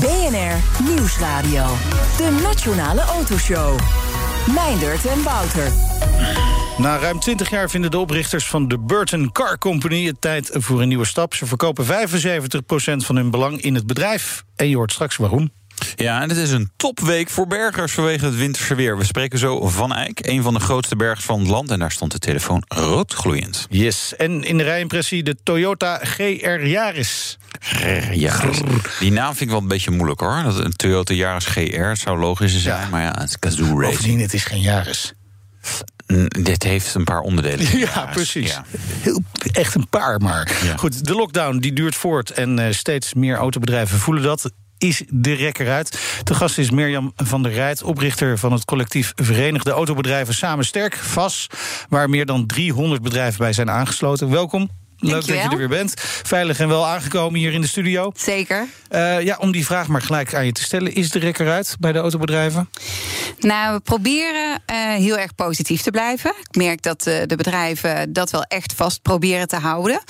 BNR 0.00 0.84
Nieuwsradio. 0.88 1.66
De 2.16 2.40
Nationale 2.42 3.00
Autoshow. 3.00 3.78
Meindert 4.54 5.06
en 5.06 5.22
Wouter. 5.22 5.72
Na 6.78 6.98
ruim 6.98 7.20
20 7.20 7.50
jaar 7.50 7.70
vinden 7.70 7.90
de 7.90 7.98
oprichters 7.98 8.46
van 8.46 8.68
de 8.68 8.78
Burton 8.78 9.32
Car 9.32 9.58
Company 9.58 10.06
het 10.06 10.20
tijd 10.20 10.50
voor 10.52 10.82
een 10.82 10.88
nieuwe 10.88 11.04
stap. 11.04 11.34
Ze 11.34 11.46
verkopen 11.46 11.84
75% 11.84 11.88
van 12.96 13.16
hun 13.16 13.30
belang 13.30 13.60
in 13.60 13.74
het 13.74 13.86
bedrijf. 13.86 14.44
En 14.56 14.68
je 14.68 14.76
hoort 14.76 14.92
straks 14.92 15.16
waarom. 15.16 15.50
Ja, 15.96 16.22
en 16.22 16.28
het 16.28 16.38
is 16.38 16.50
een 16.50 16.70
topweek 16.76 17.30
voor 17.30 17.46
bergers 17.46 17.92
vanwege 17.92 18.24
het 18.24 18.36
winterse 18.36 18.74
weer. 18.74 18.98
We 18.98 19.04
spreken 19.04 19.38
zo 19.38 19.68
van 19.68 19.94
Eyck, 19.94 20.26
een 20.26 20.42
van 20.42 20.54
de 20.54 20.60
grootste 20.60 20.96
bergers 20.96 21.24
van 21.24 21.38
het 21.38 21.48
land. 21.48 21.70
En 21.70 21.78
daar 21.78 21.90
stond 21.92 22.12
de 22.12 22.18
telefoon 22.18 22.62
rood 22.68 23.14
gloeiend. 23.14 23.66
Yes, 23.70 24.16
en 24.16 24.44
in 24.44 24.56
de 24.58 24.62
rijimpressie 24.64 25.22
de 25.22 25.36
Toyota 25.42 25.98
GR 26.02 26.66
Yaris. 26.66 27.38
Yaris. 28.12 28.60
Die 29.00 29.12
naam 29.12 29.28
vind 29.28 29.40
ik 29.40 29.48
wel 29.48 29.58
een 29.60 29.68
beetje 29.68 29.90
moeilijk 29.90 30.20
hoor. 30.20 30.42
Dat 30.42 30.58
een 30.58 30.76
Toyota 30.76 31.14
Yaris 31.14 31.44
GR 31.46 31.94
zou 31.94 32.18
logisch 32.18 32.62
zijn, 32.62 32.80
Ja. 32.80 32.88
maar 32.88 33.02
ja, 33.02 33.14
het 33.18 33.28
is 33.28 33.38
Kazoo 33.38 33.64
Racing. 33.64 33.80
Bovendien, 33.96 34.20
het 34.20 34.34
is 34.34 34.44
geen 34.44 34.60
Yaris. 34.60 35.12
Dit 36.28 36.62
heeft 36.62 36.94
een 36.94 37.04
paar 37.04 37.20
onderdelen. 37.20 37.78
Ja, 37.78 38.06
precies. 38.12 38.50
ja. 38.50 38.64
Heel, 39.00 39.22
echt 39.52 39.74
een 39.74 39.88
paar 39.88 40.20
maar. 40.20 40.52
Ja. 40.64 40.76
Goed, 40.76 41.06
de 41.06 41.14
lockdown 41.14 41.58
die 41.58 41.72
duurt 41.72 41.94
voort 41.94 42.30
en 42.30 42.58
eh, 42.58 42.72
steeds 42.72 43.14
meer 43.14 43.36
autobedrijven 43.36 43.98
voelen 43.98 44.22
dat. 44.22 44.50
Is 44.84 45.02
de 45.08 45.32
rekker 45.32 45.70
uit. 45.70 45.98
De 46.24 46.34
gast 46.34 46.58
is 46.58 46.70
Mirjam 46.70 47.12
van 47.16 47.42
der 47.42 47.52
Rijt, 47.52 47.82
oprichter 47.82 48.38
van 48.38 48.52
het 48.52 48.64
collectief 48.64 49.12
Verenigde 49.14 49.70
Autobedrijven 49.70 50.34
Samen 50.34 50.64
Sterk, 50.64 50.96
VAS, 50.96 51.46
waar 51.88 52.10
meer 52.10 52.26
dan 52.26 52.46
300 52.46 53.02
bedrijven 53.02 53.38
bij 53.38 53.52
zijn 53.52 53.70
aangesloten. 53.70 54.30
Welkom. 54.30 54.70
Leuk 54.98 55.26
dat 55.26 55.26
je 55.26 55.48
er 55.50 55.56
weer 55.56 55.68
bent. 55.68 55.94
Veilig 56.22 56.58
en 56.58 56.68
wel 56.68 56.86
aangekomen 56.86 57.38
hier 57.38 57.52
in 57.52 57.60
de 57.60 57.66
studio. 57.66 58.12
Zeker. 58.16 58.66
Eh, 58.88 59.20
ja, 59.20 59.36
om 59.40 59.52
die 59.52 59.66
vraag 59.66 59.88
maar 59.88 60.02
gelijk 60.02 60.34
aan 60.34 60.46
je 60.46 60.52
te 60.52 60.62
stellen. 60.62 60.94
Is 60.94 61.10
de 61.10 61.18
rekker 61.18 61.50
uit 61.50 61.76
bij 61.80 61.92
de 61.92 61.98
autobedrijven? 61.98 62.70
Nou, 63.38 63.74
we 63.74 63.80
proberen 63.80 64.62
eh, 64.66 64.76
heel 64.76 65.18
erg 65.18 65.34
positief 65.34 65.82
te 65.82 65.90
blijven. 65.90 66.30
Ik 66.48 66.56
merk 66.56 66.82
dat 66.82 67.06
eh, 67.06 67.22
de 67.26 67.36
bedrijven 67.36 68.12
dat 68.12 68.30
wel 68.30 68.42
echt 68.42 68.72
vast 68.72 69.02
proberen 69.02 69.48
te 69.48 69.56
houden. 69.56 70.02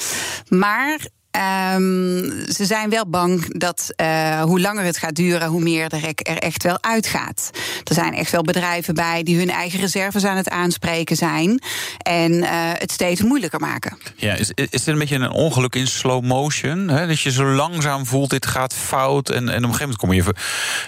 Maar. 0.48 0.98
Ehm, 1.34 2.30
ze 2.52 2.64
zijn 2.66 2.90
wel 2.90 3.06
bang 3.08 3.58
dat 3.58 3.92
eh, 3.96 4.42
hoe 4.42 4.60
langer 4.60 4.84
het 4.84 4.96
gaat 4.98 5.14
duren, 5.14 5.48
hoe 5.48 5.60
meer 5.62 5.88
de 5.88 5.98
rek 5.98 6.28
er 6.28 6.38
echt 6.38 6.62
wel 6.62 6.78
uitgaat. 6.82 7.50
Er 7.84 7.94
zijn 7.94 8.14
echt 8.14 8.30
wel 8.30 8.42
bedrijven 8.42 8.94
bij 8.94 9.22
die 9.22 9.38
hun 9.38 9.50
eigen 9.50 9.80
reserves 9.80 10.24
aan 10.24 10.36
het 10.36 10.48
aanspreken 10.50 11.16
zijn. 11.16 11.62
En 11.98 12.42
eh, 12.42 12.50
het 12.72 12.92
steeds 12.92 13.22
moeilijker 13.22 13.60
maken. 13.60 13.98
Ja, 14.16 14.32
is, 14.34 14.50
is 14.54 14.68
dit 14.70 14.86
een 14.86 14.98
beetje 14.98 15.16
een 15.16 15.30
ongeluk 15.30 15.74
in 15.74 15.86
slow 15.86 16.24
motion? 16.24 16.88
Hè? 16.88 17.06
Dat 17.06 17.20
je 17.20 17.30
zo 17.30 17.44
langzaam 17.44 18.06
voelt, 18.06 18.30
dit 18.30 18.46
gaat 18.46 18.74
fout. 18.74 19.30
En, 19.30 19.36
en 19.36 19.42
op 19.42 19.48
een 19.54 19.74
gegeven 19.74 19.78
moment 19.80 19.98
kom 19.98 20.12
je 20.12 20.22
voor- 20.22 20.36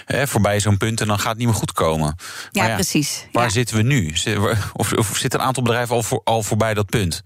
hè, 0.05 0.27
voorbij 0.27 0.59
zo'n 0.59 0.77
punt 0.77 1.01
en 1.01 1.07
dan 1.07 1.19
gaat 1.19 1.29
het 1.29 1.37
niet 1.37 1.47
meer 1.47 1.55
goed 1.55 1.71
komen. 1.73 2.15
Ja, 2.51 2.73
precies. 2.73 3.25
Waar 3.31 3.43
Ja. 3.43 3.49
zitten 3.49 3.75
we 3.75 3.81
nu? 3.81 4.13
Of, 4.73 4.93
of 4.93 5.17
zit 5.17 5.33
een 5.33 5.41
aantal 5.41 5.63
bedrijven 5.63 5.95
al, 5.95 6.03
voor, 6.03 6.21
al 6.23 6.43
voorbij 6.43 6.73
dat 6.73 6.85
punt? 6.85 7.23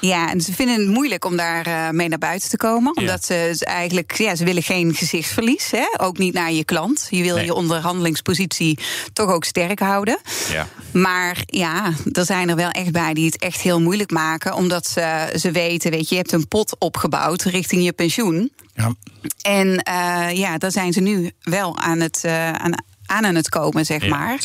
Ja, 0.00 0.30
en 0.30 0.40
ze 0.40 0.52
vinden 0.52 0.78
het 0.80 0.88
moeilijk 0.88 1.24
om 1.24 1.36
daar 1.36 1.66
eh, 1.66 1.88
mee 1.90 2.08
naar 2.08 2.18
buiten 2.18 2.48
te 2.50 2.56
komen. 2.62 2.96
Omdat 2.96 3.24
ze 3.24 3.52
ze 3.56 3.64
eigenlijk, 3.64 4.12
ja, 4.18 4.34
ze 4.36 4.44
willen 4.44 4.62
geen 4.62 4.94
gezichtsverlies. 4.94 5.70
Hè? 5.70 5.86
Ook 5.96 6.18
niet 6.18 6.34
naar 6.34 6.52
je 6.52 6.64
klant. 6.64 7.06
Je 7.10 7.22
wil 7.22 7.34
Nee. 7.36 7.44
je 7.44 7.54
onderhandelingspositie 7.54 8.78
toch 9.12 9.30
ook 9.30 9.44
sterk 9.44 9.78
houden. 9.78 10.18
Ja. 10.50 10.66
Maar 10.92 11.42
ja, 11.46 11.92
er 12.12 12.24
zijn 12.24 12.48
er 12.48 12.56
wel 12.56 12.70
echt 12.70 12.92
bij 12.92 13.14
die 13.14 13.26
het 13.26 13.38
echt 13.38 13.60
heel 13.60 13.80
moeilijk 13.80 14.10
maken. 14.10 14.54
Omdat 14.54 14.86
ze, 14.86 15.34
ze 15.38 15.50
weten, 15.50 15.90
weet 15.90 16.08
je, 16.08 16.14
je 16.14 16.20
hebt 16.20 16.32
een 16.32 16.48
pot 16.48 16.76
opgebouwd 16.78 17.42
richting 17.42 17.84
je 17.84 17.92
pensioen. 17.92 18.52
Ja. 18.74 18.94
En 19.42 19.78
eh, 19.78 20.28
ja, 20.36 20.58
daar 20.58 20.72
zijn 20.72 20.92
ze 20.92 21.00
nu 21.00 21.30
wel 21.42 21.78
aan 21.78 22.00
het, 22.00 22.20
eh, 22.24 22.52
aan, 22.52 22.74
aan 23.06 23.34
het 23.34 23.48
komen, 23.48 23.84
zeg 23.86 24.02
Ja, 24.02 24.08
maar. 24.08 24.38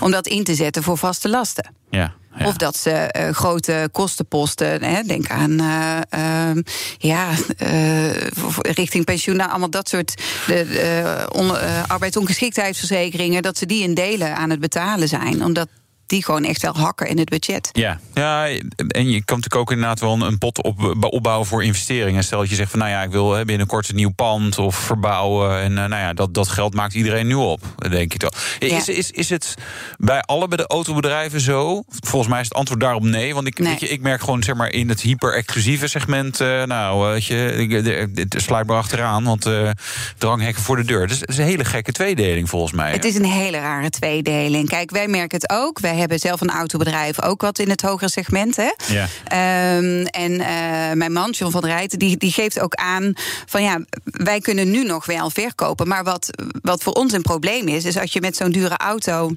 Om 0.00 0.10
dat 0.10 0.26
in 0.26 0.44
te 0.44 0.54
zetten 0.54 0.82
voor 0.82 0.98
vaste 0.98 1.28
lasten. 1.28 1.74
Ja, 1.90 2.14
Of 2.42 2.56
dat 2.56 2.76
ze 2.76 2.90
eh, 2.90 3.30
grote 3.30 3.88
kostenposten, 3.92 4.82
hè, 4.82 5.02
denk 5.02 5.28
aan 5.28 5.60
eh, 5.60 5.98
ehm, 6.08 6.62
ja, 6.98 7.28
eh, 7.56 8.14
richting 8.60 9.04
pensioen, 9.04 9.36
nou, 9.36 9.50
allemaal 9.50 9.70
dat 9.70 9.88
soort 9.88 10.14
de, 10.46 10.66
de, 10.68 11.28
on- 11.32 11.86
arbeidsongeschiktheidsverzekeringen, 11.86 13.42
dat 13.42 13.58
ze 13.58 13.66
die 13.66 13.82
in 13.82 13.94
delen 13.94 14.36
aan 14.36 14.50
het 14.50 14.60
betalen 14.60 15.08
zijn. 15.08 15.44
Omdat 15.44 15.68
die 16.06 16.24
gewoon 16.24 16.44
echt 16.44 16.62
wel 16.62 16.76
hakken 16.76 17.08
in 17.08 17.18
het 17.18 17.28
budget. 17.28 17.68
Ja. 17.72 18.00
ja, 18.14 18.46
en 18.88 19.10
je 19.10 19.24
kan 19.24 19.36
natuurlijk 19.36 19.54
ook 19.56 19.70
inderdaad 19.70 20.00
wel 20.00 20.20
een- 20.20 20.38
pot 20.38 20.62
op, 20.62 21.04
opbouwen 21.10 21.46
voor 21.46 21.64
investeringen. 21.64 22.24
Stel 22.24 22.38
dat 22.40 22.48
je 22.48 22.54
zegt 22.54 22.70
van 22.70 22.78
nou 22.78 22.90
ja, 22.90 23.02
ik 23.02 23.10
wil 23.10 23.32
hè, 23.32 23.44
binnenkort 23.44 23.88
een 23.88 23.94
nieuw 23.96 24.12
pand 24.12 24.58
of 24.58 24.76
verbouwen. 24.76 25.60
En 25.60 25.78
eh, 25.78 25.84
nou 25.88 26.02
ja, 26.02 26.12
dat, 26.12 26.34
dat 26.34 26.48
geld 26.48 26.74
maakt 26.74 26.94
iedereen 26.94 27.26
nu 27.26 27.34
op, 27.34 27.60
denk 27.90 28.14
ik 28.14 28.20
toch. 28.20 28.32
Is, 28.58 28.86
Ja. 28.86 28.92
is, 28.92 29.10
is 29.10 29.28
het 29.30 29.54
bij 29.98 30.20
alle 30.20 30.48
bij 30.48 30.56
de 30.56 30.66
autobedrijven 30.66 31.40
zo? 31.40 31.82
Volgens 31.88 32.30
mij 32.30 32.40
is 32.40 32.48
het 32.48 32.56
antwoord 32.56 32.80
daarop 32.80 33.02
nee. 33.02 33.34
Want 33.34 33.46
ik, 33.46 33.58
Nee. 33.58 33.68
weet 33.70 33.80
je, 33.80 33.88
ik 33.88 34.00
merk 34.00 34.20
gewoon 34.20 34.42
zeg 34.42 34.54
maar 34.54 34.70
in 34.70 34.88
het 34.88 35.00
hyper-exclusieve 35.00 35.86
segment. 35.88 36.40
eh, 36.40 36.62
nou, 36.62 37.06
weet 37.12 37.24
je, 37.24 38.26
sluit 38.36 38.66
maar 38.66 38.76
achteraan. 38.76 39.24
Want 39.24 39.46
eh 39.46 39.70
dranghekken 40.18 40.62
voor 40.62 40.76
de 40.76 40.84
deur. 40.84 41.06
Dus 41.06 41.20
het 41.20 41.28
is 41.28 41.38
een 41.38 41.44
hele 41.44 41.64
gekke 41.64 41.92
tweedeling 41.92 42.48
volgens 42.48 42.72
mij. 42.72 42.92
Het 42.92 43.04
is 43.04 43.14
een 43.14 43.24
hele 43.24 43.58
rare 43.58 43.90
tweedeling. 43.90 44.68
Kijk, 44.68 44.90
wij 44.90 45.08
merken 45.08 45.38
het 45.40 45.50
ook. 45.50 45.80
Wij 45.80 45.93
hebben 45.96 46.18
zelf 46.18 46.40
een 46.40 46.50
autobedrijf, 46.50 47.22
ook 47.22 47.40
wat 47.40 47.58
in 47.58 47.70
het 47.70 47.82
hogere 47.82 48.10
segment. 48.10 48.56
Hè? 48.56 48.70
Ja. 48.86 49.08
Ehm, 49.24 50.04
en 50.04 50.40
eh, 50.40 50.92
mijn 50.92 51.12
man, 51.12 51.30
John 51.30 51.52
van 51.52 51.60
der 51.60 51.70
Rijten, 51.70 51.98
die, 51.98 52.16
die 52.16 52.32
geeft 52.32 52.60
ook 52.60 52.74
aan 52.74 53.12
van 53.46 53.62
ja, 53.62 53.80
wij 54.04 54.40
kunnen 54.40 54.70
nu 54.70 54.84
nog 54.84 55.06
wel 55.06 55.30
verkopen. 55.30 55.88
Maar 55.88 56.04
wat, 56.04 56.30
wat 56.62 56.82
voor 56.82 56.92
ons 56.92 57.12
een 57.12 57.22
probleem 57.22 57.68
is, 57.68 57.84
is 57.84 57.98
als 57.98 58.12
je 58.12 58.20
met 58.20 58.36
zo'n 58.36 58.50
dure 58.50 58.76
auto 58.76 59.30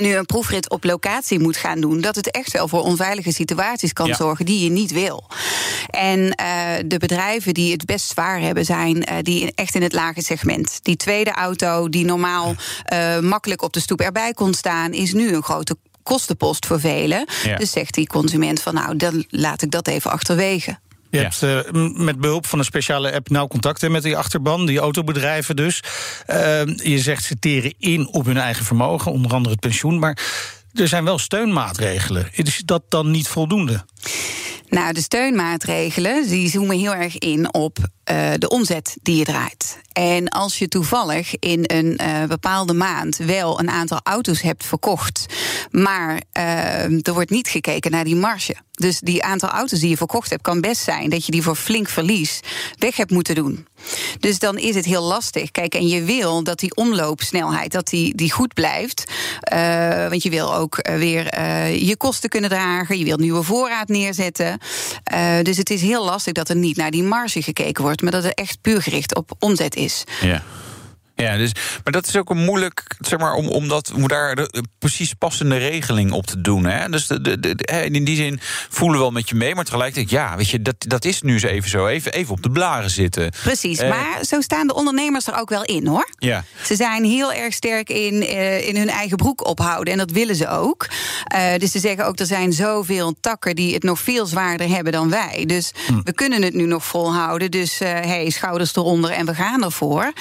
nu 0.00 0.16
een 0.16 0.26
proefrit 0.26 0.70
op 0.70 0.84
locatie 0.84 1.38
moet 1.40 1.56
gaan 1.56 1.80
doen, 1.80 2.00
dat 2.00 2.16
het 2.16 2.30
echt 2.30 2.52
wel 2.52 2.68
voor 2.68 2.82
onveilige 2.82 3.32
situaties 3.32 3.92
kan 3.92 4.06
Ja. 4.06 4.14
zorgen 4.14 4.44
die 4.44 4.64
je 4.64 4.70
niet 4.70 4.90
wil. 4.92 5.26
En 5.90 6.30
eh, 6.34 6.46
de 6.86 6.98
bedrijven 6.98 7.54
die 7.54 7.72
het 7.72 7.84
best 7.84 8.08
zwaar 8.08 8.40
hebben, 8.40 8.64
zijn 8.64 9.04
eh, 9.04 9.16
die 9.22 9.52
echt 9.54 9.74
in 9.74 9.82
het 9.82 9.92
lage 9.92 10.22
segment. 10.22 10.78
Die 10.82 10.96
tweede 10.96 11.30
auto, 11.32 11.88
die 11.88 12.04
normaal 12.04 12.54
eh, 12.84 13.18
makkelijk 13.18 13.62
op 13.62 13.72
de 13.72 13.80
stoep 13.80 14.00
erbij 14.00 14.32
kon 14.32 14.54
staan, 14.54 14.92
is 14.92 15.12
nu 15.12 15.32
een 15.34 15.42
grote 15.42 15.76
kostenpost 16.02 16.66
voor 16.66 16.80
velen. 16.80 17.26
Ja. 17.44 17.56
Dus 17.56 17.70
zegt 17.70 17.94
die 17.94 18.06
consument 18.06 18.62
van 18.62 18.74
nou, 18.74 18.96
dan 18.96 19.24
laat 19.28 19.62
ik 19.62 19.70
dat 19.70 19.88
even 19.88 20.10
achterwege. 20.10 20.78
Je 21.10 21.16
Ja. 21.18 21.22
hebt 21.22 21.42
eh, 21.42 21.72
met 21.94 22.20
behulp 22.20 22.46
van 22.46 22.58
een 22.58 22.64
speciale 22.64 23.12
app 23.12 23.28
nauw 23.30 23.46
contact 23.46 23.80
hè, 23.80 23.90
met 23.90 24.02
die 24.02 24.16
achterban, 24.16 24.66
die 24.66 24.78
autobedrijven 24.78 25.56
dus. 25.56 25.82
Eh, 26.26 26.60
je 26.66 26.98
zegt 26.98 27.24
ze 27.24 27.38
teren 27.38 27.74
in 27.78 28.08
op 28.12 28.24
hun 28.26 28.36
eigen 28.38 28.64
vermogen, 28.64 29.12
onder 29.12 29.32
andere 29.32 29.50
het 29.50 29.60
pensioen. 29.60 29.98
Maar 29.98 30.18
er 30.74 30.88
zijn 30.88 31.04
wel 31.04 31.18
steunmaatregelen. 31.18 32.28
Is 32.32 32.62
dat 32.64 32.82
dan 32.88 33.10
niet 33.10 33.28
voldoende? 33.28 33.84
Nou, 34.68 34.92
de 34.92 35.00
steunmaatregelen 35.00 36.28
die 36.28 36.50
zoomen 36.50 36.78
heel 36.78 36.94
erg 36.94 37.18
in 37.18 37.54
op 37.54 37.78
eh, 38.04 38.30
de 38.38 38.48
omzet 38.48 38.96
die 39.02 39.16
je 39.16 39.24
draait. 39.24 39.78
En 39.98 40.28
als 40.28 40.58
je 40.58 40.68
toevallig 40.68 41.38
in 41.38 41.64
een 41.66 41.96
eh, 41.96 42.24
bepaalde 42.24 42.72
maand 42.72 43.16
wel 43.16 43.60
een 43.60 43.70
aantal 43.70 44.00
auto's 44.02 44.40
hebt 44.40 44.64
verkocht, 44.64 45.26
maar 45.70 46.22
eh, 46.32 47.06
er 47.06 47.12
wordt 47.12 47.30
niet 47.30 47.48
gekeken 47.48 47.90
naar 47.90 48.04
die 48.04 48.16
marge. 48.16 48.56
Dus 48.70 49.00
die 49.00 49.24
aantal 49.24 49.48
auto's 49.48 49.80
die 49.80 49.88
je 49.88 49.96
verkocht 49.96 50.30
hebt, 50.30 50.42
kan 50.42 50.60
best 50.60 50.82
zijn 50.82 51.10
dat 51.10 51.26
je 51.26 51.32
die 51.32 51.42
voor 51.42 51.56
flink 51.56 51.88
verlies 51.88 52.40
weg 52.78 52.96
hebt 52.96 53.10
moeten 53.10 53.34
doen. 53.34 53.66
Dus 54.20 54.38
dan 54.38 54.58
is 54.58 54.74
het 54.74 54.84
heel 54.84 55.02
lastig. 55.02 55.50
Kijk, 55.50 55.74
en 55.74 55.86
je 55.88 56.02
wil 56.02 56.42
dat 56.42 56.58
die 56.58 56.74
omloopsnelheid 56.74 57.72
dat 57.72 57.88
die, 57.88 58.14
die 58.14 58.32
goed 58.32 58.54
blijft. 58.54 59.04
Eh, 59.40 60.08
want 60.08 60.22
je 60.22 60.30
wil 60.30 60.54
ook 60.54 60.88
weer 60.88 61.40
je 61.74 61.96
kosten 61.96 62.28
kunnen 62.28 62.50
dragen. 62.50 62.98
Je 62.98 63.04
wil 63.04 63.16
nieuwe 63.16 63.42
voorraad 63.42 63.88
neerzetten. 63.88 64.58
Dus 65.42 65.56
het 65.56 65.70
is 65.70 65.80
heel 65.80 66.04
lastig 66.04 66.32
dat 66.32 66.48
er 66.48 66.56
niet 66.56 66.76
naar 66.76 66.90
die 66.90 67.02
marge 67.02 67.42
gekeken 67.42 67.82
wordt, 67.82 68.02
maar 68.02 68.12
dat 68.12 68.24
het 68.24 68.34
echt 68.34 68.60
puur 68.60 68.82
gericht 68.82 69.14
op 69.14 69.32
omzet 69.38 69.74
is. 69.74 69.87
Ja. 70.22 70.40
Ja, 71.22 71.36
dus, 71.36 71.52
maar 71.84 71.92
dat 71.92 72.06
is 72.06 72.16
ook 72.16 72.30
een 72.30 72.44
moeilijk, 72.44 72.84
zeg 72.98 73.18
maar, 73.18 73.34
om, 73.34 73.48
om, 73.48 73.68
dat, 73.68 73.92
om 73.94 74.08
daar 74.08 74.34
de 74.34 74.64
precies 74.78 75.14
passende 75.14 75.56
regeling 75.56 76.12
op 76.12 76.26
te 76.26 76.40
doen. 76.40 76.64
Hè? 76.64 76.88
Dus 76.88 77.06
de, 77.06 77.20
de, 77.20 77.38
de, 77.40 77.88
in 77.90 78.04
die 78.04 78.16
zin 78.16 78.40
voelen 78.68 78.96
we 78.96 79.02
wel 79.02 79.12
met 79.12 79.28
je 79.28 79.34
mee, 79.34 79.54
maar 79.54 79.64
tegelijkertijd, 79.64 80.10
ja, 80.10 80.36
weet 80.36 80.48
je, 80.48 80.62
dat, 80.62 80.74
dat 80.78 81.04
is 81.04 81.22
nu 81.22 81.32
eens 81.32 81.42
even 81.42 81.70
zo. 81.70 81.86
Even, 81.86 82.12
even 82.12 82.34
op 82.34 82.42
de 82.42 82.50
blaren 82.50 82.90
zitten. 82.90 83.32
Precies, 83.42 83.78
eh, 83.78 83.88
maar 83.88 84.24
zo 84.24 84.40
staan 84.40 84.66
de 84.66 84.74
ondernemers 84.74 85.26
er 85.26 85.38
ook 85.38 85.48
wel 85.48 85.64
in 85.64 85.86
hoor. 85.86 86.08
Ja. 86.18 86.44
Ze 86.64 86.76
zijn 86.76 87.04
heel 87.04 87.32
erg 87.32 87.54
sterk 87.54 87.88
in, 87.88 88.14
uh, 88.14 88.68
in 88.68 88.76
hun 88.76 88.88
eigen 88.88 89.16
broek 89.16 89.46
ophouden 89.46 89.92
en 89.92 89.98
dat 89.98 90.10
willen 90.10 90.36
ze 90.36 90.48
ook. 90.48 90.86
Uh, 91.34 91.56
dus 91.56 91.70
ze 91.70 91.78
zeggen 91.78 92.06
ook, 92.06 92.18
er 92.18 92.26
zijn 92.26 92.52
zoveel 92.52 93.14
takken 93.20 93.56
die 93.56 93.74
het 93.74 93.82
nog 93.82 94.00
veel 94.00 94.26
zwaarder 94.26 94.68
hebben 94.68 94.92
dan 94.92 95.10
wij. 95.10 95.44
Dus 95.46 95.72
hm. 95.86 96.00
we 96.04 96.12
kunnen 96.12 96.42
het 96.42 96.54
nu 96.54 96.66
nog 96.66 96.84
volhouden. 96.84 97.50
Dus 97.50 97.78
hey, 97.78 98.30
schouders 98.30 98.76
eronder 98.76 99.10
en 99.10 99.26
we 99.26 99.34
gaan 99.34 99.64
ervoor. 99.64 100.12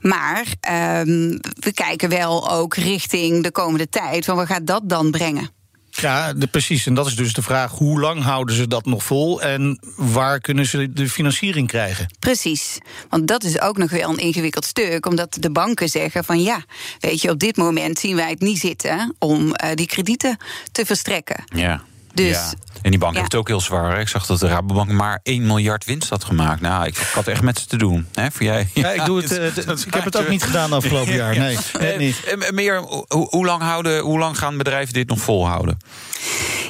Maar 0.00 0.45
um, 0.48 1.40
we 1.60 1.72
kijken 1.74 2.08
wel 2.08 2.50
ook 2.50 2.74
richting 2.74 3.42
de 3.42 3.50
komende 3.50 3.88
tijd. 3.88 4.24
Van 4.24 4.36
wat 4.36 4.46
gaat 4.46 4.66
dat 4.66 4.82
dan 4.84 5.10
brengen? 5.10 5.50
Ja, 5.90 6.32
de, 6.32 6.46
precies. 6.46 6.86
En 6.86 6.94
dat 6.94 7.06
is 7.06 7.16
dus 7.16 7.32
de 7.32 7.42
vraag: 7.42 7.72
hoe 7.72 8.00
lang 8.00 8.22
houden 8.22 8.56
ze 8.56 8.68
dat 8.68 8.84
nog 8.84 9.04
vol 9.04 9.42
en 9.42 9.78
waar 9.96 10.40
kunnen 10.40 10.66
ze 10.66 10.92
de 10.92 11.08
financiering 11.08 11.68
krijgen? 11.68 12.14
Precies. 12.18 12.78
Want 13.08 13.28
dat 13.28 13.44
is 13.44 13.60
ook 13.60 13.78
nog 13.78 13.90
wel 13.90 14.10
een 14.10 14.18
ingewikkeld 14.18 14.64
stuk, 14.64 15.06
omdat 15.06 15.36
de 15.40 15.50
banken 15.50 15.88
zeggen: 15.88 16.24
van 16.24 16.42
ja, 16.42 16.64
weet 17.00 17.20
je, 17.20 17.30
op 17.30 17.38
dit 17.38 17.56
moment 17.56 17.98
zien 17.98 18.16
wij 18.16 18.30
het 18.30 18.40
niet 18.40 18.58
zitten 18.58 19.14
om 19.18 19.46
uh, 19.46 19.70
die 19.74 19.86
kredieten 19.86 20.36
te 20.72 20.86
verstrekken. 20.86 21.44
Ja. 21.54 21.82
Dus. 22.14 22.38
En 22.86 22.92
die 22.92 23.00
bank 23.00 23.14
heeft 23.14 23.32
het 23.32 23.40
ook 23.40 23.48
heel 23.48 23.60
zwaar. 23.60 24.00
Ik 24.00 24.08
zag 24.08 24.26
dat 24.26 24.38
de 24.38 24.46
Rabobank 24.46 24.90
maar 24.90 25.20
1 25.22 25.46
miljard 25.46 25.84
winst 25.84 26.10
had 26.10 26.24
gemaakt. 26.24 26.60
Nou, 26.60 26.86
ik, 26.86 26.96
had 26.96 27.26
echt 27.26 27.42
met 27.42 27.58
ze 27.58 27.66
te 27.66 27.76
doen. 27.76 28.06
Hè, 28.14 28.30
voor 28.30 28.42
jij? 28.42 28.68
Ja, 28.74 28.90
ik, 28.90 29.04
doe 29.04 29.22
het, 29.22 29.38
uh, 29.38 29.46
ik 29.86 29.94
heb 29.94 30.04
het 30.04 30.16
ook 30.16 30.28
niet 30.28 30.42
gedaan 30.42 30.72
afgelopen 30.72 31.14
jaar. 31.22 31.38
Nee, 31.38 31.58
nee 31.78 31.96
niet. 31.98 32.16
Uh, 32.38 32.50
meer, 32.50 32.78
hoe, 32.78 33.26
hoe, 33.30 33.46
lang 33.46 33.62
houden, 33.62 34.00
hoe 34.00 34.18
lang 34.18 34.38
gaan 34.38 34.56
bedrijven 34.56 34.94
dit 34.94 35.08
nog 35.08 35.18
volhouden? 35.18 35.78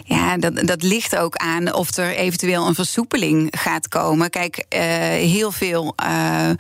Ja, 0.09 0.37
dat, 0.37 0.67
dat 0.67 0.83
ligt 0.83 1.17
ook 1.17 1.37
aan 1.37 1.75
of 1.75 1.97
er 1.97 2.15
eventueel 2.15 2.67
een 2.67 2.75
versoepeling 2.75 3.53
gaat 3.59 3.89
komen. 3.89 4.31
Kijk, 4.31 4.65
uh, 4.69 4.81
heel 5.11 5.53
veel 5.53 5.95
uh, 6.07 6.51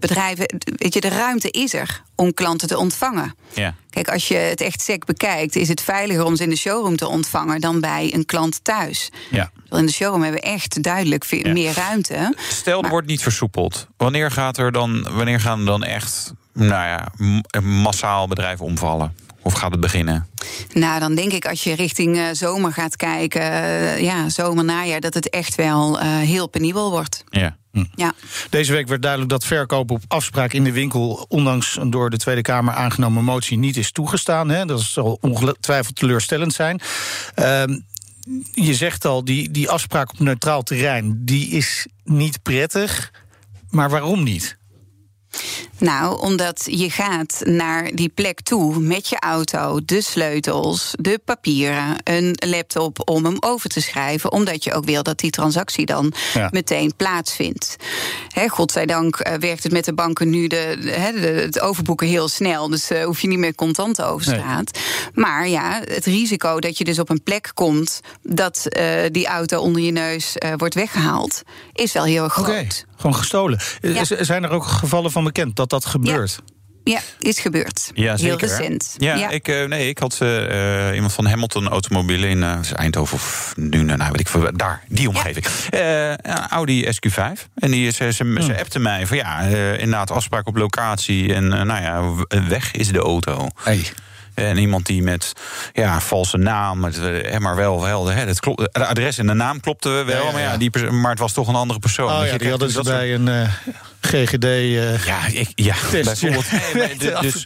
bedrijven, 0.00 0.46
weet 0.76 0.94
je, 0.94 1.00
de 1.00 1.08
ruimte 1.08 1.50
is 1.50 1.74
er 1.74 2.02
om 2.14 2.34
klanten 2.34 2.68
te 2.68 2.78
ontvangen. 2.78 3.34
Ja. 3.54 3.74
Kijk, 3.90 4.08
als 4.08 4.28
je 4.28 4.34
het 4.34 4.60
echt 4.60 4.80
sec 4.80 5.04
bekijkt, 5.04 5.56
is 5.56 5.68
het 5.68 5.80
veiliger 5.80 6.24
om 6.24 6.36
ze 6.36 6.42
in 6.42 6.50
de 6.50 6.56
showroom 6.56 6.96
te 6.96 7.08
ontvangen 7.08 7.60
dan 7.60 7.80
bij 7.80 8.14
een 8.14 8.26
klant 8.26 8.64
thuis. 8.64 9.10
Ja. 9.30 9.50
In 9.70 9.86
de 9.86 9.92
showroom 9.92 10.22
hebben 10.22 10.40
we 10.40 10.46
echt 10.46 10.82
duidelijk 10.82 11.24
veel 11.24 11.52
meer 11.52 11.72
ruimte. 11.72 12.34
Stel, 12.48 12.82
er 12.82 12.90
wordt 12.90 13.06
niet 13.06 13.22
versoepeld. 13.22 13.86
Wanneer, 13.96 14.30
gaat 14.30 14.58
er 14.58 14.72
dan, 14.72 15.06
wanneer 15.12 15.40
gaan 15.40 15.58
er 15.58 15.66
dan 15.66 15.84
echt 15.84 16.32
nou 16.52 16.86
ja, 16.88 17.08
massaal 17.60 18.28
bedrijven 18.28 18.64
omvallen? 18.64 19.14
Of 19.48 19.54
gaat 19.54 19.70
het 19.70 19.80
beginnen? 19.80 20.26
Nou, 20.72 21.00
dan 21.00 21.14
denk 21.14 21.32
ik 21.32 21.46
als 21.46 21.64
je 21.64 21.74
richting 21.74 22.16
uh, 22.16 22.24
zomer 22.32 22.72
gaat 22.72 22.96
kijken, 22.96 23.42
uh, 23.42 24.00
ja, 24.00 24.28
zomer, 24.28 24.64
najaar, 24.64 25.00
dat 25.00 25.14
het 25.14 25.30
echt 25.30 25.54
wel 25.54 26.00
uh, 26.00 26.18
heel 26.18 26.48
penibel 26.48 26.90
wordt. 26.90 27.24
Ja. 27.28 27.56
Hm. 27.72 27.84
ja. 27.94 28.12
Deze 28.50 28.72
week 28.72 28.88
werd 28.88 29.02
duidelijk 29.02 29.30
dat 29.30 29.44
verkoop 29.44 29.90
op 29.90 30.02
afspraak 30.08 30.52
in 30.52 30.64
de 30.64 30.72
winkel, 30.72 31.26
ondanks 31.28 31.76
een 31.76 31.90
door 31.90 32.10
de 32.10 32.16
Tweede 32.16 32.42
Kamer 32.42 32.74
aangenomen 32.74 33.24
motie, 33.24 33.58
niet 33.58 33.76
is 33.76 33.92
toegestaan. 33.92 34.48
Hè. 34.48 34.64
Dat 34.64 34.80
zal 34.80 35.18
ongetwijfeld 35.20 35.96
teleurstellend 35.96 36.52
zijn. 36.52 36.80
Ehm, 37.34 37.78
je 38.52 38.74
zegt 38.74 39.04
al, 39.04 39.24
die, 39.24 39.50
die 39.50 39.70
afspraak 39.70 40.10
op 40.10 40.18
neutraal 40.18 40.62
terrein, 40.62 41.24
die 41.24 41.48
is 41.48 41.86
niet 42.04 42.42
prettig. 42.42 43.12
Maar 43.70 43.90
waarom 43.90 44.22
niet? 44.22 44.58
Nou, 45.78 46.20
omdat 46.20 46.66
je 46.70 46.90
gaat 46.90 47.40
naar 47.44 47.90
die 47.94 48.08
plek 48.08 48.40
toe 48.40 48.80
met 48.80 49.08
je 49.08 49.18
auto, 49.18 49.80
de 49.84 50.00
sleutels, 50.00 50.94
de 51.00 51.20
papieren, 51.24 51.96
een 52.04 52.36
laptop 52.46 53.08
om 53.08 53.24
hem 53.24 53.36
over 53.40 53.68
te 53.68 53.80
schrijven, 53.80 54.32
omdat 54.32 54.64
je 54.64 54.74
ook 54.74 54.84
wil 54.84 55.02
dat 55.02 55.18
die 55.18 55.30
transactie 55.30 55.86
dan 55.86 56.12
ja. 56.34 56.48
meteen 56.52 56.92
plaatsvindt. 56.96 57.76
Godzijdank 58.48 59.18
uh, 59.18 59.34
werkt 59.34 59.62
het 59.62 59.72
met 59.72 59.84
de 59.84 59.94
banken 59.94 60.30
nu 60.30 60.46
de, 60.46 60.76
he, 60.80 61.12
de, 61.12 61.26
het 61.26 61.60
overboeken 61.60 62.06
heel 62.06 62.28
snel, 62.28 62.68
dus 62.68 62.90
uh, 62.90 63.04
hoef 63.04 63.20
je 63.20 63.28
niet 63.28 63.38
meer 63.38 63.54
contant 63.54 64.02
over 64.02 64.22
straat. 64.22 64.72
Nee. 64.72 65.24
Maar 65.24 65.48
ja, 65.48 65.80
het 65.84 66.04
risico 66.04 66.60
dat 66.60 66.78
je 66.78 66.84
dus 66.84 66.98
op 66.98 67.10
een 67.10 67.22
plek 67.22 67.50
komt 67.54 68.00
dat 68.22 68.66
uh, 68.78 68.84
die 69.10 69.26
auto 69.26 69.60
onder 69.60 69.82
je 69.82 69.92
neus 69.92 70.36
wordt 70.56 70.74
weggehaald, 70.74 71.42
is 71.72 71.92
wel 71.92 72.04
heel 72.04 72.28
groot. 72.28 72.48
Okay. 72.48 72.68
Gewoon 72.96 73.16
gestolen. 73.16 73.60
Ja. 73.80 74.04
Zijn 74.04 74.44
er 74.44 74.50
ook 74.50 74.64
gevallen 74.64 75.10
van 75.10 75.24
bekend 75.24 75.56
dat 75.56 75.67
dat 75.70 75.84
gebeurt? 75.84 76.40
Ja. 76.46 76.56
Ja, 76.88 77.00
is 77.18 77.38
gebeurd. 77.38 77.90
Ja, 77.94 78.16
zeker. 78.16 78.38
Heel 78.38 78.48
recent. 78.48 78.94
Ja, 78.96 79.14
ja. 79.14 79.28
Ik, 79.28 79.48
uh, 79.48 79.66
nee, 79.66 79.88
ik 79.88 79.98
had 79.98 80.18
uh, 80.22 80.94
iemand 80.94 81.12
van 81.12 81.26
Hamilton 81.26 81.68
Automobielen 81.68 82.28
in 82.28 82.38
uh, 82.38 82.58
Eindhoven 82.72 83.14
of 83.14 83.52
nu, 83.56 83.82
nou 83.82 84.10
weet 84.10 84.20
ik 84.20 84.28
veel, 84.28 84.50
daar, 84.56 84.82
die 84.88 85.08
omgeving. 85.08 85.46
Ja. 85.70 86.50
Audi 86.50 86.86
SQ5. 86.86 87.20
En 87.54 87.70
die, 87.70 87.90
ze, 87.90 88.12
ze, 88.12 88.22
hmm. 88.22 88.42
ze 88.42 88.58
appte 88.58 88.78
mij 88.78 89.06
van 89.06 89.16
ja, 89.16 89.40
inderdaad 89.72 90.10
afspraak 90.10 90.46
op 90.46 90.56
locatie 90.56 91.34
en 91.34 91.48
nou 91.48 91.82
ja, 91.82 92.14
weg 92.48 92.72
is 92.72 92.92
de 92.92 92.98
auto. 92.98 93.48
Hey. 93.62 93.86
En 94.38 94.56
iemand 94.56 94.86
die 94.86 95.02
met 95.02 95.32
ja, 95.72 96.00
valse 96.00 96.36
naam, 96.36 96.84
het, 96.84 97.38
maar 97.38 97.56
wel, 97.56 97.82
wel 97.82 98.06
het 98.06 98.40
klopt, 98.40 98.60
het 98.60 98.78
adres 98.78 99.18
en 99.18 99.26
de 99.26 99.34
naam 99.34 99.60
klopte 99.60 99.88
wel, 99.88 100.06
ja, 100.06 100.26
ja, 100.26 100.32
maar, 100.32 100.40
ja, 100.40 100.56
die, 100.56 100.90
maar 100.90 101.10
het 101.10 101.18
was 101.18 101.32
toch 101.32 101.48
een 101.48 101.54
andere 101.54 101.78
persoon. 101.78 102.10
Oh, 102.10 102.20
dus 102.20 102.30
ja, 102.30 102.38
die 102.38 102.50
hadden 102.50 102.70
ze 102.70 102.82
bij 102.82 103.14
een 103.14 103.26
uh, 103.26 103.48
GGD 104.00 104.44
uh, 104.44 105.04
ja, 105.04 105.26
ik, 105.26 105.52
ja, 105.54 105.74
bijvoorbeeld 105.90 106.46
nee, 106.74 106.96
dus. 106.96 107.44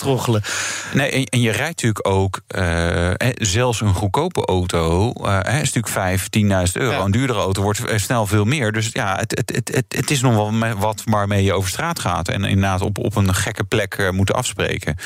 Nee, 0.93 1.11
en, 1.11 1.25
en, 1.25 1.41
je 1.41 1.51
rijdt 1.51 1.83
natuurlijk 1.83 2.09
ook, 2.09 2.41
uh, 2.57 3.11
zelfs 3.35 3.81
een 3.81 3.95
goedkope 3.95 4.45
auto, 4.45 5.13
is 5.39 5.73
natuurlijk 5.73 5.89
5, 5.89 6.29
10.000 6.39 6.53
euro. 6.73 7.05
Een 7.05 7.11
duurdere 7.11 7.39
auto 7.39 7.63
wordt 7.63 7.81
snel 7.97 8.27
veel 8.27 8.45
meer. 8.45 8.73
Dus 8.73 8.91
ja, 8.93 9.17
het, 9.17 9.31
het, 9.37 9.53
het, 9.55 9.75
het, 9.75 9.85
het 9.89 10.11
is 10.11 10.21
nog 10.21 10.35
wel 10.35 10.75
wat 10.79 11.03
waarmee 11.05 11.45
je 11.45 11.53
over 11.53 11.71
straat 11.71 11.99
gaat. 11.99 12.29
En 12.29 12.45
inderdaad 12.45 12.81
op, 12.81 12.99
op 12.99 13.17
een 13.17 13.35
gekke 13.35 13.65
plek 13.65 14.11
moeten 14.11 14.35
afspreken. 14.35 14.97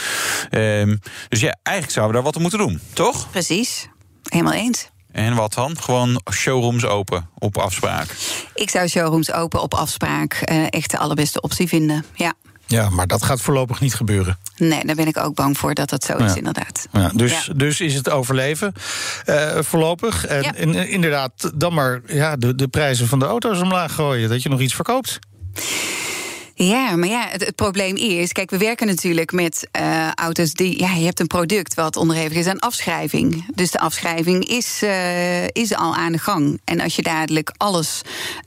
Um, 0.50 1.00
dus 1.28 1.40
ja, 1.40 1.56
eigenlijk 1.62 1.75
zouden 1.82 2.06
we 2.06 2.12
daar 2.12 2.22
wat 2.22 2.36
aan 2.36 2.42
moeten 2.42 2.58
doen, 2.58 2.80
toch? 2.92 3.30
Precies, 3.30 3.88
helemaal 4.22 4.52
eens. 4.52 4.88
En 5.12 5.34
wat 5.34 5.54
dan? 5.54 5.80
Gewoon 5.80 6.20
showrooms 6.32 6.84
open 6.84 7.28
op 7.38 7.58
afspraak? 7.58 8.16
Ik 8.54 8.70
zou 8.70 8.88
showrooms 8.88 9.32
open 9.32 9.62
op 9.62 9.74
afspraak 9.74 10.42
uh, 10.50 10.66
echt 10.70 10.90
de 10.90 10.98
allerbeste 10.98 11.40
optie 11.40 11.68
vinden, 11.68 12.04
ja. 12.14 12.34
Ja, 12.66 12.90
maar 12.90 13.06
dat 13.06 13.22
gaat 13.22 13.40
voorlopig 13.40 13.80
niet 13.80 13.94
gebeuren. 13.94 14.38
Nee, 14.56 14.84
daar 14.84 14.96
ben 14.96 15.06
ik 15.06 15.16
ook 15.16 15.34
bang 15.34 15.58
voor 15.58 15.74
dat 15.74 15.88
dat 15.88 16.04
zo 16.04 16.16
is, 16.16 16.36
inderdaad. 16.36 16.86
Ja, 16.92 17.10
dus, 17.14 17.46
ja. 17.46 17.52
dus 17.52 17.80
is 17.80 17.94
het 17.94 18.10
overleven 18.10 18.72
uh, 19.26 19.58
voorlopig. 19.60 20.26
En, 20.26 20.42
ja. 20.42 20.54
en, 20.54 20.88
inderdaad, 20.88 21.52
dan 21.54 21.74
maar 21.74 22.00
ja, 22.06 22.36
de, 22.36 22.54
de 22.54 22.68
prijzen 22.68 23.08
van 23.08 23.18
de 23.18 23.24
auto's 23.24 23.60
omlaag 23.60 23.94
gooien, 23.94 24.28
dat 24.28 24.42
je 24.42 24.48
nog 24.48 24.60
iets 24.60 24.74
verkoopt. 24.74 25.18
Ja, 26.58 26.96
maar 26.96 27.08
ja, 27.08 27.28
het, 27.28 27.44
het, 27.44 27.54
probleem 27.54 27.96
is, 27.96 28.32
kijk, 28.32 28.50
we 28.50 28.58
werken 28.58 28.86
natuurlijk 28.86 29.32
met 29.32 29.68
uh, 29.80 30.10
auto's 30.14 30.52
die, 30.52 30.78
ja, 30.78 30.92
je 30.92 31.04
hebt 31.04 31.20
een 31.20 31.26
product 31.26 31.74
wat 31.74 31.96
onderhevig 31.96 32.38
is 32.38 32.46
aan 32.46 32.58
afschrijving. 32.58 33.46
Dus 33.54 33.70
de 33.70 33.78
afschrijving 33.78 34.44
is, 34.48 34.80
uh, 34.82 35.44
is 35.48 35.74
al 35.74 35.94
aan 35.94 36.12
de 36.12 36.18
gang. 36.18 36.60
En 36.64 36.80
als 36.80 36.96
je 36.96 37.02
dadelijk 37.02 37.52
alles 37.56 38.00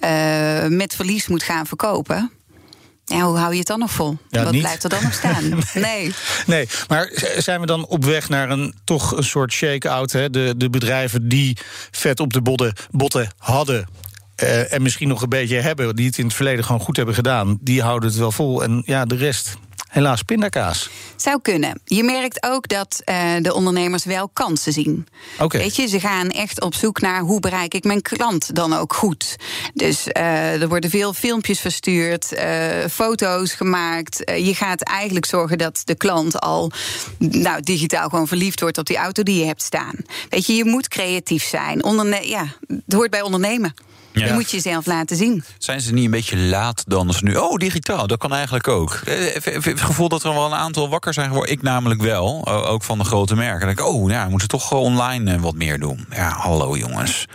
uh, 0.03 0.65
met 0.65 0.95
verlies 0.95 1.27
moet 1.27 1.43
gaan 1.43 1.65
verkopen. 1.65 2.31
Ja, 3.05 3.21
hoe 3.21 3.37
hou 3.37 3.51
je 3.51 3.57
het 3.57 3.67
dan 3.67 3.79
nog 3.79 3.91
vol? 3.91 4.17
Ja, 4.29 4.43
Wat 4.43 4.51
niet. 4.51 4.61
blijft 4.61 4.83
er 4.83 4.89
dan 4.89 5.03
nog 5.03 5.13
staan? 5.13 5.49
nee. 5.49 5.61
nee. 5.73 6.13
nee. 6.45 6.67
maar 6.87 7.11
zijn 7.37 7.59
we 7.59 7.65
dan 7.65 7.85
op 7.85 8.05
weg 8.05 8.29
naar 8.29 8.49
een 8.49 8.73
toch 8.83 9.17
een 9.17 9.23
soort 9.23 9.51
shake-out? 9.51 10.11
De, 10.11 10.53
de 10.57 10.69
bedrijven 10.69 11.27
die 11.27 11.57
vet 11.91 12.19
op 12.19 12.33
de 12.33 12.41
botten 12.91 13.33
hadden, 13.37 13.87
uh, 14.43 14.73
en 14.73 14.81
misschien 14.81 15.07
nog 15.07 15.21
een 15.21 15.29
beetje 15.29 15.59
hebben, 15.59 15.95
die 15.95 16.05
het 16.05 16.17
in 16.17 16.25
het 16.25 16.33
verleden 16.33 16.65
gewoon 16.65 16.81
goed 16.81 16.95
hebben 16.95 17.15
gedaan, 17.15 17.57
die 17.61 17.81
houden 17.81 18.09
het 18.09 18.17
wel 18.17 18.31
vol. 18.31 18.63
En 18.63 18.81
ja, 18.85 19.05
de 19.05 19.15
rest. 19.15 19.57
Helaas, 19.89 20.21
pindakaas. 20.21 20.89
Zou 21.15 21.41
kunnen. 21.41 21.81
Je 21.85 22.03
merkt 22.03 22.43
ook 22.43 22.67
dat 22.67 23.01
uh, 23.05 23.31
de 23.41 23.53
ondernemers 23.53 24.05
wel 24.05 24.29
kansen 24.29 24.73
zien. 24.73 25.07
Okay. 25.39 25.61
Weet 25.61 25.75
je, 25.75 25.87
ze 25.87 25.99
gaan 25.99 26.29
echt 26.29 26.61
op 26.61 26.73
zoek 26.75 27.01
naar 27.01 27.21
hoe 27.21 27.39
bereik 27.39 27.73
ik 27.73 27.83
mijn 27.83 28.01
klant 28.01 28.55
dan 28.55 28.73
ook 28.73 28.93
goed. 28.93 29.35
Dus 29.73 30.07
uh, 30.07 30.61
er 30.61 30.67
worden 30.67 30.89
veel 30.89 31.13
filmpjes 31.13 31.59
verstuurd, 31.59 32.33
foto's 32.91 33.53
gemaakt. 33.53 34.21
je 34.25 34.55
gaat 34.55 34.81
eigenlijk 34.81 35.25
zorgen 35.25 35.57
dat 35.57 35.81
de 35.83 35.95
klant 35.95 36.39
al 36.39 36.71
nou, 37.17 37.61
digitaal 37.61 38.09
gewoon 38.09 38.27
verliefd 38.27 38.61
wordt 38.61 38.77
op 38.77 38.85
die 38.85 38.97
auto 38.97 39.23
die 39.23 39.39
je 39.39 39.45
hebt 39.45 39.63
staan. 39.63 39.95
Weet 40.29 40.45
je, 40.45 40.53
je 40.53 40.65
moet 40.65 40.87
creatief 40.87 41.43
zijn. 41.43 41.83
Onderne 41.83 42.27
ja, 42.27 42.45
het 42.67 42.93
hoort 42.93 43.11
bij 43.11 43.21
ondernemen. 43.21 43.73
Ja. 44.11 44.25
Je 44.25 44.33
moet 44.33 44.51
jezelf 44.51 44.85
laten 44.85 45.17
zien. 45.17 45.43
Zijn 45.57 45.81
ze 45.81 45.93
niet 45.93 46.05
een 46.05 46.11
beetje 46.11 46.37
laat 46.37 46.83
dan 46.87 47.07
als 47.07 47.21
nu? 47.21 47.35
Oh, 47.35 47.55
digitaal, 47.55 48.07
dat 48.07 48.17
kan 48.17 48.33
eigenlijk 48.33 48.67
ook. 48.67 49.01
Het 49.05 49.81
gevoel 49.81 50.09
dat 50.09 50.23
er 50.23 50.33
wel 50.33 50.45
een 50.45 50.53
aantal 50.53 50.89
wakker 50.89 51.13
zijn 51.13 51.27
geworden. 51.27 51.53
Ik 51.53 51.61
namelijk 51.61 52.01
wel, 52.01 52.47
ook 52.47 52.83
van 52.83 52.97
de 52.97 53.03
grote 53.03 53.35
merken. 53.35 53.59
Dan 53.59 53.75
denk 53.75 53.79
ik, 53.79 53.85
oh, 53.85 54.09
ja, 54.09 54.29
moeten 54.29 54.47
toch 54.47 54.71
online 54.71 55.39
wat 55.39 55.55
meer 55.55 55.79
doen. 55.79 56.05
Ja, 56.09 56.29
hallo 56.29 56.77
jongens. 56.77 57.25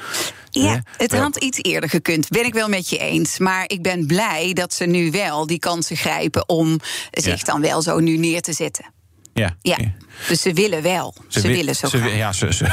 Ja, 0.51 0.83
het 0.97 1.19
had 1.19 1.37
iets 1.37 1.59
eerder 1.63 1.91
gekund. 1.91 2.29
Ben 2.29 2.45
ik 2.45 2.55
wel 2.55 2.69
met 2.69 2.89
je 2.89 2.99
eens. 2.99 3.39
Maar 3.39 3.65
ik 3.67 3.83
ben 3.83 4.07
blij 4.07 4.53
dat 4.53 4.75
ze 4.75 4.85
nu 4.85 5.11
wel 5.11 5.47
die 5.47 5.59
kansen 5.59 5.97
grijpen 5.97 6.49
om 6.49 6.81
zich 7.11 7.43
dan 7.43 7.61
wel 7.61 7.83
zo 7.83 7.99
nu 7.99 8.17
neer 8.17 8.43
te 8.43 8.53
zetten. 8.53 8.94
Ja. 9.35 9.57
ja. 9.63 9.77
Dus 10.29 10.43
ze 10.43 10.53
willen 10.53 10.83
wel. 10.83 11.15
Ze, 11.29 11.41
willen 11.41 11.77
zo 11.77 11.87
ze, 11.87 11.99
Ja, 11.99 12.33
ze, 12.33 12.53
ze, 12.53 12.67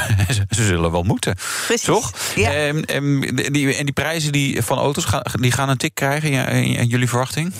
ze, 0.50 0.64
zullen 0.64 0.92
wel 0.92 1.02
moeten. 1.02 1.36
Precies. 1.66 1.84
Toch? 1.84 2.12
Ja. 2.34 2.52
En, 2.52 2.84
en, 2.84 3.20
die, 3.52 3.74
en 3.74 3.84
die 3.84 3.92
prijzen 3.92 4.32
die 4.32 4.62
van 4.62 4.78
auto's 4.78 5.04
gaan, 5.04 5.22
die 5.32 5.52
gaan 5.52 5.68
een 5.68 5.76
tik 5.76 5.94
krijgen, 5.94 6.30
ja, 6.30 6.46
in 6.46 6.86
jullie 6.86 7.08
verwachting? 7.08 7.52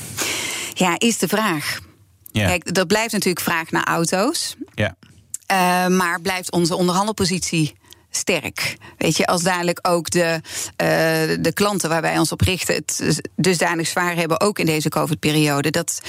Ja, 0.75 0.95
is 0.99 1.19
de 1.19 1.29
vraag. 1.29 1.79
Ja. 2.33 2.47
Kijk, 2.47 2.75
dat 2.75 2.87
blijft 2.87 3.13
natuurlijk 3.13 3.45
vraag 3.45 3.71
naar 3.71 3.85
auto's. 3.85 4.57
Ja. 4.75 4.97
Uh, 5.53 5.97
maar 5.97 6.21
blijft 6.21 6.53
onze 6.53 6.77
onderhandelpositie 6.77 7.75
sterk. 8.17 8.77
Weet 8.99 9.17
je, 9.17 9.27
als 9.27 9.43
dadelijk 9.43 9.79
ook 9.83 10.11
de, 10.11 10.41
uh, 10.83 11.37
de 11.41 11.53
klanten 11.55 11.89
waar 11.89 12.03
wij 12.03 12.19
ons 12.19 12.33
op 12.33 12.41
richten 12.41 12.75
het 12.75 13.21
dusdanig 13.37 13.87
zwaar 13.87 14.15
hebben, 14.15 14.41
ook 14.41 14.59
in 14.59 14.67
deze 14.67 14.89
COVID-periode. 14.89 15.71
Dat. 15.71 16.01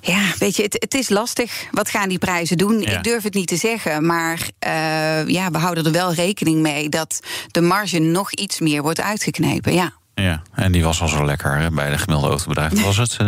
Ja, 0.00 0.22
weet 0.38 0.56
je, 0.56 0.62
het, 0.62 0.76
het, 0.78 0.94
is 0.94 1.08
lastig. 1.08 1.66
Wat 1.70 1.90
gaan 1.90 2.08
die 2.08 2.18
prijzen 2.18 2.58
doen? 2.58 2.80
Ja. 2.80 2.96
Ik 2.96 3.02
durf 3.02 3.22
het 3.22 3.34
niet 3.34 3.48
te 3.48 3.56
zeggen. 3.56 4.06
Maar 4.06 4.38
uh, 4.66 5.28
ja, 5.28 5.50
we 5.50 5.58
houden 5.58 5.84
er 5.84 5.92
wel 5.92 6.14
rekening 6.14 6.60
mee 6.60 6.88
dat 6.88 7.20
de 7.50 7.60
marge 7.60 7.98
nog 7.98 8.32
iets 8.32 8.60
meer 8.60 8.82
wordt 8.82 9.00
uitgeknepen. 9.00 9.74
Ja. 9.74 9.92
Ja, 10.22 10.42
en 10.54 10.72
die 10.72 10.84
was 10.84 11.00
al 11.00 11.08
zo 11.08 11.24
lekker 11.24 11.58
hè, 11.58 11.70
bij 11.70 11.90
de 11.90 11.98
gemiddelde 11.98 12.28
autobedrijf. 12.28 12.82
Was 12.82 12.96
het 12.96 13.12
1,2 13.12 13.20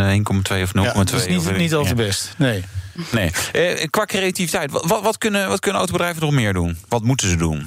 of 0.62 0.68
0,2? 0.68 0.82
Ja, 0.82 0.92
dat 0.92 1.12
is 1.12 1.26
niet, 1.26 1.56
niet 1.56 1.74
al 1.74 1.84
te 1.84 1.94
best. 1.94 2.34
Nee. 2.36 2.64
nee. 3.10 3.30
Eh, 3.52 3.86
qua 3.90 4.04
creativiteit, 4.04 4.70
wat, 4.70 5.02
wat, 5.02 5.18
kunnen, 5.18 5.48
wat 5.48 5.60
kunnen 5.60 5.78
autobedrijven 5.78 6.22
nog 6.22 6.32
meer 6.32 6.52
doen? 6.52 6.78
Wat 6.88 7.02
moeten 7.02 7.28
ze 7.28 7.36
doen? 7.36 7.66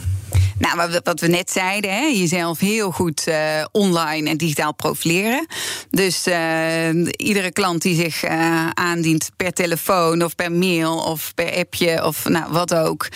Nou, 0.57 0.99
wat 1.03 1.19
we 1.19 1.27
net 1.27 1.51
zeiden, 1.51 1.91
hè, 1.91 2.05
jezelf 2.05 2.59
heel 2.59 2.91
goed 2.91 3.27
uh, 3.27 3.35
online 3.71 4.29
en 4.29 4.37
digitaal 4.37 4.73
profileren. 4.73 5.47
Dus 5.89 6.27
uh, 6.27 6.89
iedere 7.17 7.51
klant 7.51 7.81
die 7.81 7.95
zich 7.95 8.23
uh, 8.23 8.69
aandient 8.73 9.29
per 9.35 9.51
telefoon 9.51 10.23
of 10.23 10.35
per 10.35 10.51
mail 10.51 10.97
of 10.97 11.33
per 11.33 11.57
appje 11.57 12.05
of 12.05 12.29
nou, 12.29 12.51
wat 12.51 12.75
ook. 12.75 13.07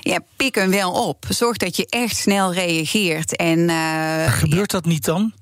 Ja, 0.00 0.18
pik 0.36 0.54
hem 0.54 0.70
wel 0.70 0.92
op. 0.92 1.24
Zorg 1.28 1.56
dat 1.56 1.76
je 1.76 1.86
echt 1.88 2.16
snel 2.16 2.52
reageert. 2.52 3.36
En, 3.36 3.70
gebeurt 4.28 4.70
dat 4.70 4.84
niet 4.84 5.04
dan? 5.04 5.32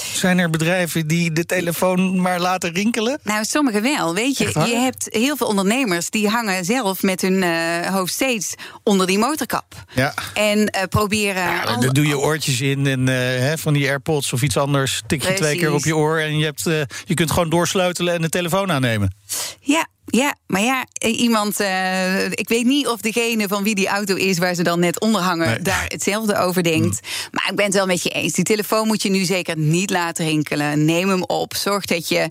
Zijn 0.00 0.38
er 0.38 0.50
bedrijven 0.50 1.06
die 1.06 1.32
de 1.32 1.44
telefoon 1.44 2.20
maar 2.20 2.40
laten 2.40 2.72
rinkelen? 2.72 3.18
Nou, 3.22 3.44
sommige 3.44 3.80
wel. 3.80 4.14
Weet 4.14 4.38
je, 4.38 4.44
je 4.44 4.76
hebt 4.76 5.08
heel 5.10 5.36
veel 5.36 5.46
ondernemers 5.46 6.10
die 6.10 6.28
hangen 6.28 6.64
zelf 6.64 7.02
met 7.02 7.20
hun 7.20 7.42
uh, 7.42 7.86
hoofd 7.86 8.12
steeds 8.12 8.54
onder 8.82 9.06
die 9.06 9.18
motorkap. 9.18 9.74
Ja. 9.94 10.14
En 10.34 10.58
uh, 10.58 10.82
proberen. 10.88 11.42
Ja, 11.42 11.62
al... 11.62 11.92
Doe 11.92 12.06
je 12.06 12.18
oortjes 12.18 12.60
in 12.60 12.86
en 12.86 13.08
uh, 13.08 13.52
van 13.56 13.72
die 13.72 13.88
AirPods 13.88 14.32
of 14.32 14.42
iets 14.42 14.56
anders. 14.56 15.02
Tik 15.06 15.20
je 15.20 15.26
Precies. 15.26 15.44
twee 15.44 15.58
keer 15.58 15.72
op 15.72 15.84
je 15.84 15.96
oor 15.96 16.18
en 16.18 16.38
je, 16.38 16.44
hebt, 16.44 16.62
je 17.04 17.14
kunt 17.14 17.30
gewoon 17.30 17.48
doorsleutelen 17.48 18.14
en 18.14 18.22
de 18.22 18.28
telefoon 18.28 18.72
aannemen. 18.72 19.12
Ja, 19.60 19.86
ja, 20.06 20.34
maar 20.46 20.62
ja, 20.62 20.86
iemand. 20.98 21.60
Uh, 21.60 22.24
ik 22.24 22.48
weet 22.48 22.64
niet 22.64 22.88
of 22.88 23.00
degene 23.00 23.48
van 23.48 23.62
wie 23.62 23.74
die 23.74 23.88
auto 23.88 24.14
is 24.14 24.38
waar 24.38 24.54
ze 24.54 24.62
dan 24.62 24.80
net 24.80 25.00
onder 25.00 25.20
hangen, 25.20 25.46
nee. 25.46 25.62
daar 25.62 25.84
hetzelfde 25.88 26.36
over 26.36 26.62
denkt. 26.62 27.00
Mm. 27.02 27.28
Maar 27.30 27.46
ik 27.50 27.56
ben 27.56 27.64
het 27.64 27.74
wel 27.74 27.86
met 27.86 28.02
je 28.02 28.10
eens. 28.10 28.32
Die 28.32 28.44
telefoon 28.44 28.86
moet 28.86 29.02
je 29.02 29.10
nu 29.10 29.24
zeker 29.24 29.58
niet 29.58 29.90
laten 29.90 30.24
rinkelen. 30.24 30.84
Neem 30.84 31.08
hem 31.08 31.22
op. 31.22 31.54
Zorg 31.54 31.84
dat 31.84 32.08
je 32.08 32.26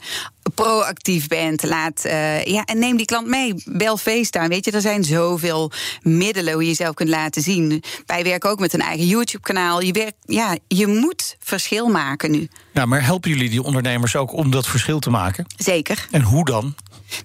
proactief 0.56 1.28
bent. 1.28 1.64
Laat, 1.64 2.04
uh, 2.06 2.44
ja, 2.44 2.64
en 2.64 2.80
neem 2.80 2.98
die 2.98 3.06
klant 3.06 3.28
mee. 3.28 3.54
Bel 3.66 3.98
FaceTime. 3.98 4.48
Weet 4.48 4.66
je, 4.66 4.72
er 4.72 4.82
zijn 4.82 5.04
zoveel 5.04 5.72
middelen 6.02 6.54
hoe 6.54 6.62
je 6.62 6.68
jezelf 6.68 6.94
kunt 6.94 7.10
laten 7.10 7.42
zien. 7.42 7.84
Wij 8.06 8.24
werken 8.24 8.50
ook 8.50 8.60
met 8.60 8.74
een 8.74 8.82
eigen 8.82 9.08
YouTube-kanaal. 9.08 9.82
Je, 9.82 9.92
werkt, 9.92 10.16
ja, 10.26 10.58
je 10.68 10.88
moet 10.88 11.36
verschil 11.40 11.88
maken 11.88 12.32
nu. 12.32 12.48
Ja, 12.74 12.86
maar 12.86 13.04
helpen 13.04 13.30
jullie 13.30 13.50
die 13.50 13.64
ondernemers 13.64 14.16
ook 14.16 14.34
om 14.34 14.52
dat 14.52 14.68
verschil 14.68 15.00
te 15.00 15.10
maken? 15.10 15.46
Zeker. 15.58 16.08
En 16.12 16.22
hoe 16.22 16.46
dan? 16.46 16.76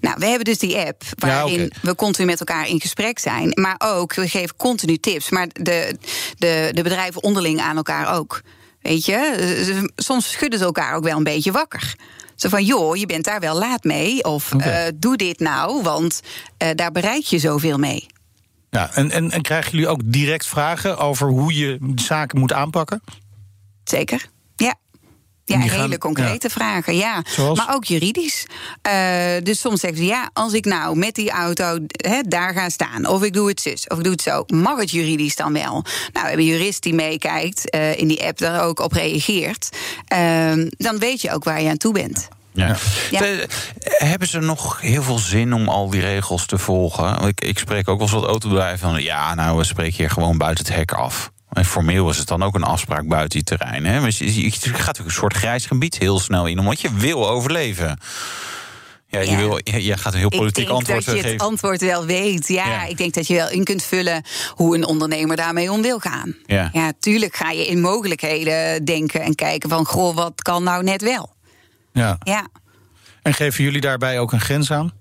Nou, 0.01 0.15
we 0.19 0.25
hebben 0.25 0.45
dus 0.45 0.57
die 0.57 0.77
app 0.77 1.03
waarin 1.17 1.59
ja, 1.59 1.65
okay. 1.65 1.79
we 1.81 1.95
continu 1.95 2.27
met 2.27 2.39
elkaar 2.39 2.67
in 2.67 2.81
gesprek 2.81 3.19
zijn. 3.19 3.51
Maar 3.53 3.75
ook, 3.77 4.13
we 4.13 4.27
geven 4.27 4.55
continu 4.55 4.97
tips. 4.97 5.29
Maar 5.29 5.47
de, 5.53 5.97
de, 6.37 6.71
de 6.73 6.83
bedrijven 6.83 7.23
onderling 7.23 7.59
aan 7.59 7.77
elkaar 7.77 8.15
ook. 8.15 8.41
Weet 8.81 9.05
je, 9.05 9.89
soms 9.95 10.31
schudden 10.31 10.59
ze 10.59 10.65
elkaar 10.65 10.95
ook 10.95 11.03
wel 11.03 11.17
een 11.17 11.23
beetje 11.23 11.51
wakker. 11.51 11.95
Zo 12.35 12.49
van, 12.49 12.63
joh, 12.63 12.95
je 12.95 13.05
bent 13.05 13.25
daar 13.25 13.39
wel 13.39 13.57
laat 13.57 13.83
mee. 13.83 14.23
Of 14.23 14.53
okay. 14.53 14.85
uh, 14.85 14.91
doe 14.95 15.17
dit 15.17 15.39
nou, 15.39 15.83
want 15.83 16.21
uh, 16.63 16.69
daar 16.75 16.91
bereik 16.91 17.23
je 17.23 17.39
zoveel 17.39 17.77
mee. 17.77 18.07
Ja, 18.69 18.93
en, 18.93 19.11
en, 19.11 19.31
en 19.31 19.41
krijgen 19.41 19.71
jullie 19.71 19.87
ook 19.87 20.01
direct 20.05 20.47
vragen 20.47 20.97
over 20.97 21.27
hoe 21.27 21.53
je 21.57 21.93
zaken 21.95 22.39
moet 22.39 22.53
aanpakken? 22.53 23.01
Zeker, 23.83 24.29
ja. 24.55 24.75
Ja, 25.53 25.59
hele 25.59 25.87
gaan, 25.89 25.97
concrete 25.97 26.47
ja. 26.47 26.53
vragen, 26.53 26.95
ja. 26.95 27.23
Zoals? 27.27 27.57
Maar 27.57 27.75
ook 27.75 27.85
juridisch. 27.85 28.45
Uh, 28.87 28.93
dus 29.43 29.59
soms 29.59 29.79
zeggen 29.79 29.99
ze, 29.99 30.05
ja, 30.05 30.29
als 30.33 30.53
ik 30.53 30.65
nou 30.65 30.97
met 30.97 31.15
die 31.15 31.31
auto 31.31 31.77
he, 31.91 32.21
daar 32.21 32.53
ga 32.53 32.69
staan... 32.69 33.05
of 33.05 33.23
ik 33.23 33.33
doe 33.33 33.47
het 33.47 33.61
zus, 33.61 33.87
of 33.87 33.97
ik 33.97 34.03
doe 34.03 34.11
het 34.11 34.21
zo, 34.21 34.43
mag 34.47 34.79
het 34.79 34.91
juridisch 34.91 35.35
dan 35.35 35.53
wel? 35.53 35.71
Nou, 35.71 35.85
we 36.11 36.19
hebben 36.19 36.39
een 36.39 36.45
jurist 36.45 36.83
die 36.83 36.93
meekijkt, 36.93 37.75
uh, 37.75 37.97
in 37.97 38.07
die 38.07 38.25
app 38.25 38.37
daar 38.37 38.63
ook 38.63 38.79
op 38.79 38.91
reageert. 38.91 39.69
Uh, 40.13 40.67
dan 40.77 40.99
weet 40.99 41.21
je 41.21 41.31
ook 41.31 41.43
waar 41.43 41.61
je 41.61 41.69
aan 41.69 41.77
toe 41.77 41.93
bent. 41.93 42.27
Ja. 42.51 42.75
Ja. 43.11 43.19
De, 43.19 43.47
hebben 43.79 44.27
ze 44.27 44.39
nog 44.39 44.81
heel 44.81 45.03
veel 45.03 45.17
zin 45.17 45.53
om 45.53 45.69
al 45.69 45.89
die 45.89 46.01
regels 46.01 46.45
te 46.45 46.57
volgen? 46.57 47.27
Ik, 47.27 47.41
ik 47.41 47.59
spreek 47.59 47.87
ook 47.89 47.97
wel 47.97 48.07
eens 48.07 48.15
wat 48.15 48.25
autobedrijven 48.25 48.79
van... 48.79 49.03
ja, 49.03 49.33
nou, 49.33 49.57
we 49.57 49.63
spreken 49.63 49.97
hier 49.97 50.09
gewoon 50.09 50.37
buiten 50.37 50.65
het 50.65 50.75
hek 50.75 50.91
af. 50.91 51.31
En 51.49 51.65
formeel 51.65 52.09
is 52.09 52.17
het 52.17 52.27
dan 52.27 52.43
ook 52.43 52.55
een 52.55 52.63
afspraak 52.63 53.07
buiten 53.07 53.29
die 53.29 53.43
terrein. 53.43 53.85
Hè? 53.85 53.99
Maar 53.99 54.11
je, 54.17 54.43
je 54.43 54.51
gaat 54.73 54.99
ook 54.99 55.05
een 55.05 55.11
soort 55.11 55.33
grijs 55.33 55.65
gebied 55.65 55.97
heel 55.97 56.19
snel 56.19 56.45
in, 56.45 56.59
omdat 56.59 56.81
je 56.81 56.93
wil 56.93 57.29
overleven. 57.29 57.99
Ja, 59.07 59.19
je, 59.19 59.31
ja. 59.31 59.37
Wil, 59.37 59.59
je, 59.63 59.97
gaat 59.97 60.13
een 60.13 60.19
heel 60.19 60.29
politiek 60.29 60.63
ik 60.63 60.67
denk 60.67 60.77
antwoord 60.77 61.05
dat 61.05 61.15
je 61.15 61.21
geven. 61.21 61.31
het 61.31 61.41
antwoord 61.41 61.81
wel 61.81 62.05
weet. 62.05 62.47
Ja, 62.47 62.65
ja, 62.65 62.85
ik 62.85 62.97
denk 62.97 63.13
dat 63.13 63.27
je 63.27 63.33
wel 63.33 63.49
in 63.49 63.63
kunt 63.63 63.83
vullen 63.83 64.23
hoe 64.53 64.75
een 64.75 64.85
ondernemer 64.85 65.35
daarmee 65.35 65.71
om 65.71 65.81
wil 65.81 65.99
gaan. 65.99 66.35
Ja. 66.45 66.69
ja, 66.73 66.91
tuurlijk 66.99 67.35
ga 67.35 67.51
je 67.51 67.67
in 67.67 67.81
mogelijkheden 67.81 68.85
denken 68.85 69.21
en 69.21 69.35
kijken 69.35 69.69
van... 69.69 69.85
goh, 69.85 70.15
wat 70.15 70.41
kan 70.41 70.63
nou 70.63 70.83
net 70.83 71.01
wel? 71.01 71.33
Ja. 71.93 72.17
ja. 72.23 72.47
En 73.21 73.33
geven 73.33 73.63
jullie 73.63 73.81
daarbij 73.81 74.19
ook 74.19 74.31
een 74.31 74.41
grens 74.41 74.71
aan? 74.71 74.91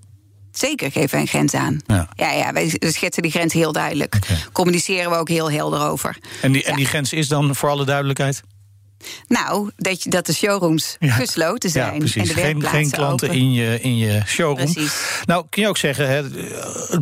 Zeker 0.58 0.92
geven 0.92 1.10
wij 1.10 1.20
een 1.20 1.26
grens 1.26 1.54
aan. 1.54 1.80
Ja, 1.86 2.08
ja, 2.14 2.32
ja 2.32 2.52
wij 2.52 2.76
schetsen 2.80 3.22
die 3.22 3.30
grens 3.32 3.52
heel 3.52 3.72
duidelijk. 3.72 4.14
Okay. 4.14 4.36
Communiceren 4.52 5.10
we 5.10 5.16
ook 5.16 5.28
heel 5.28 5.50
helder 5.50 5.80
over. 5.80 6.16
En 6.42 6.52
die, 6.52 6.62
ja. 6.62 6.68
en 6.68 6.76
die 6.76 6.86
grens 6.86 7.12
is 7.12 7.28
dan 7.28 7.54
voor 7.54 7.68
alle 7.68 7.84
duidelijkheid? 7.84 8.42
Nou, 9.28 9.70
dat, 9.76 10.04
dat 10.08 10.26
de 10.26 10.34
showrooms 10.34 10.96
ja. 10.98 11.12
gesloten 11.12 11.70
zijn. 11.70 11.92
Ja, 11.92 11.98
precies. 11.98 12.28
En 12.28 12.34
de 12.34 12.40
geen, 12.40 12.62
geen 12.62 12.90
klanten 12.90 13.30
in 13.30 13.52
je, 13.52 13.80
in 13.80 13.96
je 13.96 14.22
showroom. 14.26 14.72
Precies. 14.72 14.94
Nou, 15.24 15.46
kun 15.50 15.62
je 15.62 15.68
ook 15.68 15.76
zeggen 15.76 16.08
hè, 16.08 16.22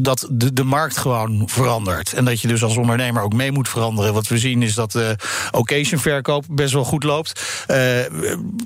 dat 0.00 0.28
de, 0.30 0.52
de 0.52 0.64
markt 0.64 0.96
gewoon 0.96 1.42
verandert. 1.48 2.12
En 2.12 2.24
dat 2.24 2.40
je 2.40 2.48
dus 2.48 2.62
als 2.62 2.76
ondernemer 2.76 3.22
ook 3.22 3.32
mee 3.32 3.52
moet 3.52 3.68
veranderen. 3.68 4.12
Wat 4.12 4.26
we 4.26 4.38
zien 4.38 4.62
is 4.62 4.74
dat 4.74 4.92
de 4.92 5.16
occasionverkoop 5.50 6.44
best 6.50 6.72
wel 6.72 6.84
goed 6.84 7.02
loopt. 7.02 7.42
Uh, 7.70 8.00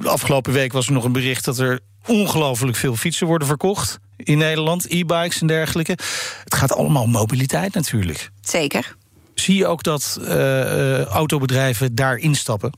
afgelopen 0.02 0.52
week 0.52 0.72
was 0.72 0.86
er 0.86 0.92
nog 0.92 1.04
een 1.04 1.12
bericht 1.12 1.44
dat 1.44 1.58
er 1.58 1.80
ongelooflijk 2.06 2.76
veel 2.76 2.96
fietsen 2.96 3.26
worden 3.26 3.48
verkocht 3.48 3.98
in 4.16 4.38
Nederland, 4.38 4.86
e-bikes 4.88 5.40
en 5.40 5.46
dergelijke. 5.46 5.98
Het 6.44 6.54
gaat 6.54 6.72
allemaal 6.72 7.02
om 7.02 7.10
mobiliteit 7.10 7.74
natuurlijk. 7.74 8.30
Zeker. 8.40 8.96
Zie 9.34 9.56
je 9.56 9.66
ook 9.66 9.82
dat 9.82 10.18
uh, 10.20 11.04
autobedrijven 11.04 11.94
daar 11.94 12.16
instappen? 12.16 12.72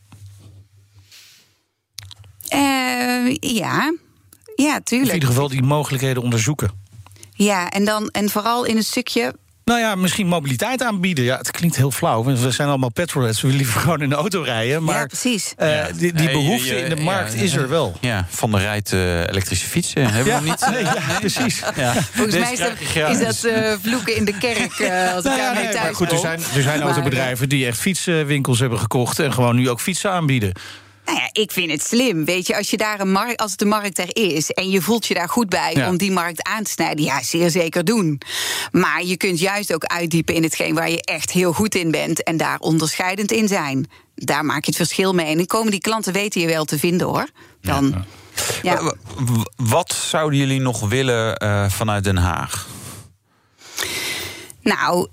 Uh, 2.54 3.36
ja. 3.40 3.94
ja, 4.56 4.80
tuurlijk. 4.80 4.92
Of 4.92 5.08
in 5.08 5.14
ieder 5.14 5.28
geval 5.28 5.48
die 5.48 5.62
mogelijkheden 5.62 6.22
onderzoeken. 6.22 6.70
Ja, 7.34 7.70
en, 7.70 7.84
dan, 7.84 8.08
en 8.08 8.30
vooral 8.30 8.64
in 8.64 8.76
een 8.76 8.84
stukje 8.84 9.34
nou 9.64 9.80
ja, 9.80 9.94
misschien 9.94 10.26
mobiliteit 10.26 10.82
aanbieden. 10.82 11.24
Ja, 11.24 11.36
het 11.36 11.50
klinkt 11.50 11.76
heel 11.76 11.90
flauw. 11.90 12.24
We 12.24 12.50
zijn 12.50 12.68
allemaal 12.68 12.90
petrolheads. 12.90 13.40
We 13.40 13.46
willen 13.46 13.62
liever 13.62 13.80
gewoon 13.80 14.02
in 14.02 14.08
de 14.08 14.14
auto 14.14 14.42
rijden. 14.42 14.84
Maar 14.84 14.98
ja, 14.98 15.06
precies. 15.06 15.54
Uh, 15.58 15.76
ja. 15.76 15.88
die, 15.92 16.12
die 16.12 16.30
behoefte 16.30 16.76
in 16.76 16.94
de 16.94 17.02
markt 17.02 17.34
is 17.34 17.54
er 17.54 17.68
wel. 17.68 17.96
Ja, 18.00 18.26
van 18.28 18.50
de 18.50 18.58
rijdt 18.58 18.92
uh, 18.92 19.20
elektrische 19.20 19.66
fietsen. 19.66 20.12
Hebben 20.12 20.42
we 20.42 20.48
niet? 20.48 20.60
Nee, 20.72 20.82
ja, 20.82 21.18
precies. 21.18 21.62
Volgens 22.12 22.38
mij 22.38 22.52
is 22.52 22.58
dat, 22.58 23.08
is 23.10 23.18
dat 23.18 23.52
uh, 23.52 23.72
vloeken 23.82 24.16
in 24.16 24.24
de 24.24 24.38
kerk. 24.38 24.72
als 25.14 25.24
ik 25.24 25.36
nou, 25.36 25.54
nee, 25.54 25.74
maar 25.74 25.94
goed, 25.94 26.12
er 26.12 26.18
zijn, 26.18 26.40
er 26.54 26.62
zijn 26.62 26.80
autobedrijven 26.80 27.48
die 27.48 27.66
echt 27.66 27.78
fietswinkels 27.78 28.58
hebben 28.58 28.78
gekocht... 28.78 29.18
en 29.18 29.32
gewoon 29.32 29.56
nu 29.56 29.70
ook 29.70 29.80
fietsen 29.80 30.10
aanbieden. 30.10 30.52
Nou 31.04 31.18
ja, 31.18 31.28
ik 31.32 31.50
vind 31.52 31.70
het 31.70 31.82
slim. 31.82 32.24
Weet 32.24 32.46
je, 32.46 32.56
als, 32.56 32.70
je 32.70 32.76
daar 32.76 33.00
een 33.00 33.12
markt, 33.12 33.40
als 33.40 33.50
het 33.50 33.60
de 33.60 33.64
markt 33.64 33.98
er 33.98 34.16
is 34.16 34.50
en 34.50 34.70
je 34.70 34.82
voelt 34.82 35.06
je 35.06 35.14
daar 35.14 35.28
goed 35.28 35.48
bij 35.48 35.74
ja. 35.74 35.88
om 35.88 35.96
die 35.96 36.12
markt 36.12 36.42
aan 36.42 36.62
te 36.62 36.70
snijden, 36.70 37.04
ja, 37.04 37.22
zeer 37.22 37.50
zeker 37.50 37.84
doen. 37.84 38.20
Maar 38.70 39.02
je 39.02 39.16
kunt 39.16 39.38
juist 39.38 39.74
ook 39.74 39.84
uitdiepen 39.84 40.34
in 40.34 40.42
hetgeen 40.42 40.74
waar 40.74 40.90
je 40.90 41.02
echt 41.02 41.30
heel 41.30 41.52
goed 41.52 41.74
in 41.74 41.90
bent 41.90 42.22
en 42.22 42.36
daar 42.36 42.58
onderscheidend 42.58 43.32
in 43.32 43.48
zijn. 43.48 43.90
Daar 44.14 44.44
maak 44.44 44.64
je 44.64 44.70
het 44.70 44.76
verschil 44.76 45.12
mee. 45.14 45.26
En 45.26 45.36
dan 45.36 45.46
komen 45.46 45.70
die 45.70 45.80
klanten 45.80 46.12
weten 46.12 46.40
je 46.40 46.46
wel 46.46 46.64
te 46.64 46.78
vinden 46.78 47.06
hoor. 47.06 47.28
Dan, 47.60 48.04
ja. 48.62 48.72
ja. 48.72 48.94
Wat 49.56 49.92
zouden 49.92 50.38
jullie 50.38 50.60
nog 50.60 50.88
willen 50.88 51.42
uh, 51.42 51.70
vanuit 51.70 52.04
Den 52.04 52.16
Haag? 52.16 52.66
Nou, 54.62 55.08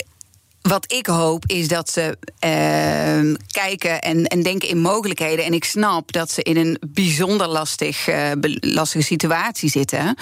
wat 0.61 0.91
ik 0.91 1.05
hoop 1.05 1.43
is 1.45 1.67
dat 1.67 1.89
ze 1.89 2.17
uh, 2.45 3.35
kijken 3.47 4.01
en, 4.01 4.25
en 4.25 4.43
denken 4.43 4.69
in 4.69 4.79
mogelijkheden. 4.79 5.45
En 5.45 5.53
ik 5.53 5.63
snap 5.63 6.11
dat 6.11 6.31
ze 6.31 6.43
in 6.43 6.57
een 6.57 6.77
bijzonder 6.87 7.47
lastig, 7.47 8.07
uh, 8.07 8.31
lastige 8.59 9.03
situatie 9.03 9.69
zitten. 9.69 10.15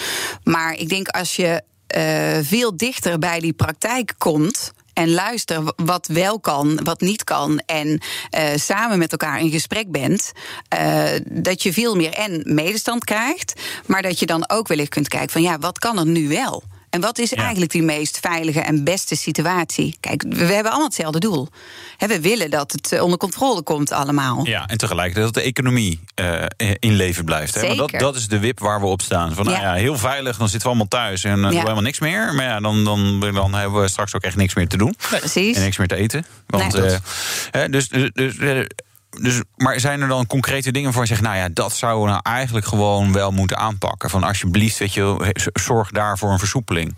Maar 0.44 0.74
ik 0.74 0.90
denk 0.90 1.08
als 1.08 1.36
je 1.36 1.62
uh, 1.98 2.38
veel 2.42 2.78
dichter 2.78 3.20
bij 3.20 3.40
die 3.40 3.54
praktijk 3.54 4.14
komt 4.18 4.72
en 4.94 5.12
luister 5.12 5.74
wat 5.76 6.08
wel 6.08 6.40
kan, 6.40 6.80
wat 6.84 7.02
niet 7.02 7.24
kan. 7.24 7.62
En 7.66 7.88
uh, 7.88 8.42
samen 8.56 8.98
met 8.98 9.12
elkaar 9.12 9.40
in 9.40 9.52
gesprek 9.52 9.92
bent. 9.92 10.32
Dat 11.24 11.64
je 11.64 11.74
veel 11.74 11.96
meer 11.96 12.14
en 12.14 12.42
medestand 12.46 13.04
krijgt. 13.04 13.62
Maar 13.86 14.02
dat 14.02 14.20
je 14.20 14.26
dan 14.26 14.50
ook 14.50 14.68
wellicht 14.68 14.90
kunt 14.90 15.08
kijken 15.08 15.30
van 15.30 15.42
ja, 15.42 15.60
wat 15.60 15.80
kan 15.80 15.98
er 15.98 16.06
nu 16.06 16.28
wel? 16.28 16.64
En 16.90 17.02
wat 17.02 17.18
is 17.18 17.34
eigenlijk 17.34 17.72
die 17.72 17.84
meest 17.84 18.20
veilige 18.20 18.60
en 18.60 18.84
beste 18.84 19.16
situatie? 19.16 19.98
Kijk, 20.00 20.24
we, 20.30 20.44
hebben 20.44 20.72
allemaal 20.72 20.86
hetzelfde 20.86 21.20
doel. 21.20 21.48
we 21.98 22.22
willen 22.22 22.50
dat 22.50 22.72
het 22.72 22.92
eh, 22.92 23.04
onder 23.04 23.18
controle 23.18 23.62
komt 23.62 23.92
allemaal. 23.92 24.46
Ja, 24.46 24.68
en 24.68 24.78
tegelijkertijd 24.78 25.26
dat 25.26 25.44
de 25.44 25.50
economie 25.50 26.00
uh, 26.22 26.44
in 26.80 26.94
leven 26.94 27.26
blijft. 27.26 27.56
Hè? 27.56 27.68
Maar 27.68 27.76
dat, 27.76 27.92
dat 27.92 28.16
is 28.16 28.28
de 28.28 28.40
wip 28.40 28.60
waar 28.60 28.80
we 28.80 28.86
op 28.86 29.02
staan. 29.02 29.34
Van, 29.34 29.46
Nou 29.46 29.58
ja, 29.58 29.74
heel 29.74 29.98
veilig, 29.98 30.38
dan 30.38 30.50
zitten 30.50 30.70
we 30.70 30.76
allemaal 30.76 31.02
thuis 31.02 31.24
en 31.24 31.38
uh, 31.38 31.42
doen 31.42 31.50
we 31.50 31.58
helemaal 31.58 31.82
niks 31.82 32.00
meer. 32.00 32.34
Maar 32.34 32.46
ja, 32.46 32.60
dan, 32.60 32.84
dan, 32.84 33.20
dan 33.20 33.54
hebben 33.54 33.82
we 33.82 33.88
straks 33.88 34.16
ook 34.16 34.24
echt 34.24 34.36
niks 34.36 34.56
meer 34.56 34.68
te 34.68 34.78
doen. 34.78 34.96
Precies. 35.10 35.56
En 35.56 35.62
niks 35.62 35.78
meer 35.78 35.88
te 35.88 35.96
eten. 35.96 36.26
Want, 36.48 36.74
nee, 37.52 37.70
dus, 37.70 37.90
dus, 37.90 38.12
dus 38.14 38.68
dus, 39.10 39.42
maar 39.56 39.80
zijn 39.80 40.02
er 40.02 40.08
dan 40.08 40.28
concrete 40.28 40.72
dingen 40.72 40.94
voor 40.94 41.02
je 41.02 41.08
zegt, 41.08 41.22
nou 41.22 41.36
ja, 41.36 41.50
dat 41.54 41.74
zouden 41.74 42.04
we 42.04 42.10
nou 42.10 42.22
eigenlijk 42.24 42.66
gewoon 42.66 43.14
wel 43.14 43.32
moeten 43.32 43.58
aanpakken? 43.58 44.10
Van 44.10 44.24
alsjeblieft, 44.24 44.78
weet 44.78 44.94
je, 44.94 45.36
zorg 45.54 45.92
daar 45.92 46.18
voor 46.18 46.32
een 46.32 46.40
versoepeling. 46.40 46.96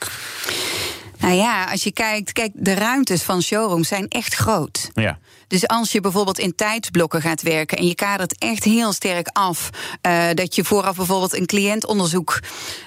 Nou 1.19 1.33
ja, 1.33 1.63
als 1.63 1.83
je 1.83 1.91
kijkt, 1.91 2.31
kijk, 2.31 2.51
de 2.53 2.73
ruimtes 2.73 3.23
van 3.23 3.41
showrooms 3.41 3.87
zijn 3.87 4.07
echt 4.07 4.33
groot. 4.33 4.89
Ja. 4.93 5.19
Dus 5.47 5.67
als 5.67 5.91
je 5.91 6.01
bijvoorbeeld 6.01 6.39
in 6.39 6.55
tijdsblokken 6.55 7.21
gaat 7.21 7.41
werken 7.41 7.77
en 7.77 7.87
je 7.87 7.95
kadert 7.95 8.37
echt 8.37 8.63
heel 8.63 8.93
sterk 8.93 9.27
af 9.27 9.69
uh, 10.07 10.23
dat 10.33 10.55
je 10.55 10.63
vooraf 10.63 10.95
bijvoorbeeld 10.95 11.35
een 11.35 11.45
cliëntonderzoek 11.45 12.39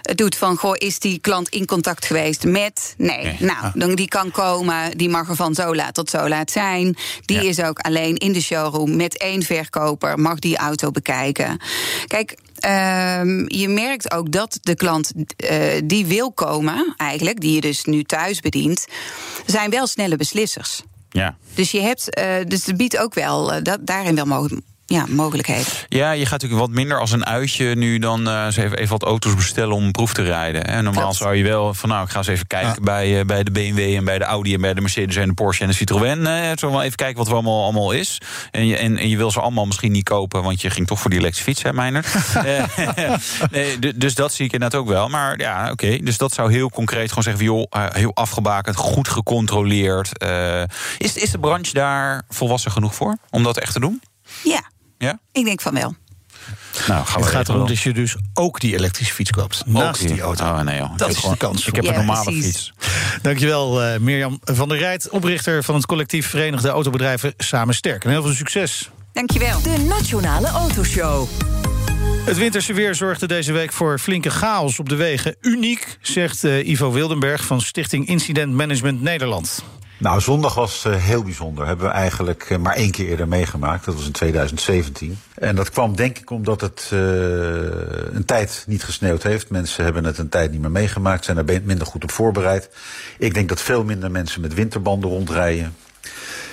doet 0.03 0.37
van 0.37 0.57
goh, 0.57 0.75
is 0.75 0.99
die 0.99 1.19
klant 1.19 1.49
in 1.49 1.67
contact 1.67 2.05
geweest 2.05 2.45
met? 2.45 2.95
Nee. 2.97 3.23
nee. 3.23 3.37
Nou, 3.39 3.71
dan 3.75 3.95
die 3.95 4.09
kan 4.09 4.31
komen, 4.31 4.97
die 4.97 5.09
mag 5.09 5.29
er 5.29 5.37
van 5.37 5.55
zo 5.55 5.75
laat 5.75 5.95
tot 5.95 6.11
zo 6.11 6.29
laat 6.29 6.51
zijn. 6.51 6.97
Die 7.25 7.43
ja. 7.43 7.49
is 7.49 7.61
ook 7.61 7.79
alleen 7.79 8.17
in 8.17 8.33
de 8.33 8.41
showroom 8.41 8.97
met 8.97 9.19
één 9.19 9.43
verkoper, 9.43 10.19
mag 10.19 10.39
die 10.39 10.57
auto 10.57 10.91
bekijken. 10.91 11.59
Kijk, 12.07 12.37
Um, 12.67 13.45
je 13.49 13.69
merkt 13.69 14.13
ook 14.13 14.33
dat 14.33 14.59
de 14.63 14.75
klant 14.75 15.13
uh, 15.17 15.63
die 15.85 16.07
wil 16.07 16.33
komen, 16.33 16.95
eigenlijk, 16.97 17.41
die 17.41 17.55
je 17.55 17.61
dus 17.61 17.85
nu 17.85 18.03
thuis 18.03 18.41
bedient, 18.41 18.87
zijn 19.47 19.71
wel 19.71 19.87
snelle 19.87 20.17
beslissers. 20.17 20.83
Ja. 21.11 21.37
Dus 21.55 21.71
je 21.71 21.81
hebt, 21.81 22.19
uh, 22.19 22.25
dus 22.47 22.67
het 22.67 22.77
biedt 22.77 22.99
ook 22.99 23.15
wel 23.15 23.55
uh, 23.55 23.63
dat, 23.63 23.87
daarin 23.87 24.15
wel 24.15 24.27
mogelijk 24.27 24.63
ja, 24.93 25.05
mogelijkheden. 25.09 25.73
Ja, 25.89 26.11
je 26.11 26.23
gaat 26.23 26.31
natuurlijk 26.31 26.61
wat 26.61 26.71
minder 26.71 27.01
als 27.01 27.13
een 27.13 27.27
uitje 27.27 27.75
nu 27.75 27.99
dan 27.99 28.29
uh, 28.29 28.47
even, 28.47 28.79
even 28.79 28.89
wat 28.89 29.03
auto's 29.03 29.35
bestellen 29.35 29.75
om 29.75 29.85
een 29.85 29.91
proef 29.91 30.13
te 30.13 30.23
rijden. 30.23 30.67
En 30.67 30.85
normaal 30.85 31.03
Klopt. 31.03 31.17
zou 31.17 31.35
je 31.35 31.43
wel 31.43 31.75
van 31.75 31.89
nou, 31.89 32.05
ik 32.05 32.11
ga 32.11 32.19
eens 32.19 32.27
even 32.27 32.47
kijken 32.47 32.75
ja. 32.75 32.81
bij, 32.81 33.19
uh, 33.19 33.25
bij 33.25 33.43
de 33.43 33.51
BMW 33.51 33.79
en 33.97 34.05
bij 34.05 34.19
de 34.19 34.25
Audi 34.25 34.55
en 34.55 34.61
bij 34.61 34.75
de 34.75 34.81
Mercedes 34.81 35.17
en 35.17 35.29
de 35.29 35.35
Porsche 35.35 35.63
en 35.63 35.69
de 35.69 35.75
Citroën. 35.75 36.19
Uh, 36.19 36.51
zo 36.55 36.71
wel 36.71 36.83
even 36.83 36.97
kijken 36.97 37.17
wat 37.17 37.27
er 37.27 37.33
allemaal, 37.33 37.63
allemaal 37.63 37.93
is. 37.93 38.19
En 38.51 38.67
je, 38.67 38.77
en, 38.77 38.99
en 38.99 39.09
je 39.09 39.17
wil 39.17 39.31
ze 39.31 39.41
allemaal 39.41 39.67
misschien 39.67 39.93
niet 39.93 40.05
kopen, 40.05 40.43
want 40.43 40.61
je 40.61 40.71
ging 40.71 40.87
toch 40.87 41.01
voor 41.01 41.11
die 41.11 41.19
elektrische 41.19 41.51
fiets, 41.51 41.63
hè, 41.63 41.73
Meijner? 41.73 42.05
nee, 43.51 43.97
dus 43.97 44.15
dat 44.15 44.33
zie 44.33 44.47
ik 44.47 44.53
inderdaad 44.53 44.81
ook 44.81 44.89
wel. 44.89 45.09
Maar 45.09 45.39
ja, 45.39 45.63
oké. 45.63 45.73
Okay, 45.73 45.99
dus 45.99 46.17
dat 46.17 46.33
zou 46.33 46.53
heel 46.53 46.71
concreet 46.71 47.09
gewoon 47.09 47.25
zeggen: 47.25 47.45
joh, 47.45 47.67
heel 47.93 48.15
afgebakend, 48.15 48.77
goed 48.77 49.09
gecontroleerd. 49.09 50.25
is, 50.99 51.17
is 51.17 51.31
de 51.31 51.39
branche 51.39 51.73
daar 51.73 52.23
volwassen 52.29 52.71
genoeg 52.71 52.95
voor 52.95 53.17
om 53.31 53.43
dat 53.43 53.59
echt 53.59 53.73
te 53.73 53.81
doen? 53.81 54.03
Ja. 54.43 54.72
Ja? 55.03 55.19
Ik 55.33 55.45
denk 55.45 55.61
van 55.61 55.75
wel. 55.75 55.95
Nou, 56.89 57.05
het 57.13 57.27
gaat 57.27 57.49
erom 57.49 57.67
dat 57.67 57.81
je 57.81 57.93
dus 57.93 58.17
ook 58.35 58.61
die 58.61 58.75
elektrische 58.75 59.15
fiets 59.15 59.31
koopt. 59.31 59.63
Naast 59.67 60.01
die, 60.01 60.13
die 60.13 60.21
auto. 60.21 60.45
Oh, 60.45 60.61
nee, 60.61 60.79
joh. 60.79 60.97
Dat 60.97 61.09
is 61.09 61.21
de 61.21 61.37
kans. 61.37 61.67
Ik 61.67 61.75
heb 61.75 61.85
ja, 61.85 61.91
een 61.91 61.97
normale 61.97 62.25
precies. 62.25 62.45
fiets. 62.45 62.73
Dankjewel, 63.23 63.85
uh, 63.85 63.99
Mirjam 63.99 64.41
van 64.45 64.69
der 64.69 64.79
Rijt, 64.79 65.09
oprichter 65.09 65.65
van 65.65 65.75
het 65.75 65.87
collectief 65.87 66.27
Verenigde 66.27 66.69
Autobedrijven 66.69 67.35
Samen 67.37 67.75
Sterk. 67.75 68.05
En 68.05 68.11
heel 68.11 68.23
veel 68.23 68.33
succes. 68.33 68.91
Dankjewel. 69.13 69.63
De 69.63 69.79
Nationale 69.89 70.49
Autoshow. 70.49 71.29
Het 72.25 72.37
winterse 72.37 72.73
weer 72.73 72.95
zorgde 72.95 73.27
deze 73.27 73.53
week 73.53 73.73
voor 73.73 73.99
flinke 73.99 74.31
chaos 74.31 74.79
op 74.79 74.89
de 74.89 74.97
wegen. 74.97 75.37
Uniek, 75.41 75.99
zegt 76.01 76.45
uh, 76.45 76.69
Ivo 76.69 76.93
Wildenberg 76.93 77.45
van 77.45 77.61
Stichting 77.61 78.07
Incident 78.07 78.53
Management 78.53 79.03
Nederland. 79.03 79.65
Nou, 80.03 80.21
zondag 80.21 80.55
was 80.55 80.85
uh, 80.85 80.97
heel 80.97 81.23
bijzonder. 81.23 81.67
Hebben 81.67 81.87
we 81.87 81.93
eigenlijk 81.93 82.51
uh, 82.51 82.59
maar 82.59 82.75
één 82.75 82.91
keer 82.91 83.09
eerder 83.09 83.29
meegemaakt. 83.29 83.85
Dat 83.85 83.95
was 83.95 84.07
in 84.07 84.13
2017. 84.13 85.19
En 85.35 85.57
dat 85.57 85.71
kwam 85.71 85.97
denk 85.97 86.19
ik 86.19 86.31
omdat 86.31 86.61
het 86.61 86.91
uh, 86.93 87.01
een 88.13 88.25
tijd 88.25 88.65
niet 88.67 88.85
gesneeuwd 88.85 89.23
heeft. 89.23 89.51
Mensen 89.51 89.85
hebben 89.85 90.05
het 90.05 90.19
een 90.19 90.29
tijd 90.29 90.51
niet 90.51 90.61
meer 90.61 90.71
meegemaakt. 90.71 91.25
Zijn 91.25 91.37
er 91.37 91.63
minder 91.65 91.87
goed 91.87 92.03
op 92.03 92.11
voorbereid. 92.11 92.71
Ik 93.19 93.35
denk 93.35 93.49
dat 93.49 93.61
veel 93.61 93.85
minder 93.85 94.11
mensen 94.11 94.41
met 94.41 94.55
winterbanden 94.55 95.11
rondrijden. 95.11 95.77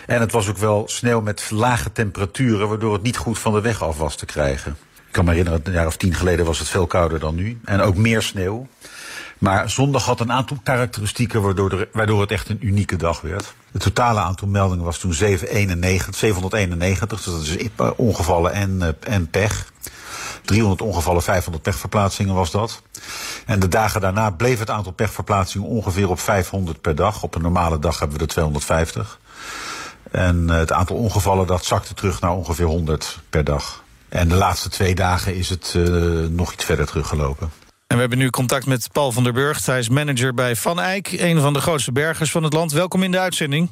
En 0.05 0.19
het 0.19 0.31
was 0.31 0.49
ook 0.49 0.57
wel 0.57 0.83
sneeuw 0.87 1.21
met 1.21 1.51
lage 1.51 1.91
temperaturen. 1.91 2.69
Waardoor 2.69 2.93
het 2.93 3.03
niet 3.03 3.17
goed 3.17 3.39
van 3.39 3.53
de 3.53 3.61
weg 3.61 3.83
af 3.83 3.97
was 3.97 4.15
te 4.15 4.25
krijgen. 4.25 4.77
Ik 5.07 5.11
kan 5.11 5.25
me 5.25 5.29
herinneren, 5.29 5.61
een 5.63 5.73
jaar 5.73 5.87
of 5.87 5.97
tien 5.97 6.13
geleden 6.13 6.45
was 6.45 6.59
het 6.59 6.67
veel 6.67 6.87
kouder 6.87 7.19
dan 7.19 7.35
nu. 7.35 7.59
En 7.65 7.81
ook 7.81 7.95
meer 7.95 8.21
sneeuw. 8.21 8.67
Maar 9.39 9.69
zondag 9.69 10.05
had 10.05 10.19
een 10.19 10.31
aantal 10.31 10.57
karakteristieken 10.63 11.41
waardoor, 11.41 11.71
er, 11.71 11.89
waardoor 11.91 12.21
het 12.21 12.31
echt 12.31 12.49
een 12.49 12.65
unieke 12.65 12.95
dag 12.95 13.21
werd. 13.21 13.53
Het 13.71 13.81
totale 13.81 14.19
aantal 14.19 14.47
meldingen 14.47 14.85
was 14.85 14.97
toen 14.97 15.13
791, 15.13 16.15
791 16.15 17.23
dus 17.23 17.33
dat 17.33 17.41
is 17.41 17.69
ongevallen 17.95 18.53
en, 18.53 18.97
en 18.99 19.29
pech. 19.29 19.71
300 20.45 20.81
ongevallen, 20.81 21.21
500 21.21 21.63
pechverplaatsingen 21.63 22.35
was 22.35 22.51
dat. 22.51 22.81
En 23.45 23.59
de 23.59 23.67
dagen 23.67 24.01
daarna 24.01 24.29
bleef 24.29 24.59
het 24.59 24.69
aantal 24.69 24.91
pechverplaatsingen 24.91 25.67
ongeveer 25.67 26.09
op 26.09 26.19
500 26.19 26.81
per 26.81 26.95
dag. 26.95 27.23
Op 27.23 27.35
een 27.35 27.41
normale 27.41 27.79
dag 27.79 27.99
hebben 27.99 28.17
we 28.17 28.23
er 28.23 28.29
250. 28.29 29.19
En 30.11 30.47
het 30.49 30.71
aantal 30.71 30.95
ongevallen 30.95 31.47
dat 31.47 31.65
zakte 31.65 31.93
terug 31.93 32.21
naar 32.21 32.31
ongeveer 32.35 32.65
100 32.65 33.19
per 33.29 33.43
dag. 33.43 33.83
En 34.09 34.27
de 34.27 34.35
laatste 34.35 34.69
twee 34.69 34.95
dagen 34.95 35.35
is 35.35 35.49
het 35.49 35.75
nog 36.29 36.53
iets 36.53 36.65
verder 36.65 36.85
teruggelopen. 36.85 37.68
En 37.89 37.95
we 37.95 38.01
hebben 38.01 38.17
nu 38.17 38.29
contact 38.29 38.65
met 38.65 38.89
Paul 38.91 39.11
van 39.11 39.23
der 39.23 39.33
Burgt. 39.33 39.65
Hij 39.65 39.79
is 39.79 39.89
manager 39.89 40.33
bij 40.33 40.55
Van 40.55 40.79
Eyck, 40.79 41.11
een 41.11 41.39
van 41.39 41.53
de 41.53 41.61
grootste 41.61 41.91
bergers 41.91 42.31
van 42.31 42.43
het 42.43 42.53
land. 42.53 42.71
Welkom 42.71 43.03
in 43.03 43.11
de 43.11 43.19
uitzending. 43.19 43.69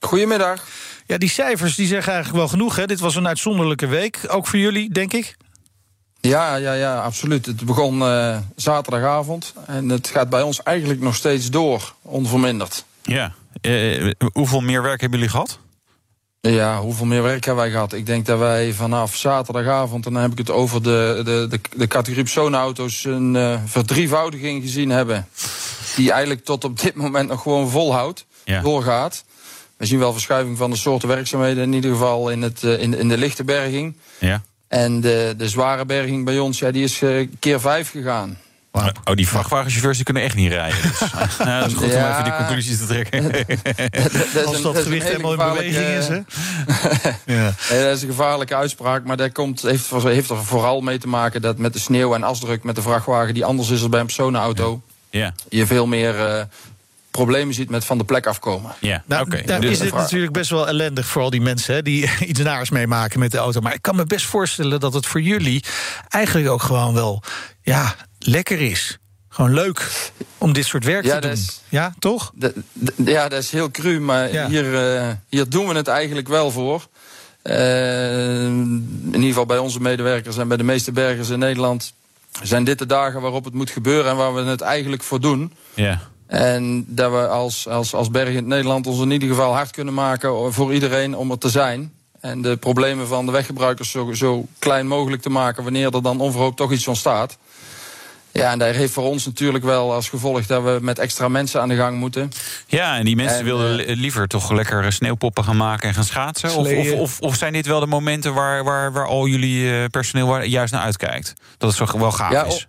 Goedemiddag. 0.00 0.64
Ja, 1.06 1.18
die 1.18 1.28
cijfers 1.28 1.74
die 1.74 1.86
zeggen 1.86 2.12
eigenlijk 2.12 2.42
wel 2.42 2.48
genoeg. 2.52 2.76
Hè? 2.76 2.86
Dit 2.86 3.00
was 3.00 3.14
een 3.14 3.26
uitzonderlijke 3.26 3.86
week, 3.86 4.20
ook 4.28 4.46
voor 4.46 4.58
jullie, 4.58 4.92
denk 4.92 5.12
ik. 5.12 5.36
Ja, 6.20 6.54
ja, 6.56 6.72
ja, 6.72 7.00
absoluut. 7.00 7.46
Het 7.46 7.64
begon 7.64 8.00
uh, 8.00 8.38
zaterdagavond 8.56 9.54
en 9.66 9.88
het 9.88 10.08
gaat 10.08 10.28
bij 10.28 10.42
ons 10.42 10.62
eigenlijk 10.62 11.00
nog 11.00 11.14
steeds 11.14 11.50
door, 11.50 11.94
onverminderd. 12.02 12.84
Ja. 13.02 13.32
Uh, 13.62 14.12
hoeveel 14.32 14.60
meer 14.60 14.82
werk 14.82 15.00
hebben 15.00 15.18
jullie 15.18 15.34
gehad? 15.34 15.58
Ja, 16.40 16.80
hoeveel 16.80 17.06
meer 17.06 17.22
werk 17.22 17.44
hebben 17.44 17.64
wij 17.64 17.72
gehad? 17.72 17.92
Ik 17.92 18.06
denk 18.06 18.26
dat 18.26 18.38
wij 18.38 18.72
vanaf 18.72 19.16
zaterdagavond, 19.16 20.06
en 20.06 20.12
dan 20.12 20.22
heb 20.22 20.32
ik 20.32 20.38
het 20.38 20.50
over 20.50 20.82
de, 20.82 21.20
de, 21.24 21.46
de, 21.50 21.60
de 21.76 21.86
categorie 21.86 22.22
personenauto's, 22.22 23.04
een 23.04 23.34
uh, 23.34 23.60
verdrievoudiging 23.64 24.62
gezien 24.62 24.90
hebben. 24.90 25.28
Die 25.96 26.10
eigenlijk 26.10 26.44
tot 26.44 26.64
op 26.64 26.80
dit 26.80 26.94
moment 26.94 27.28
nog 27.28 27.42
gewoon 27.42 27.70
volhoudt, 27.70 28.26
ja. 28.44 28.60
doorgaat. 28.60 29.24
We 29.76 29.86
zien 29.86 29.98
wel 29.98 30.12
verschuiving 30.12 30.56
van 30.56 30.70
de 30.70 30.76
soorten 30.76 31.08
werkzaamheden, 31.08 31.62
in 31.62 31.72
ieder 31.72 31.90
geval 31.90 32.30
in, 32.30 32.42
het, 32.42 32.62
uh, 32.62 32.80
in, 32.80 32.94
in 32.94 33.08
de 33.08 33.18
lichte 33.18 33.44
berging. 33.44 33.96
Ja. 34.18 34.42
En 34.68 35.00
de, 35.00 35.34
de 35.36 35.48
zware 35.48 35.84
berging 35.84 36.24
bij 36.24 36.38
ons, 36.38 36.58
ja, 36.58 36.70
die 36.70 36.84
is 36.84 37.00
uh, 37.00 37.28
keer 37.38 37.60
vijf 37.60 37.90
gegaan. 37.90 38.38
Wow. 38.80 38.90
Oh, 39.04 39.14
die 39.14 39.28
vrachtwagenchauffeurs 39.28 39.96
die 39.96 40.04
kunnen 40.04 40.22
echt 40.22 40.34
niet 40.34 40.52
rijden. 40.52 40.82
Dus. 40.82 41.00
nou, 41.38 41.60
dat 41.60 41.70
is 41.70 41.76
goed 41.76 41.92
ja. 41.92 42.06
om 42.06 42.10
even 42.10 42.24
die 42.24 42.36
conclusies 42.36 42.78
te 42.78 42.86
trekken. 42.86 43.32
dat 44.32 44.46
Als 44.46 44.62
dat 44.62 44.78
gewicht 44.78 45.08
helemaal 45.08 45.32
in 45.32 45.38
beweging 45.38 45.86
is, 45.86 46.08
hè? 46.08 46.20
ja. 47.34 47.54
Dat 47.84 47.96
is 47.96 48.02
een 48.02 48.08
gevaarlijke 48.08 48.54
uitspraak. 48.54 49.04
Maar 49.04 49.16
dat 49.16 49.32
komt, 49.32 49.62
heeft, 49.62 49.90
heeft 49.90 50.30
er 50.30 50.44
vooral 50.44 50.80
mee 50.80 50.98
te 50.98 51.08
maken 51.08 51.42
dat 51.42 51.58
met 51.58 51.72
de 51.72 51.78
sneeuw 51.78 52.14
en 52.14 52.22
asdruk 52.22 52.62
met 52.62 52.74
de 52.74 52.82
vrachtwagen... 52.82 53.34
die 53.34 53.44
anders 53.44 53.70
is 53.70 53.80
dan 53.80 53.90
bij 53.90 54.00
een 54.00 54.06
personenauto... 54.06 54.82
Ja. 55.10 55.34
je 55.48 55.66
veel 55.66 55.86
meer... 55.86 56.14
Uh, 56.14 56.42
problemen 57.10 57.54
ziet 57.54 57.70
met 57.70 57.84
van 57.84 57.98
de 57.98 58.04
plek 58.04 58.26
afkomen. 58.26 58.74
Ja, 58.80 59.02
nou, 59.06 59.26
okay. 59.26 59.42
nou 59.46 59.60
dus 59.60 59.70
is 59.70 59.80
het 59.80 59.94
natuurlijk 59.94 60.32
best 60.32 60.50
wel 60.50 60.68
ellendig 60.68 61.06
voor 61.06 61.22
al 61.22 61.30
die 61.30 61.40
mensen 61.40 61.74
hè, 61.74 61.82
die 61.82 62.10
iets 62.30 62.40
naars 62.40 62.70
meemaken 62.70 63.18
met 63.18 63.30
de 63.30 63.38
auto. 63.38 63.60
Maar 63.60 63.74
ik 63.74 63.82
kan 63.82 63.96
me 63.96 64.04
best 64.04 64.26
voorstellen 64.26 64.80
dat 64.80 64.94
het 64.94 65.06
voor 65.06 65.20
jullie 65.20 65.64
eigenlijk 66.08 66.48
ook 66.48 66.62
gewoon 66.62 66.94
wel 66.94 67.22
ja, 67.62 67.94
lekker 68.18 68.60
is. 68.60 68.98
Gewoon 69.28 69.54
leuk 69.54 70.10
om 70.38 70.52
dit 70.52 70.64
soort 70.64 70.84
werk 70.84 71.04
ja, 71.04 71.14
te 71.14 71.20
doen. 71.20 71.30
Is, 71.30 71.60
ja, 71.68 71.94
toch? 71.98 72.32
Ja, 73.04 73.28
dat 73.28 73.42
is 73.42 73.50
heel 73.50 73.70
cru, 73.70 74.00
maar 74.00 74.32
ja. 74.32 74.48
hier, 74.48 74.96
uh, 74.96 75.08
hier 75.28 75.48
doen 75.48 75.68
we 75.68 75.74
het 75.74 75.88
eigenlijk 75.88 76.28
wel 76.28 76.50
voor. 76.50 76.86
Uh, 77.42 78.44
in 78.44 79.14
ieder 79.14 79.28
geval 79.28 79.46
bij 79.46 79.58
onze 79.58 79.80
medewerkers 79.80 80.36
en 80.36 80.48
bij 80.48 80.56
de 80.56 80.62
meeste 80.62 80.92
bergers 80.92 81.28
in 81.28 81.38
Nederland... 81.38 81.92
zijn 82.42 82.64
dit 82.64 82.78
de 82.78 82.86
dagen 82.86 83.20
waarop 83.20 83.44
het 83.44 83.54
moet 83.54 83.70
gebeuren 83.70 84.10
en 84.10 84.16
waar 84.16 84.34
we 84.34 84.42
het 84.42 84.60
eigenlijk 84.60 85.02
voor 85.02 85.20
doen. 85.20 85.52
Ja. 85.74 86.00
En 86.26 86.84
dat 86.88 87.10
we 87.10 87.28
als, 87.28 87.68
als, 87.68 87.94
als 87.94 88.10
Berg 88.10 88.34
in 88.34 88.46
Nederland 88.46 88.86
ons 88.86 89.00
in 89.00 89.10
ieder 89.10 89.28
geval 89.28 89.54
hard 89.54 89.70
kunnen 89.70 89.94
maken 89.94 90.52
voor 90.52 90.74
iedereen 90.74 91.16
om 91.16 91.30
er 91.30 91.38
te 91.38 91.50
zijn. 91.50 91.92
En 92.20 92.42
de 92.42 92.56
problemen 92.56 93.06
van 93.06 93.26
de 93.26 93.32
weggebruikers 93.32 93.90
zo, 93.90 94.12
zo 94.12 94.46
klein 94.58 94.86
mogelijk 94.86 95.22
te 95.22 95.30
maken 95.30 95.62
wanneer 95.62 95.94
er 95.94 96.02
dan 96.02 96.20
onverhoopt 96.20 96.56
toch 96.56 96.72
iets 96.72 96.88
ontstaat. 96.88 97.38
Ja, 98.32 98.50
en 98.52 98.58
dat 98.58 98.74
heeft 98.74 98.92
voor 98.92 99.04
ons 99.04 99.26
natuurlijk 99.26 99.64
wel 99.64 99.92
als 99.92 100.08
gevolg 100.08 100.46
dat 100.46 100.62
we 100.62 100.78
met 100.80 100.98
extra 100.98 101.28
mensen 101.28 101.60
aan 101.60 101.68
de 101.68 101.76
gang 101.76 101.98
moeten. 101.98 102.30
Ja, 102.66 102.96
en 102.96 103.04
die 103.04 103.16
mensen 103.16 103.38
En, 103.38 103.44
wilden 103.44 103.86
eh, 103.86 103.96
liever 103.96 104.28
toch 104.28 104.52
lekker 104.52 104.92
sneeuwpoppen 104.92 105.44
gaan 105.44 105.56
maken 105.56 105.88
en 105.88 105.94
gaan 105.94 106.04
schaatsen? 106.04 106.50
Of, 106.56 106.72
of, 106.72 106.92
of, 106.92 107.20
of 107.20 107.36
zijn 107.36 107.52
dit 107.52 107.66
wel 107.66 107.80
de 107.80 107.86
momenten 107.86 108.34
waar, 108.34 108.64
waar, 108.64 108.92
waar 108.92 109.06
al 109.06 109.26
jullie 109.26 109.72
eh, 109.72 109.84
personeel 109.90 110.40
juist 110.42 110.72
naar 110.72 110.82
uitkijkt? 110.82 111.32
Dat 111.58 111.76
het 111.78 111.88
zo 111.88 111.98
wel 111.98 112.12
gaaf 112.12 112.32
Ja, 112.32 112.44
is. 112.44 112.66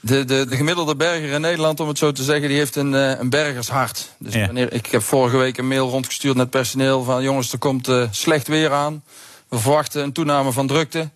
De, 0.00 0.24
de, 0.24 0.46
de 0.48 0.56
gemiddelde 0.56 0.96
berger 0.96 1.30
in 1.30 1.40
Nederland, 1.40 1.80
om 1.80 1.88
het 1.88 1.98
zo 1.98 2.12
te 2.12 2.22
zeggen, 2.22 2.48
die 2.48 2.58
heeft 2.58 2.76
een, 2.76 2.94
eh, 2.94 3.18
een 3.18 3.30
bergershart. 3.30 4.08
Dus 4.18 4.34
Ja. 4.34 4.44
wanneer, 4.46 4.72
ik 4.72 4.86
heb 4.86 5.02
vorige 5.02 5.36
week 5.36 5.58
een 5.58 5.68
mail 5.68 5.88
rondgestuurd 5.88 6.34
naar 6.34 6.42
het 6.42 6.52
personeel 6.54 7.02
van 7.02 7.22
jongens, 7.22 7.52
er 7.52 7.58
komt 7.58 7.88
eh, 7.88 8.02
slecht 8.10 8.48
weer 8.48 8.72
aan. 8.72 9.02
We 9.48 9.58
verwachten 9.58 10.02
een 10.02 10.12
toename 10.12 10.52
van 10.52 10.66
drukte. 10.66 11.10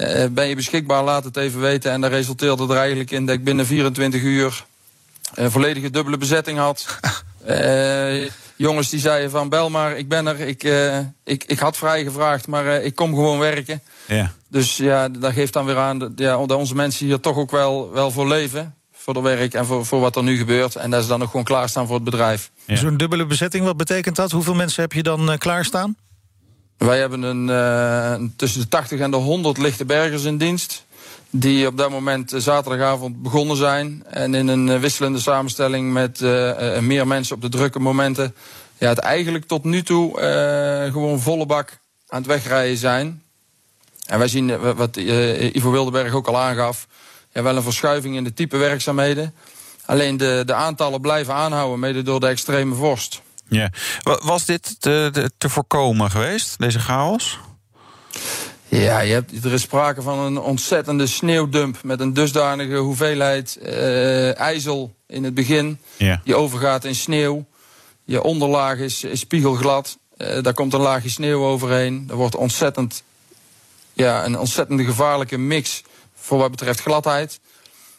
Eh, 0.00 0.26
ben 0.30 0.48
je 0.48 0.54
beschikbaar, 0.54 1.04
laat 1.04 1.24
het 1.24 1.36
even 1.36 1.60
weten. 1.60 1.92
En 1.92 2.00
dat 2.00 2.10
resulteerde 2.10 2.62
er 2.68 2.76
eigenlijk 2.76 3.10
in 3.10 3.26
dat 3.26 3.34
ik 3.34 3.44
binnen 3.44 3.66
24 3.66 4.22
uur 4.22 4.64
een 5.34 5.50
volledige 5.50 5.90
dubbele 5.90 6.16
bezetting 6.16 6.58
had. 6.58 6.86
Eh, 7.44 8.30
jongens 8.56 8.88
die 8.88 9.00
zeiden 9.00 9.30
van 9.30 9.48
bel 9.48 9.70
maar, 9.70 9.96
ik 9.96 10.08
ben 10.08 10.26
er. 10.26 10.40
Ik, 10.40 10.62
eh, 10.64 10.98
ik, 11.24 11.44
ik 11.44 11.58
had 11.58 11.76
vrij 11.76 12.04
gevraagd, 12.04 12.46
maar 12.46 12.66
eh, 12.66 12.84
ik 12.84 12.94
kom 12.94 13.14
gewoon 13.14 13.38
werken. 13.38 13.82
Ja. 14.06 14.32
Dus 14.48 14.76
ja, 14.76 15.08
dat 15.08 15.32
geeft 15.32 15.52
dan 15.52 15.66
weer 15.66 15.76
aan 15.76 15.98
dat, 15.98 16.10
ja, 16.16 16.46
dat 16.46 16.58
onze 16.58 16.74
mensen 16.74 17.06
hier 17.06 17.20
toch 17.20 17.36
ook 17.36 17.50
wel, 17.50 17.90
wel 17.92 18.10
voor 18.10 18.28
leven. 18.28 18.74
Voor 18.92 19.14
de 19.14 19.20
werk 19.20 19.54
en 19.54 19.66
voor, 19.66 19.86
voor 19.86 20.00
wat 20.00 20.16
er 20.16 20.22
nu 20.22 20.36
gebeurt. 20.36 20.76
En 20.76 20.90
dat 20.90 21.02
ze 21.02 21.08
dan 21.08 21.22
ook 21.22 21.30
gewoon 21.30 21.44
klaarstaan 21.44 21.86
voor 21.86 21.94
het 21.94 22.04
bedrijf. 22.04 22.50
Ja. 22.64 22.76
Zo'n 22.76 22.96
dubbele 22.96 23.26
bezetting, 23.26 23.64
wat 23.64 23.76
betekent 23.76 24.16
dat? 24.16 24.30
Hoeveel 24.30 24.54
mensen 24.54 24.82
heb 24.82 24.92
je 24.92 25.02
dan 25.02 25.30
eh, 25.30 25.38
klaarstaan? 25.38 25.96
Wij 26.86 26.98
hebben 26.98 27.22
een, 27.22 27.50
eh, 27.50 28.28
tussen 28.36 28.60
de 28.60 28.68
80 28.68 29.00
en 29.00 29.10
de 29.10 29.16
100 29.16 29.58
lichte 29.58 29.84
bergers 29.84 30.24
in 30.24 30.38
dienst. 30.38 30.84
Die 31.30 31.66
op 31.66 31.76
dat 31.76 31.90
moment 31.90 32.32
eh, 32.32 32.40
zaterdagavond 32.40 33.22
begonnen 33.22 33.56
zijn. 33.56 34.04
En 34.06 34.34
in 34.34 34.48
een 34.48 34.68
eh, 34.68 34.78
wisselende 34.78 35.18
samenstelling 35.18 35.92
met 35.92 36.20
meer 36.80 37.06
mensen 37.06 37.34
op 37.34 37.42
de 37.42 37.48
drukke 37.48 37.78
momenten. 37.78 38.34
Ja, 38.78 38.88
het 38.88 38.98
eigenlijk 38.98 39.46
tot 39.46 39.64
nu 39.64 39.82
toe 39.82 40.18
gewoon 40.92 41.20
volle 41.20 41.46
bak 41.46 41.78
aan 42.08 42.18
het 42.18 42.26
wegrijden 42.26 42.76
zijn. 42.76 43.22
En 44.06 44.18
wij 44.18 44.28
zien, 44.28 44.74
wat 44.76 44.96
Ivo 44.96 45.70
Wildenberg 45.70 46.12
ook 46.12 46.28
al 46.28 46.38
aangaf, 46.38 46.86
ja, 47.32 47.42
wel 47.42 47.56
een 47.56 47.62
verschuiving 47.62 48.16
in 48.16 48.24
de 48.24 48.34
type 48.34 48.56
werkzaamheden. 48.56 49.34
Alleen 49.84 50.16
de, 50.16 50.42
de 50.46 50.54
aantallen 50.54 51.00
blijven 51.00 51.34
aanhouden, 51.34 51.78
mede 51.78 52.02
door 52.02 52.20
de 52.20 52.26
extreme 52.26 52.74
vorst. 52.74 53.22
Ja. 53.50 53.70
Wa- 54.02 54.20
Was 54.22 54.44
dit 54.44 54.80
te, 54.80 55.30
te, 55.38 55.48
voorkomen 55.48 56.10
geweest, 56.10 56.58
deze 56.58 56.78
chaos? 56.78 57.38
Ja, 58.68 59.00
je 59.00 59.12
hebt, 59.12 59.44
er 59.44 59.52
is 59.52 59.62
sprake 59.62 60.02
van 60.02 60.18
een 60.18 60.38
ontzettende 60.38 61.06
sneeuwdump 61.06 61.82
met 61.82 62.00
een 62.00 62.14
dusdanige 62.14 62.76
hoeveelheid 62.76 63.56
eh, 63.56 64.36
ijzel 64.38 64.94
in 65.06 65.24
het 65.24 65.34
begin. 65.34 65.78
Ja. 65.96 66.20
Die 66.24 66.34
overgaat 66.34 66.84
in 66.84 66.94
sneeuw. 66.94 67.44
Je 68.04 68.22
onderlaag 68.22 68.78
is, 68.78 69.04
is 69.04 69.20
spiegelglad. 69.20 69.98
Eh, 70.16 70.42
daar 70.42 70.54
komt 70.54 70.72
een 70.74 70.80
laagje 70.80 71.08
sneeuw 71.08 71.44
overheen. 71.44 72.06
Er 72.10 72.16
wordt 72.16 72.36
ontzettend, 72.36 73.02
ja, 73.92 74.24
een 74.24 74.38
ontzettende 74.38 74.84
gevaarlijke 74.84 75.38
mix 75.38 75.82
voor 76.14 76.38
wat 76.38 76.50
betreft 76.50 76.80
gladheid. 76.80 77.40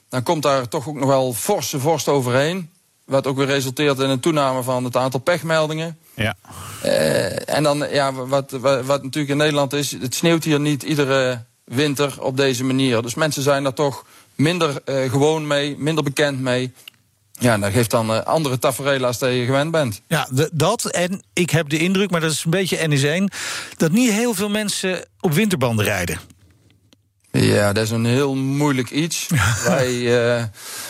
Dan 0.09 0.23
komt 0.23 0.43
daar 0.43 0.67
toch 0.67 0.87
ook 0.87 0.95
nog 0.95 1.07
wel 1.07 1.33
forse 1.33 1.79
vorst 1.79 2.07
overheen. 2.07 2.69
Wat 3.05 3.27
ook 3.27 3.37
weer 3.37 3.45
resulteert 3.45 3.99
in 3.99 4.09
een 4.09 4.19
toename 4.19 4.63
van 4.63 4.83
het 4.83 4.95
aantal 4.97 5.19
pechmeldingen. 5.19 5.97
Ja. 6.15 6.35
Eh, 6.81 7.55
en 7.55 7.63
dan, 7.63 7.85
ja, 7.91 8.13
wat, 8.13 8.51
wat, 8.51 8.85
wat 8.85 9.03
natuurlijk 9.03 9.31
in 9.31 9.37
Nederland 9.37 9.73
is, 9.73 9.91
het 9.91 10.15
sneeuwt 10.15 10.43
hier 10.43 10.59
niet 10.59 10.83
iedere 10.83 11.43
winter 11.63 12.13
op 12.19 12.37
deze 12.37 12.63
manier. 12.63 13.01
Dus 13.01 13.13
mensen 13.15 13.43
zijn 13.43 13.63
daar 13.63 13.73
toch 13.73 14.05
minder 14.35 14.81
eh, 14.85 15.09
gewoon 15.11 15.47
mee, 15.47 15.75
minder 15.77 16.03
bekend 16.03 16.39
mee. 16.39 16.73
Ja, 17.31 17.53
en 17.53 17.61
dat 17.61 17.71
geeft 17.71 17.89
dan 17.91 18.13
eh, 18.13 18.23
andere 18.23 18.59
tafereelen 18.59 19.07
als 19.07 19.19
dat 19.19 19.29
je 19.31 19.45
gewend 19.45 19.71
bent. 19.71 20.01
Ja, 20.07 20.27
de- 20.31 20.49
dat. 20.53 20.85
En 20.85 21.23
ik 21.33 21.49
heb 21.49 21.69
de 21.69 21.77
indruk, 21.77 22.11
maar 22.11 22.21
dat 22.21 22.31
is 22.31 22.43
een 22.43 22.51
beetje 22.51 22.87
N 22.87 22.91
is 22.91 23.03
één... 23.03 23.31
dat 23.77 23.91
niet 23.91 24.11
heel 24.11 24.33
veel 24.33 24.49
mensen 24.49 25.05
op 25.19 25.33
winterbanden 25.33 25.85
rijden. 25.85 26.19
Ja, 27.31 27.73
dat 27.73 27.83
is 27.83 27.89
een 27.91 28.05
heel 28.05 28.35
moeilijk 28.35 28.89
iets. 28.89 29.27
wij, 29.65 30.23
eh, 30.37 30.43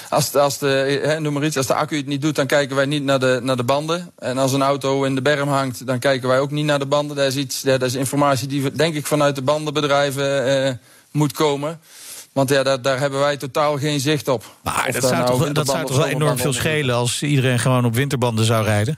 als, 0.09 0.31
de- 0.31 0.39
als, 0.39 0.57
de, 0.57 1.17
noem 1.19 1.33
maar 1.33 1.43
iets, 1.43 1.57
als 1.57 1.67
de 1.67 1.73
accu 1.73 1.97
het 1.97 2.05
niet 2.05 2.21
doet, 2.21 2.35
dan 2.35 2.47
kijken 2.47 2.75
wij 2.75 2.85
niet 2.85 3.03
naar 3.03 3.19
de, 3.19 3.39
naar 3.43 3.55
de 3.57 3.63
banden. 3.63 4.11
En 4.19 4.37
als 4.37 4.53
een 4.53 4.61
auto 4.61 5.03
in 5.03 5.15
de 5.15 5.21
berm 5.21 5.49
hangt, 5.49 5.85
dan 5.87 5.99
kijken 5.99 6.27
wij 6.29 6.39
ook 6.39 6.51
niet 6.51 6.65
naar 6.65 6.79
de 6.79 6.85
banden. 6.85 7.15
Dat 7.15 7.25
is, 7.27 7.35
iets, 7.35 7.61
dat 7.61 7.81
is 7.81 7.93
informatie 7.93 8.47
die 8.47 8.71
denk 8.71 8.95
ik 8.95 9.05
vanuit 9.05 9.35
de 9.35 9.41
bandenbedrijven 9.41 10.65
eh, 10.65 10.73
moet 11.11 11.31
komen. 11.33 11.79
Want 12.31 12.49
ja, 12.49 12.63
daar, 12.63 12.81
daar 12.81 12.99
hebben 12.99 13.19
wij 13.19 13.37
totaal 13.37 13.77
geen 13.77 13.99
zicht 13.99 14.27
op. 14.27 14.55
Maar 14.63 14.85
Of 14.87 14.93
dat 14.93 15.03
zou, 15.03 15.15
nou 15.15 15.25
toch, 15.39 15.51
dat 15.51 15.67
zou 15.67 15.85
toch 15.85 15.97
wel 15.97 16.05
enorm 16.07 16.37
veel 16.37 16.53
schelen... 16.53 16.95
als 16.95 17.23
iedereen 17.23 17.59
gewoon 17.59 17.85
op 17.85 17.95
winterbanden 17.95 18.45
zou 18.45 18.65
rijden? 18.65 18.97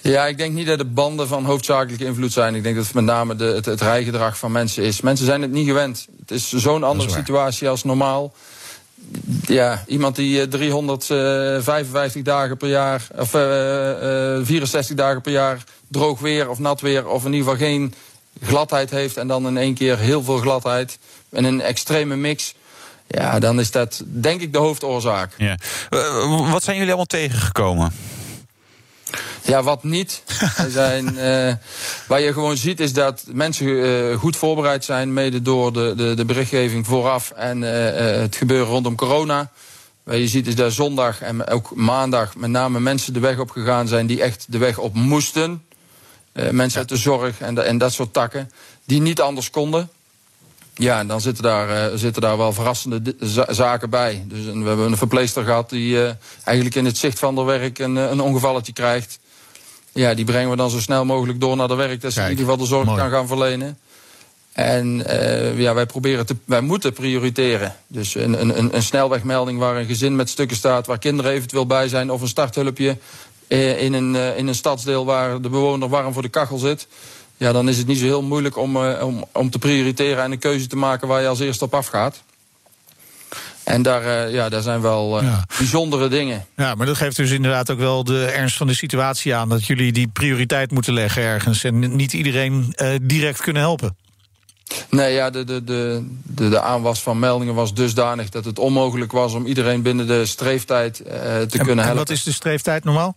Ja, 0.00 0.26
ik 0.26 0.38
denk 0.38 0.54
niet 0.54 0.66
dat 0.66 0.78
de 0.78 0.84
banden 0.84 1.28
van 1.28 1.44
hoofdzakelijke 1.44 2.04
invloed 2.04 2.32
zijn. 2.32 2.54
Ik 2.54 2.62
denk 2.62 2.76
dat 2.76 2.84
het 2.84 2.94
met 2.94 3.04
name 3.04 3.36
de, 3.36 3.44
het, 3.44 3.64
het 3.64 3.80
rijgedrag 3.80 4.38
van 4.38 4.52
mensen 4.52 4.82
is. 4.82 5.00
Mensen 5.00 5.26
zijn 5.26 5.42
het 5.42 5.50
niet 5.50 5.66
gewend. 5.66 6.06
Het 6.20 6.30
is 6.30 6.52
zo'n 6.52 6.84
andere 6.84 7.10
situatie 7.10 7.68
als 7.68 7.84
normaal. 7.84 8.34
Ja, 9.46 9.84
iemand 9.86 10.16
die 10.16 10.40
eh, 10.40 10.48
355 10.48 12.22
dagen 12.22 12.56
per 12.56 12.68
jaar, 12.68 13.06
of 13.16 13.34
eh, 13.34 14.36
eh, 14.36 14.46
64 14.46 14.96
dagen 14.96 15.20
per 15.20 15.32
jaar 15.32 15.64
droog 15.88 16.20
weer 16.20 16.48
of 16.48 16.58
nat 16.58 16.80
weer, 16.80 17.06
of 17.06 17.24
in 17.24 17.32
ieder 17.32 17.50
geval 17.50 17.66
geen 17.66 17.94
gladheid 18.42 18.90
heeft 18.90 19.16
en 19.16 19.28
dan 19.28 19.46
in 19.46 19.56
één 19.56 19.74
keer 19.74 19.98
heel 19.98 20.22
veel 20.22 20.38
gladheid 20.38 20.98
en 21.30 21.44
een 21.44 21.60
extreme 21.60 22.16
mix. 22.16 22.54
Ja, 23.06 23.38
dan 23.38 23.60
is 23.60 23.70
dat 23.70 24.02
denk 24.04 24.40
ik 24.40 24.52
de 24.52 24.58
hoofdoorzaak. 24.58 25.32
ja. 25.36 25.56
Eh, 25.90 26.50
wat 26.52 26.62
zijn 26.62 26.76
jullie 26.76 26.90
allemaal 26.92 27.06
tegengekomen? 27.06 27.92
Ja, 29.42 29.62
wat 29.62 29.82
niet. 29.84 30.22
Zijn, 30.68 31.18
eh, 31.18 31.54
waar 32.06 32.20
je 32.20 32.32
gewoon 32.32 32.56
ziet 32.56 32.80
is 32.80 32.92
dat 32.92 33.24
mensen 33.32 33.82
eh, 34.10 34.18
goed 34.18 34.36
voorbereid 34.36 34.84
zijn, 34.84 35.12
mede 35.12 35.42
door 35.42 35.72
de, 35.72 35.92
de, 35.96 36.14
de 36.14 36.24
berichtgeving 36.24 36.86
vooraf 36.86 37.30
en 37.30 37.62
eh, 37.62 38.20
het 38.20 38.36
gebeuren 38.36 38.66
rondom 38.66 38.94
corona. 38.94 39.50
Wat 40.02 40.16
je 40.16 40.28
ziet 40.28 40.46
is 40.46 40.54
dat 40.54 40.72
zondag 40.72 41.20
en 41.20 41.46
ook 41.46 41.74
maandag 41.74 42.36
met 42.36 42.50
name 42.50 42.80
mensen 42.80 43.12
de 43.12 43.20
weg 43.20 43.38
op 43.38 43.50
gegaan 43.50 43.88
zijn 43.88 44.06
die 44.06 44.22
echt 44.22 44.46
de 44.48 44.58
weg 44.58 44.78
op 44.78 44.94
moesten. 44.94 45.62
Mensen 46.50 46.78
uit 46.78 46.88
de 46.88 46.96
zorg 46.96 47.40
en, 47.40 47.54
de- 47.54 47.62
en 47.62 47.78
dat 47.78 47.92
soort 47.92 48.12
takken, 48.12 48.50
die 48.84 49.00
niet 49.00 49.20
anders 49.20 49.50
konden. 49.50 49.90
Ja, 50.74 50.98
en 50.98 51.06
dan 51.06 51.20
zitten 51.20 51.42
daar, 51.42 51.90
eh, 51.90 51.98
zitten 51.98 52.22
daar 52.22 52.36
wel 52.36 52.52
verrassende 52.52 53.14
zaken 53.48 53.90
bij. 53.90 54.24
Dus 54.26 54.44
we 54.44 54.50
hebben 54.50 54.86
een 54.86 54.96
verpleegster 54.96 55.44
gehad 55.44 55.70
die 55.70 56.04
eh, 56.04 56.12
eigenlijk 56.44 56.76
in 56.76 56.84
het 56.84 56.98
zicht 56.98 57.18
van 57.18 57.36
haar 57.36 57.44
werk 57.44 57.78
een, 57.78 57.96
eh, 57.96 58.10
een 58.10 58.20
ongevalletje 58.20 58.72
krijgt. 58.72 59.18
Ja, 59.92 60.14
die 60.14 60.24
brengen 60.24 60.50
we 60.50 60.56
dan 60.56 60.70
zo 60.70 60.80
snel 60.80 61.04
mogelijk 61.04 61.40
door 61.40 61.56
naar 61.56 61.68
de 61.68 61.74
werk. 61.74 62.00
Dat 62.00 62.12
ze 62.12 62.20
in 62.22 62.28
ieder 62.28 62.44
geval 62.44 62.58
de 62.60 62.66
zorg 62.66 62.84
mooi. 62.86 62.98
kan 63.00 63.10
gaan 63.10 63.26
verlenen. 63.26 63.78
En 64.52 65.04
ja, 65.56 65.74
wij 65.74 65.86
proberen 65.86 66.26
te, 66.26 66.36
wij 66.44 66.60
moeten 66.60 66.92
prioriteren. 66.92 67.76
Dus 67.86 68.14
een, 68.14 68.40
een, 68.40 68.74
een- 68.74 68.82
snelwegmelding 68.82 69.58
waar 69.58 69.76
een 69.76 69.86
gezin 69.86 70.16
met 70.16 70.28
stukken 70.28 70.56
staat, 70.56 70.86
waar 70.86 70.98
kinderen 70.98 71.32
eventueel 71.32 71.66
bij 71.66 71.88
zijn, 71.88 72.10
of 72.10 72.20
een 72.20 72.28
starthulpje 72.28 72.96
in, 73.48 73.92
een, 73.92 74.14
in 74.14 74.46
een 74.46 74.54
stadsdeel 74.54 75.04
waar 75.04 75.40
de 75.40 75.48
bewoner 75.48 75.88
warm 75.88 76.12
voor 76.12 76.22
de 76.22 76.28
kachel 76.28 76.58
zit. 76.58 76.86
Ja, 77.36 77.52
dan 77.52 77.68
is 77.68 77.78
het 77.78 77.86
niet 77.86 77.98
zo 77.98 78.04
heel 78.04 78.22
moeilijk 78.22 78.56
om, 78.56 78.76
eh, 78.76 79.06
om, 79.06 79.24
om 79.32 79.50
te 79.50 79.58
prioriteren 79.58 80.24
en 80.24 80.32
een 80.32 80.38
keuze 80.38 80.66
te 80.66 80.76
maken 80.76 81.08
waar 81.08 81.20
je 81.20 81.28
als 81.28 81.40
eerste 81.40 81.64
op 81.64 81.74
afgaat. 81.74 82.22
En 83.64 83.82
daar, 83.82 84.02
eh, 84.26 84.32
ja, 84.32 84.48
daar 84.48 84.62
zijn 84.62 84.80
wel 84.80 85.18
eh, 85.18 85.24
Ja. 85.26 85.44
bijzondere 85.58 86.08
dingen. 86.08 86.46
Ja, 86.56 86.74
maar 86.74 86.86
dat 86.86 86.96
geeft 86.96 87.16
dus 87.16 87.30
inderdaad 87.30 87.70
ook 87.70 87.78
wel 87.78 88.04
de 88.04 88.24
ernst 88.24 88.56
van 88.56 88.66
de 88.66 88.74
situatie 88.74 89.34
aan... 89.34 89.48
dat 89.48 89.64
jullie 89.66 89.92
die 89.92 90.08
prioriteit 90.08 90.70
moeten 90.70 90.92
leggen 90.92 91.22
ergens... 91.22 91.64
en 91.64 91.96
niet 91.96 92.12
iedereen 92.12 92.74
direct 93.02 93.40
kunnen 93.40 93.62
helpen. 93.62 93.96
Nee, 94.90 95.14
ja, 95.14 95.30
de, 95.30 95.44
de, 95.44 95.64
de, 95.64 96.02
de, 96.48 96.60
aanwas 96.60 97.02
van 97.02 97.18
meldingen 97.18 97.54
was 97.54 97.74
dusdanig 97.74 98.28
dat 98.28 98.44
het 98.44 98.58
onmogelijk 98.58 99.12
was 99.12 99.32
om 99.34 99.46
iedereen 99.46 99.82
binnen 99.82 100.06
de 100.06 100.26
streeftijd 100.26 100.94
te 100.96 101.04
En, 101.10 101.48
kunnen 101.48 101.68
en 101.70 101.76
helpen. 101.78 101.96
wat 101.96 102.10
is 102.10 102.22
de 102.22 102.32
streeftijd 102.32 102.84
normaal? 102.84 103.16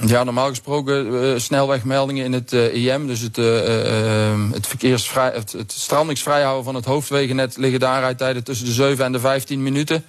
Ja, 0.00 0.24
normaal 0.24 0.48
gesproken 0.48 1.22
eh, 1.22 1.38
snelwegmeldingen 1.38 2.24
in 2.24 2.32
het 2.32 2.52
eh, 2.52 2.74
IM, 2.74 3.06
dus 3.06 3.20
het, 3.20 3.38
eh, 3.38 4.34
het, 4.52 4.66
verkeersvrij, 4.66 5.30
het, 5.34 5.52
het 5.52 5.72
strandingsvrijhouden 5.72 6.64
van 6.64 6.74
het 6.74 6.84
hoofdwegennet, 6.84 7.56
liggen 7.56 7.80
daarrijdtijden 7.80 8.44
tussen 8.44 8.66
de 8.66 8.72
7 8.72 9.04
en 9.04 9.12
de 9.12 9.20
15 9.20 9.62
minuten. 9.62 10.04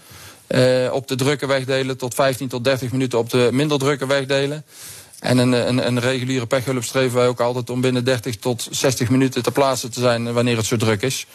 Op 0.91 1.07
de 1.07 1.15
drukke 1.15 1.47
wegdelen 1.47 1.97
tot 1.97 2.13
15 2.13 2.47
tot 2.47 2.63
30 2.63 2.91
minuten 2.91 3.19
op 3.19 3.29
de 3.29 3.49
minder 3.51 3.79
drukke 3.79 4.07
wegdelen. 4.07 4.63
En 5.19 5.37
een, 5.37 5.51
een, 5.51 5.87
een 5.87 5.99
reguliere 5.99 6.45
pechhulp 6.45 6.83
streven 6.83 7.17
wij 7.17 7.27
ook 7.27 7.39
altijd 7.39 7.69
om 7.69 7.81
binnen 7.81 8.05
30 8.05 8.37
tot 8.37 8.67
60 8.71 9.09
minuten 9.09 9.43
te 9.43 9.51
plaatsen 9.51 9.91
te 9.91 9.99
zijn 9.99 10.33
wanneer 10.33 10.57
het 10.57 10.65
zo 10.65 10.77
druk 10.77 11.01
is. 11.01 11.25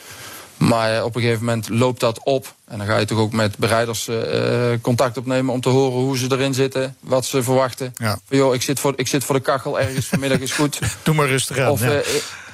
Maar 0.61 0.97
eh, 0.97 1.05
op 1.05 1.15
een 1.15 1.21
gegeven 1.23 1.45
moment 1.45 1.69
loopt 1.69 2.01
dat 2.01 2.21
op. 2.25 2.55
En 2.65 2.79
dan 2.79 2.87
ga 2.87 2.99
je 2.99 3.05
toch 3.05 3.19
ook 3.19 3.33
met 3.33 3.57
bereiders 3.57 4.09
eh, 4.09 4.73
eh, 4.73 4.81
contact 4.81 5.17
opnemen 5.17 5.55
om 5.55 5.61
te 5.61 5.69
horen 5.69 6.01
hoe 6.01 6.19
ze 6.19 6.27
erin 6.31 6.55
zitten, 6.55 6.97
wat 7.01 7.25
ze 7.25 7.43
verwachten. 7.43 7.95
Ja. 7.97 8.19
Van, 8.29 8.37
joh, 8.37 8.55
ik 8.55 8.63
zit, 8.63 8.81
voor, 8.81 8.93
ik 8.97 9.09
zit 9.09 9.25
voor 9.25 9.35
de 9.35 9.41
kachel 9.41 9.81
ergens 9.81 10.07
vanmiddag 10.07 10.39
is 10.39 10.53
goed. 10.53 10.79
Doe 11.03 11.15
maar 11.15 11.27
rustig 11.27 11.59
aan. 11.59 11.71
Of 11.71 11.81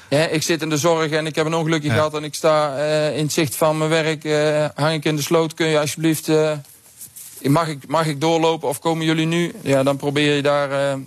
ja. 0.08 0.26
ik- 0.28 0.42
zit 0.42 0.62
in 0.62 0.68
de 0.68 0.76
zorg 0.76 1.10
en 1.10 1.26
ik 1.26 1.34
heb 1.34 1.46
een 1.46 1.54
ongelukje 1.54 1.90
gehad 1.90 2.14
en 2.14 2.24
ik 2.24 2.34
sta 2.34 2.76
in 3.08 3.22
het 3.22 3.32
zicht 3.32 3.56
van 3.56 3.78
mijn 3.78 3.90
werk, 3.90 4.28
hang 4.74 4.94
ik 4.94 5.04
in 5.04 5.16
de 5.16 5.22
sloot. 5.22 5.54
Kun 5.54 5.66
je 5.66 5.80
alsjeblieft, 5.80 6.30
mag, 7.42 7.68
ik, 7.68 7.86
mag 7.86 8.06
ik 8.06 8.20
doorlopen 8.20 8.68
of 8.68 8.78
komen 8.78 9.06
jullie 9.06 9.26
nu? 9.26 9.54
Ja, 9.62 9.82
dan 9.82 9.96
probeer 9.96 10.34
je 10.34 10.42
daar, 10.42 10.98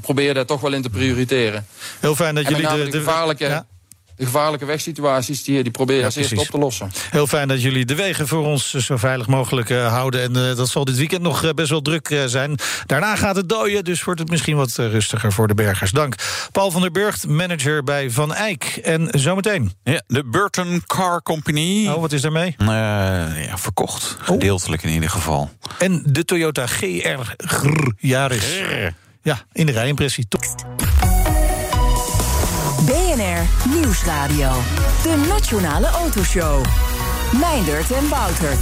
probeer 0.00 0.26
je 0.26 0.34
daar 0.34 0.46
toch 0.46 0.60
wel 0.60 0.72
in 0.72 0.82
te 0.82 0.90
prioriteren. 0.90 1.66
Heel 2.00 2.14
fijn 2.14 2.34
dat 2.34 2.48
jullie 2.48 2.68
de, 2.68 2.88
de, 2.90 2.98
gevaarlijke, 2.98 3.44
Ja. 3.44 3.66
De 4.16 4.24
gevaarlijke 4.24 4.64
wegsituaties, 4.66 5.44
die, 5.44 5.62
die 5.62 5.72
probeer 5.72 5.94
je 5.94 6.00
Ja, 6.00 6.06
als 6.06 6.14
precies. 6.14 6.38
op 6.38 6.46
te 6.46 6.58
lossen. 6.58 6.90
Heel 7.10 7.26
fijn 7.26 7.48
dat 7.48 7.62
jullie 7.62 7.84
de 7.84 7.94
wegen 7.94 8.28
voor 8.28 8.44
ons 8.46 8.74
eh, 8.74 8.80
zo 8.80 8.96
veilig 8.96 9.26
mogelijk 9.26 9.70
eh, 9.70 9.88
houden. 9.92 10.22
En 10.22 10.50
eh, 10.50 10.56
dat 10.56 10.68
zal 10.68 10.84
dit 10.84 10.96
weekend 10.96 11.22
nog 11.22 11.54
best 11.54 11.70
wel 11.70 11.82
druk 11.82 12.10
eh, 12.10 12.24
zijn. 12.24 12.58
Daarna 12.86 13.16
gaat 13.16 13.36
het 13.36 13.48
dooien, 13.48 13.84
dus 13.84 14.04
wordt 14.04 14.20
het 14.20 14.30
misschien 14.30 14.56
wat 14.56 14.74
rustiger 14.76 15.32
voor 15.32 15.48
de 15.48 15.54
bergers. 15.54 15.90
Dank. 15.90 16.14
Paul 16.52 16.70
van 16.70 16.80
der 16.80 16.90
Burgt, 16.90 17.26
manager 17.28 17.84
bij 17.84 18.10
Van 18.10 18.34
Eyck. 18.34 18.64
En 18.64 19.08
zometeen. 19.10 19.72
Ja, 19.82 20.02
de 20.06 20.24
Burton 20.24 20.82
Car 20.86 21.22
Company. 21.22 21.88
Oh, 21.88 22.00
wat 22.00 22.12
is 22.12 22.20
daarmee? 22.20 22.54
Eh, 22.58 22.66
ja, 23.46 23.58
verkocht. 23.58 24.16
Gedeeltelijk 24.20 24.82
in 24.82 24.90
ieder 24.92 25.10
geval. 25.10 25.50
En 25.78 26.02
de 26.06 26.24
Toyota 26.24 26.66
GR 26.66 27.34
Grr, 27.36 27.92
Yaris. 27.98 28.44
Ja, 29.22 29.44
in 29.52 29.66
de 29.66 29.72
rijimpressie. 29.72 30.28
Top. 30.28 30.55
BNR 33.36 33.70
Nieuwsradio. 33.80 34.52
De 35.02 35.26
Nationale 35.28 35.86
Autoshow. 35.86 36.64
Meindert 37.40 37.90
en 37.90 38.08
Wouter. 38.08 38.56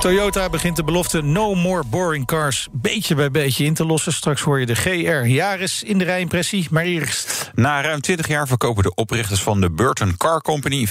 Toyota 0.00 0.48
begint 0.48 0.76
de 0.76 0.84
belofte 0.84 1.22
No 1.22 1.54
More 1.54 1.82
Boring 1.86 2.26
Cars 2.26 2.68
beetje 2.72 3.14
bij 3.14 3.30
beetje 3.30 3.64
in 3.64 3.74
te 3.74 3.86
lossen. 3.86 4.12
Straks 4.12 4.40
hoor 4.40 4.60
je 4.60 4.66
de 4.66 4.74
GR 4.74 5.26
Yaris 5.26 5.82
in 5.82 5.98
de 5.98 6.04
rijimpressie. 6.04 6.66
Maar 6.70 6.84
eerst 6.84 7.50
Na 7.54 7.82
ruim 7.82 8.00
20 8.00 8.28
jaar 8.28 8.46
verkopen 8.46 8.82
de 8.82 8.94
oprichters 8.94 9.42
van 9.42 9.60
de 9.60 9.70
Burton 9.70 10.16
Car 10.16 10.40
Company 10.42 10.88
75% 10.88 10.90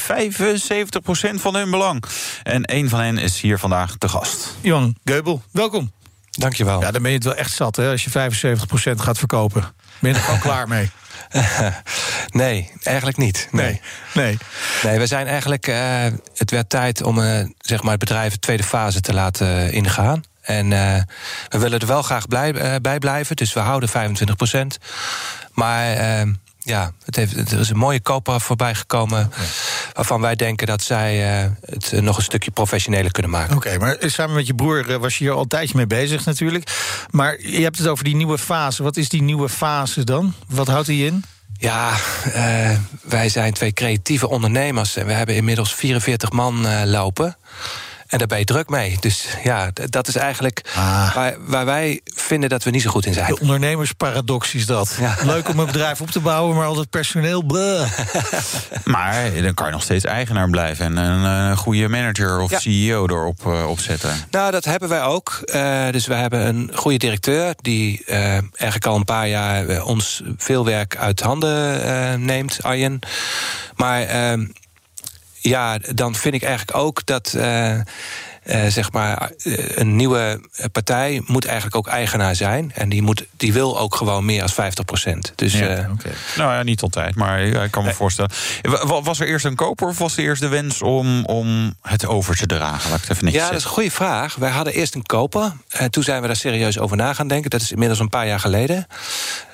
van 1.33 1.55
hun 1.55 1.71
belang. 1.71 2.03
En 2.43 2.73
een 2.75 2.89
van 2.89 2.99
hen 2.99 3.17
is 3.17 3.41
hier 3.41 3.59
vandaag 3.59 3.95
te 3.97 4.09
gast. 4.09 4.55
Johan 4.61 4.95
Geubel, 5.03 5.41
welkom. 5.51 5.91
Dankjewel. 6.31 6.81
Ja, 6.81 6.91
dan 6.91 7.01
ben 7.01 7.11
je 7.11 7.17
het 7.17 7.25
wel 7.25 7.35
echt 7.35 7.51
zat 7.51 7.75
hè, 7.75 7.91
als 7.91 8.03
je 8.03 8.09
75% 8.09 9.01
gaat 9.01 9.17
verkopen. 9.17 9.73
Ben 9.99 10.11
je 10.11 10.17
er 10.17 10.23
gewoon 10.23 10.39
klaar 10.49 10.67
mee? 10.67 10.89
nee, 12.41 12.71
eigenlijk 12.83 13.17
niet. 13.17 13.47
Nee. 13.51 13.81
Nee. 14.13 14.37
Nee, 14.83 14.99
we 14.99 15.07
zijn 15.07 15.27
eigenlijk. 15.27 15.67
eh, 15.67 16.05
het 16.35 16.51
werd 16.51 16.69
tijd 16.69 17.03
om 17.03 17.21
eh, 17.21 17.45
zeg 17.59 17.81
maar 17.81 17.91
het 17.91 17.99
bedrijf 17.99 18.31
de 18.31 18.39
tweede 18.39 18.63
fase 18.63 19.01
te 19.01 19.13
laten 19.13 19.47
eh, 19.47 19.71
ingaan. 19.71 20.23
En 20.41 20.69
we 21.49 21.57
willen 21.59 21.79
er 21.79 21.87
wel 21.87 22.01
graag 22.01 22.27
blij, 22.27 22.79
bij 22.81 22.99
blijven. 22.99 23.35
Dus 23.35 23.53
we 23.53 23.59
houden 23.59 23.89
25% 23.89 24.77
Maar 25.57 25.93
eh, 25.93 26.27
ja, 26.59 26.91
het 27.05 27.15
heeft, 27.15 27.51
er 27.51 27.59
is 27.59 27.69
een 27.69 27.77
mooie 27.77 27.99
koper 27.99 28.41
voorbij 28.41 28.75
gekomen. 28.75 29.31
Waarvan 29.97 30.21
wij 30.21 30.35
denken 30.35 30.67
dat 30.67 30.81
zij 30.81 31.41
eh, 31.41 31.49
het 31.65 31.93
eh, 31.93 32.01
nog 32.01 32.17
een 32.17 32.23
stukje 32.23 32.51
professioneler 32.51 33.11
kunnen 33.11 33.31
maken. 33.31 33.55
Oké, 33.55 33.77
maar 33.77 33.97
samen 33.99 34.35
met 34.35 34.47
je 34.47 34.55
broer 34.55 34.89
eh, 34.89 34.97
was 34.97 35.17
je 35.17 35.23
hier 35.23 35.33
al 35.33 35.41
een 35.41 35.47
tijdje 35.47 35.75
mee 35.75 35.87
bezig 35.87 36.25
natuurlijk. 36.25 36.69
Maar 37.11 37.41
je 37.41 37.61
hebt 37.61 37.77
het 37.77 37.87
over 37.87 38.03
die 38.03 38.15
nieuwe 38.15 38.37
fase. 38.37 38.83
Wat 38.83 38.97
is 38.97 39.09
die 39.09 39.21
nieuwe 39.21 39.49
fase 39.49 40.03
dan? 40.03 40.33
Wat 40.47 40.67
houdt 40.67 40.87
die 40.87 41.05
in? 41.05 41.23
Ja, 41.59 41.93
wij 43.01 43.29
zijn 43.29 43.53
twee 43.53 43.73
creatieve 43.73 44.29
ondernemers 44.29 44.95
en 44.95 45.05
we 45.05 45.13
hebben 45.13 45.35
inmiddels 45.35 45.75
44 45.75 46.31
man 46.31 46.85
lopen. 46.85 47.37
En 48.07 48.17
daar 48.17 48.27
ben 48.27 48.39
je 48.39 48.45
druk 48.45 48.69
mee. 48.69 48.97
Dus 48.99 49.27
ja, 49.43 49.69
dat 49.73 50.07
is 50.07 50.15
eigenlijk 50.15 50.61
Ah. 50.75 51.15
waar, 51.15 51.35
waar 51.39 51.65
wij 51.65 52.01
vinden 52.03 52.49
dat 52.49 52.63
we 52.63 52.69
niet 52.69 52.81
zo 52.81 52.89
goed 52.89 53.05
in 53.05 53.13
zijn. 53.13 53.27
De 53.33 53.39
ondernemersparadox 53.39 54.53
is 54.53 54.65
dat. 54.65 54.95
Ja. 54.99 55.15
Leuk 55.23 55.49
om 55.49 55.59
een 55.59 55.65
bedrijf 55.65 56.01
op 56.01 56.11
te 56.11 56.19
bouwen, 56.19 56.55
maar 56.55 56.65
al 56.65 56.75
dat 56.75 56.89
personeel. 56.89 57.41
bleh. 57.43 57.91
Maar 58.83 59.41
dan 59.41 59.53
kan 59.53 59.65
je 59.65 59.71
nog 59.71 59.81
steeds 59.83 60.05
eigenaar 60.05 60.49
blijven 60.49 60.85
en 60.85 60.97
een 60.97 61.51
eh, 61.51 61.57
goede 61.57 61.87
manager 61.87 62.39
of 62.39 62.51
Ja. 62.51 62.59
CEO 62.59 63.07
erop 63.07 63.45
eh, 63.45 63.69
opzetten. 63.69 64.09
Nou, 64.31 64.51
dat 64.51 64.65
hebben 64.65 64.89
wij 64.89 65.03
ook. 65.03 65.39
Eh, 65.45 65.89
dus 65.91 66.07
we 66.07 66.13
hebben 66.13 66.47
een 66.47 66.71
goede 66.73 66.97
directeur 66.97 67.53
die 67.61 68.05
eigenlijk 68.05 68.85
al 68.85 68.95
een 68.95 69.03
paar 69.05 69.27
jaar 69.27 69.83
ons 69.83 70.21
veel 70.37 70.65
werk 70.65 70.97
uit 70.97 71.19
handen 71.19 71.83
eh, 71.83 72.13
neemt, 72.13 72.63
Arjen. 72.63 72.99
Maar 73.75 74.01
ehm, 74.01 74.45
ja, 75.47 75.77
dan 75.77 76.15
vind 76.15 76.33
ik 76.35 76.43
eigenlijk 76.43 76.77
ook 76.77 77.05
dat. 77.05 77.33
eh, 77.33 77.71
eh, 77.73 77.83
zeg 78.67 78.91
maar, 78.91 79.31
eh, 79.43 79.53
een 79.77 79.95
nieuwe 79.95 80.41
partij 80.71 81.21
moet 81.25 81.45
eigenlijk 81.45 81.75
ook 81.75 81.87
eigenaar 81.87 82.35
zijn. 82.35 82.71
En 82.75 82.89
die, 82.89 83.01
moet, 83.01 83.25
die 83.37 83.53
wil 83.53 83.79
ook 83.79 83.95
gewoon 83.95 84.25
meer 84.25 84.39
dan 84.39 84.49
50 84.49 84.85
procent. 84.85 85.33
Dus 85.35 85.53
Ja, 85.53 85.89
Nou 86.37 86.53
ja, 86.53 86.63
niet 86.63 86.81
altijd, 86.81 87.15
maar 87.15 87.41
ik 87.41 87.71
kan 87.71 87.83
me 87.83 87.93
voorstellen. 87.93 88.31
Wa- 88.61 88.85
wa- 88.85 89.01
Was 89.01 89.19
er 89.19 89.27
eerst 89.27 89.45
een 89.45 89.55
koper 89.55 89.87
of 89.87 89.97
was 89.97 90.17
er 90.17 90.23
eerst 90.23 90.41
de 90.41 90.47
wens 90.47 90.81
om, 90.81 91.25
om 91.25 91.73
het 91.81 92.05
over 92.05 92.35
te 92.37 92.45
dragen? 92.45 92.89
Laat 92.89 92.99
ik 92.99 93.07
het 93.07 93.11
even 93.11 93.23
netjes 93.23 93.43
Ja, 93.43 93.49
dat 93.49 93.57
is 93.59 93.63
een 93.65 93.69
goede 93.71 93.91
vraag. 93.91 94.35
Wij 94.35 94.49
hadden 94.49 94.73
eerst 94.73 94.95
een 94.95 95.03
koper. 95.05 95.51
En 95.69 95.91
toen 95.91 96.03
zijn 96.03 96.21
we 96.21 96.27
daar 96.27 96.35
serieus 96.35 96.79
over 96.79 96.97
na 96.97 97.13
gaan 97.13 97.27
denken. 97.27 97.49
Dat 97.49 97.61
is 97.61 97.71
inmiddels 97.71 97.99
een 97.99 98.09
paar 98.09 98.27
jaar 98.27 98.39
geleden. 98.39 98.87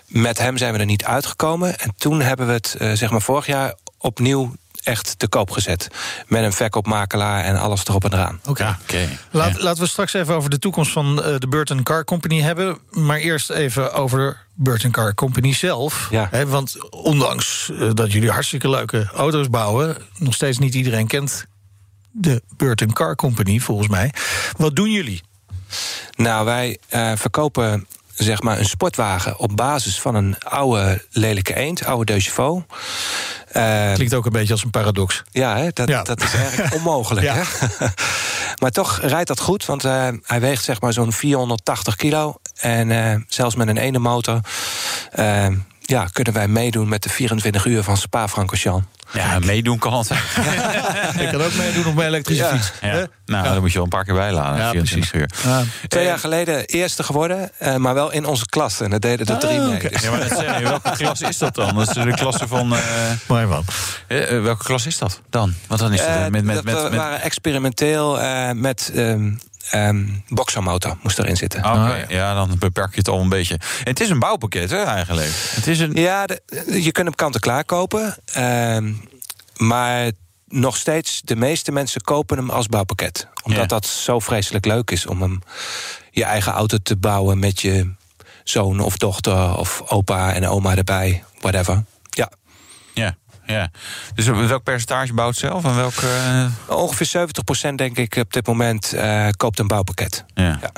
Met 0.06 0.38
hem 0.38 0.58
zijn 0.58 0.74
we 0.74 0.80
er 0.80 0.86
niet 0.86 1.06
uitgekomen. 1.06 1.80
En 1.80 1.94
toen 1.98 2.22
hebben 2.22 2.48
we 2.48 2.54
het, 2.54 2.76
zeg 2.94 3.10
maar, 3.12 3.22
vorig 3.22 3.46
jaar 3.46 3.74
opnieuw 3.98 4.54
echt 4.84 5.20
te 5.20 5.28
koop 5.28 5.52
gezet. 5.52 5.88
Met 6.28 6.44
een 6.44 6.54
verkoopmakelaar 6.54 7.44
en 7.44 7.60
alles 7.60 7.86
erop 7.86 8.04
en 8.04 8.14
eraan. 8.14 8.40
Oké. 8.46 8.78
Laat, 9.32 9.56
Ja. 9.56 9.64
Laten 9.64 9.84
we 9.84 9.90
straks 9.90 10.14
even 10.14 10.36
over 10.36 10.50
de 10.50 10.60
toekomst 10.60 10.92
van 10.92 11.24
eh, 11.24 11.36
de 11.38 11.48
Burton 11.48 11.84
Car 11.84 12.04
Company 12.04 12.42
hebben. 12.42 12.78
Maar 12.90 13.18
eerst 13.18 13.50
even 13.50 13.94
over 13.94 14.46
Burton 14.54 14.92
Car 14.92 15.14
Company 15.14 15.54
zelf. 15.54 16.08
Ja. 16.12 16.28
Hè, 16.32 16.48
want 16.48 16.90
ondanks 16.90 17.72
eh, 17.80 17.90
dat 17.94 18.12
jullie 18.12 18.32
hartstikke 18.32 18.70
leuke 18.70 19.10
auto's 19.16 19.50
bouwen... 19.50 19.98
nog 20.18 20.34
steeds 20.34 20.58
niet 20.58 20.74
iedereen 20.74 21.08
kent 21.08 21.46
de 22.12 22.42
Burton 22.58 22.94
Car 22.94 23.16
Company, 23.16 23.60
volgens 23.60 23.88
mij. 23.88 24.14
Wat 24.58 24.76
doen 24.76 24.92
jullie? 24.92 25.22
Nou, 26.16 26.46
wij 26.46 26.78
eh, 26.90 27.12
verkopen 27.16 27.88
zeg 28.16 28.42
maar 28.42 28.60
een 28.60 28.66
sportwagen 28.66 29.40
op 29.40 29.56
basis 29.56 30.00
van 30.02 30.16
een 30.16 30.40
oude 30.40 31.06
lelijke 31.12 31.56
eend, 31.56 31.86
oude 31.86 32.14
De 32.14 32.20
Chauveau. 32.20 32.62
Eh, 32.62 33.43
Klinkt 33.94 34.14
ook 34.14 34.26
een 34.26 34.32
beetje 34.32 34.54
als 34.54 34.64
een 34.64 34.70
paradox. 34.70 35.24
Ja, 35.32 35.58
hè, 35.58 35.70
dat, 35.74 35.88
Ja. 35.88 36.04
dat 36.04 36.22
is 36.24 36.34
eigenlijk 36.34 36.74
onmogelijk. 36.78 37.26
Ja. 37.26 37.34
Hè? 37.36 37.86
maar 38.62 38.72
toch 38.72 39.00
rijdt 39.02 39.28
dat 39.28 39.40
goed, 39.40 39.66
want 39.66 39.86
eh, 39.86 40.08
hij 40.24 40.40
weegt 40.40 40.64
zeg 40.64 40.82
maar 40.82 40.94
zo'n 40.94 41.12
480 41.14 41.96
kilo. 41.96 42.36
En 42.60 42.92
eh, 42.92 43.16
zelfs 43.28 43.56
met 43.56 43.68
een 43.68 43.78
ene 43.78 44.00
motor 44.00 44.40
eh, 45.12 45.48
ja, 45.86 46.06
kunnen 46.12 46.34
wij 46.34 46.48
meedoen 46.48 46.88
met 46.90 47.04
de 47.04 47.10
24 47.10 47.66
uur 47.66 47.84
van 47.84 47.98
Spa-Francorchamps. 47.98 48.86
Ja, 49.14 49.40
meedoen 49.40 49.78
kan 49.80 49.92
altijd. 49.92 50.20
Ik 51.20 51.30
kan 51.32 51.42
ook 51.42 51.54
meedoen 51.54 51.86
op 51.86 51.96
mijn 51.96 52.08
elektrische 52.08 52.44
Ja. 52.44 52.50
fiets. 52.50 52.72
Ja. 52.82 53.08
Nou, 53.26 53.44
dan 53.44 53.60
moet 53.60 53.68
je 53.70 53.74
wel 53.74 53.84
een 53.84 53.90
paar 53.90 54.04
keer 54.04 54.14
bijladen. 54.14 54.60
Ja, 54.62 54.70
24 54.72 55.14
uur. 55.14 55.30
Ja. 55.44 55.64
Twee 55.88 56.06
jaar 56.06 56.20
geleden 56.20 56.66
eerste 56.66 57.04
geworden, 57.04 57.50
eh, 57.60 57.76
maar 57.76 57.94
wel 57.94 58.12
in 58.12 58.26
onze 58.26 58.46
klas. 58.46 58.82
En 58.82 58.90
dat 58.90 59.02
deden 59.02 59.26
er 59.28 59.40
drie 59.40 59.60
Ah, 59.60 59.66
mee. 59.68 59.76
oké. 59.76 59.90
Dus- 59.90 60.02
Ja, 60.02 60.10
maar 60.12 60.20
dat 60.30 60.38
zeg 60.40 60.58
je, 60.58 60.64
welke 60.64 60.92
klas 60.92 61.22
is 61.22 61.38
dat 61.38 61.56
dan? 61.56 61.76
Dat 61.76 61.88
is 61.98 62.04
de 62.04 62.14
klasse 62.14 62.48
van. 62.48 62.74
eh, 62.76 62.80
Mooi 63.28 63.46
man. 63.46 63.64
eh, 64.08 64.42
welke 64.42 64.64
klas 64.64 64.86
is 64.86 64.98
dat 64.98 65.22
dan? 65.30 65.54
Want 65.68 65.80
dan 65.80 65.94
is 65.94 66.02
het 66.02 66.30
met, 66.30 66.44
met, 66.44 66.56
dat 66.56 66.64
met, 66.64 66.76
we 66.76 66.82
met, 66.82 66.94
waren 67.00 67.22
experimenteel 67.22 68.20
eh, 68.22 68.52
met 68.52 68.92
ehm 68.96 69.32
ehm 69.72 70.06
boxermotor 70.28 70.98
moest 71.02 71.20
erin 71.20 71.38
zitten. 71.38 71.60
Oké, 71.60 71.68
Ah, 71.70 72.10
ja. 72.10 72.34
dan 72.34 72.56
beperk 72.60 72.92
je 72.92 72.98
het 72.98 73.08
al 73.08 73.20
een 73.20 73.30
beetje. 73.30 73.54
En 73.54 73.90
het 73.90 74.00
is 74.00 74.10
een 74.10 74.20
bouwpakket, 74.20 74.70
hè, 74.70 74.84
eigenlijk. 74.84 75.32
Het 75.56 75.68
is 75.68 75.80
een. 75.80 75.94
Ja, 75.94 76.26
de- 76.26 76.42
je 76.84 76.92
kunt 76.92 77.08
hem 77.08 77.16
kant-en-klaar 77.16 77.64
kopen. 77.66 78.16
ehm, 78.34 78.94
maar 79.58 80.12
nog 80.48 80.78
steeds, 80.78 81.22
de 81.24 81.36
meeste 81.36 81.72
mensen 81.72 82.02
kopen 82.02 82.38
hem 82.38 82.50
als 82.50 82.68
bouwpakket. 82.68 83.28
Omdat 83.44 83.60
Ja. 83.62 83.66
dat 83.68 83.86
zo 83.86 84.20
vreselijk 84.20 84.66
leuk 84.66 84.92
is 84.92 85.06
om 85.06 85.22
hem 85.22 85.40
je 86.12 86.24
eigen 86.24 86.52
auto 86.52 86.78
te 86.84 86.96
bouwen 86.98 87.40
met 87.40 87.62
je 87.62 87.94
zoon 88.44 88.80
of 88.80 88.98
dochter 88.98 89.58
of 89.58 89.82
opa 89.88 90.34
en 90.34 90.48
oma 90.48 90.76
erbij, 90.76 91.24
whatever. 91.40 91.84
Ja, 92.10 92.30
Ja, 92.94 93.16
ja. 93.46 93.70
Dus 94.16 94.26
welk 94.26 94.64
percentage 94.64 95.14
bouwt 95.14 95.36
zelf 95.36 95.64
en 95.64 95.76
welk. 95.76 95.94
eh, 95.96 96.46
ongeveer 96.68 97.08
70% 97.08 97.76
denk 97.76 97.98
ik 97.98 98.16
op 98.16 98.34
dit 98.34 98.48
moment 98.48 98.94
eh, 98.94 99.28
koopt 99.38 99.60
een 99.60 99.68
bouwpakket. 99.68 100.26
ja. 100.34 100.58
Ja. 100.62 100.72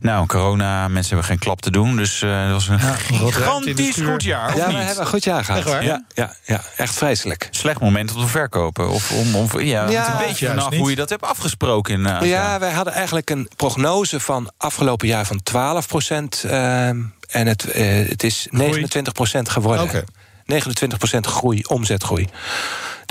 Nou, 0.00 0.26
corona, 0.26 0.88
mensen 0.88 1.08
hebben 1.08 1.24
geen 1.30 1.38
klap 1.38 1.60
te 1.60 1.70
doen. 1.70 1.96
Dus 1.96 2.22
eh, 2.22 2.42
dat 2.42 2.50
was 2.50 2.68
een 2.68 2.78
in 3.18 3.24
de 3.26 3.32
gigantisch 3.32 4.00
goed 4.00 4.22
jaar. 4.22 4.48
Of 4.48 4.56
Ja, 4.56 4.66
we 4.66 4.72
niet? 4.72 4.82
hebben 4.82 5.00
een 5.04 5.10
goed 5.10 5.24
jaar 5.24 5.44
gehad. 5.44 5.60
Echt 5.60 5.68
waar? 5.70 5.84
Ja, 5.84 6.04
ja, 6.14 6.34
ja, 6.44 6.60
echt 6.76 6.94
vreselijk. 6.94 7.48
Slecht 7.50 7.80
moment 7.80 8.14
om 8.14 8.20
te 8.22 8.26
verkopen. 8.28 8.88
Of 8.90 9.10
om, 9.12 9.34
om, 9.34 9.60
ja, 9.60 9.88
Ja, 9.90 10.12
een 10.20 10.26
beetje 10.26 10.46
vanaf 10.46 10.70
niet. 10.70 10.80
hoe 10.80 10.90
je 10.90 10.96
dat 10.96 11.08
hebt 11.08 11.22
afgesproken. 11.24 11.94
inderdaad. 11.94 12.24
Ja, 12.24 12.58
wij 12.58 12.72
hadden 12.72 12.92
eigenlijk 12.92 13.30
een 13.30 13.48
prognose 13.56 14.20
van 14.20 14.50
afgelopen 14.56 15.08
jaar 15.08 15.26
van 15.26 15.42
12 15.42 15.86
procent. 15.88 16.44
en 16.44 17.46
het, 17.46 17.64
eh, 17.70 18.08
het 18.08 18.22
is 18.22 18.46
29 18.50 19.12
procent 19.12 19.48
geworden. 19.48 19.84
Oké. 19.84 20.04
29 20.52 20.98
procent 20.98 21.26
groei, 21.26 21.62
omzetgroei. 21.66 22.28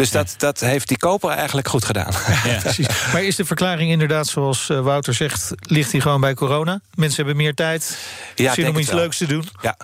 Dus 0.01 0.11
dat, 0.11 0.33
dat 0.37 0.59
heeft 0.59 0.87
die 0.87 0.97
koper 0.97 1.29
eigenlijk 1.29 1.67
goed 1.67 1.85
gedaan. 1.85 2.11
Ja. 2.43 2.57
Precies. 2.63 2.87
Maar 3.13 3.23
is 3.23 3.35
de 3.35 3.45
verklaring 3.45 3.91
inderdaad, 3.91 4.27
zoals 4.27 4.69
eh, 4.69 4.79
Wouter 4.79 5.13
zegt, 5.13 5.51
ligt 5.59 5.91
hij 5.91 6.01
gewoon 6.01 6.21
bij 6.21 6.33
corona? 6.33 6.79
Mensen 6.95 7.17
hebben 7.17 7.35
meer 7.35 7.53
tijd, 7.53 7.97
Ja, 8.35 8.53
zin 8.53 8.67
om 8.69 8.77
iets 8.77 8.91
leuks 8.91 9.17
te 9.17 9.25
doen. 9.25 9.49
Ja, 9.61 9.77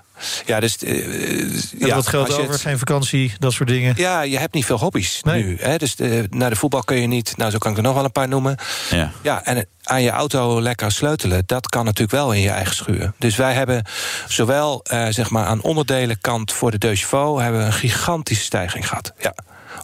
ja 0.46 0.60
dus. 0.60 0.78
eh, 0.78 1.54
Ja, 1.80 1.96
wat 1.96 2.08
geld 2.08 2.32
over, 2.32 2.52
het- 2.52 2.62
geen 2.62 2.78
vakantie, 2.78 3.34
dat 3.40 3.54
soort 3.54 3.70
dingen. 3.70 3.94
Ja, 3.98 4.22
je 4.22 4.38
hebt 4.38 4.54
niet 4.54 4.66
veel 4.66 4.78
hobby's 4.80 5.22
Nee. 5.24 5.44
nu. 5.44 5.58
Hè? 5.60 5.78
Dus 5.78 5.96
eh, 5.96 6.24
naar 6.30 6.50
de 6.50 6.56
voetbal 6.56 6.84
kun 6.84 7.02
je 7.02 7.08
niet. 7.08 7.38
Nou, 7.38 7.52
zo 7.52 7.58
kan 7.58 7.72
ik 7.72 7.78
er 7.78 7.84
nog 7.84 7.94
wel 7.96 8.04
een 8.04 8.12
paar 8.12 8.28
noemen. 8.28 8.56
Ja. 8.90 9.12
Ja, 9.22 9.44
en 9.46 9.66
aan 9.84 10.02
je 10.04 10.10
auto 10.10 10.62
lekker 10.62 10.92
sleutelen, 10.92 11.44
dat 11.46 11.68
kan 11.68 11.86
natuurlijk 11.86 12.12
wel 12.12 12.32
in 12.32 12.42
je 12.42 12.50
eigen 12.50 12.76
schuur. 12.76 13.12
Dus 13.18 13.36
wij 13.36 13.54
hebben 13.54 13.86
zowel 14.28 14.86
zeg 15.10 15.30
maar 15.30 15.46
aan 15.46 15.62
onderdelenkant 15.62 16.52
voor 16.54 16.72
de 16.72 16.78
Deux 16.78 17.00
Chevaux... 17.02 17.42
hebben 17.42 17.66
een 17.66 17.74
gigantische 17.74 18.44
stijging 18.44 18.88
gehad. 18.88 19.14
Ja. 19.20 19.34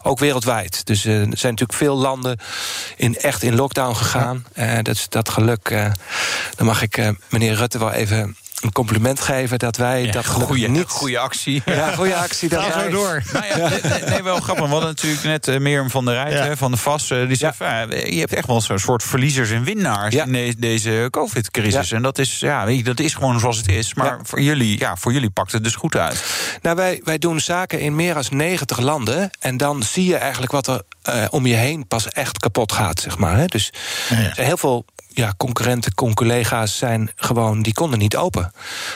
Ook 0.04 0.20
wereldwijd. 0.20 0.86
Dus 0.86 1.06
eh, 1.06 1.13
er 1.13 1.38
zijn 1.38 1.52
natuurlijk 1.52 1.74
veel 1.74 1.96
landen 1.96 2.39
in, 2.96 3.16
echt 3.18 3.44
in 3.44 3.56
lockdown 3.56 3.96
gegaan. 3.96 4.46
Eh, 4.54 4.78
dat, 4.82 5.06
dat 5.10 5.30
geluk. 5.30 5.70
eh, 5.70 5.92
dan 6.56 6.66
mag 6.66 6.82
ik 6.82 7.13
meneer 7.30 7.56
Rutte 7.56 7.80
wel 7.80 7.92
even 7.92 8.36
een 8.63 8.71
compliment 8.71 9.19
geven 9.19 9.60
dat 9.60 9.78
wij 9.78 10.12
dat 10.12 10.26
goede, 10.26 10.67
niet. 10.67 10.89
goede 10.89 11.19
actie. 11.19 11.62
Ja, 11.65 11.91
goede 11.95 12.15
actie. 12.15 12.49
Dat 12.49 12.63
Ga 12.63 12.71
zo 12.71 12.78
wij- 12.78 12.89
door. 12.89 13.23
Nou 13.34 13.45
ja, 13.45 13.69
nee, 14.10 14.23
wel 14.23 14.39
grappig. 14.39 14.65
We 14.65 14.71
hadden 14.71 14.89
natuurlijk 14.89 15.23
net 15.23 15.47
eh, 15.47 15.60
Mirjam 15.60 15.89
van 15.89 16.06
der 16.06 16.13
Rijt 16.13 16.34
Ja. 16.47 16.56
van 16.56 16.71
de 16.71 16.78
VAS. 16.78 17.10
eh, 17.12 17.28
die 17.28 17.36
zei, 17.38 17.52
ja, 17.60 17.82
je 17.89 18.19
hebt 18.19 18.34
echt 18.34 18.47
wel 18.47 18.62
zo'n 18.62 18.80
soort 18.80 19.04
verliezers 19.04 19.49
en 19.52 19.63
winnaars 19.63 20.13
Ja. 20.13 20.26
in 20.26 20.32
de- 20.32 20.56
deze 20.58 21.08
COVID-crisis. 21.10 21.89
Ja. 21.89 21.95
En 21.95 22.02
dat 22.02 22.17
is, 22.19 22.39
ja, 22.39 22.65
weet 22.65 22.78
je, 22.78 22.84
dat 22.84 22.99
is 22.99 23.13
gewoon 23.13 23.39
zoals 23.39 23.58
het 23.58 23.69
is. 23.71 23.93
Maar 23.93 24.06
Ja. 24.06 24.19
voor, 24.23 24.41
jullie, 24.41 24.80
ja, 24.80 24.95
voor 24.95 25.13
jullie 25.13 25.30
pakt 25.30 25.52
het 25.52 25.63
dus 25.63 25.76
goed 25.76 25.95
uit. 25.95 26.23
Nou, 26.62 26.76
wij, 26.76 27.02
wij 27.04 27.17
doen 27.17 27.39
zaken 27.39 27.80
in 27.80 27.95
meer 27.95 28.13
dan 28.13 28.23
90 28.30 28.80
landen. 28.80 29.30
En 29.39 29.58
dan 29.58 29.84
zie 29.84 30.06
je 30.06 30.15
eigenlijk 30.17 30.52
wat 30.52 30.67
er 30.67 30.82
eh, 31.02 31.26
om 31.30 31.45
je 31.45 31.56
heen 31.56 31.88
pas 31.88 32.08
echt 32.10 32.38
kapot 32.39 32.71
gaat, 32.71 32.99
zeg 32.99 33.17
maar. 33.17 33.38
Hè? 33.38 33.45
Dus 33.45 33.73
Ja, 34.10 34.17
ja. 34.19 34.23
er 34.28 34.34
zijn 34.36 34.47
heel 34.47 34.58
veel 34.58 34.86
ja, 35.13 35.34
concurrenten, 35.38 35.93
collega's 36.13 36.78
zijn 36.78 37.12
gewoon, 37.15 37.62
die 37.62 37.73
konden 37.73 37.99
niet 37.99 38.15
open. 38.15 38.54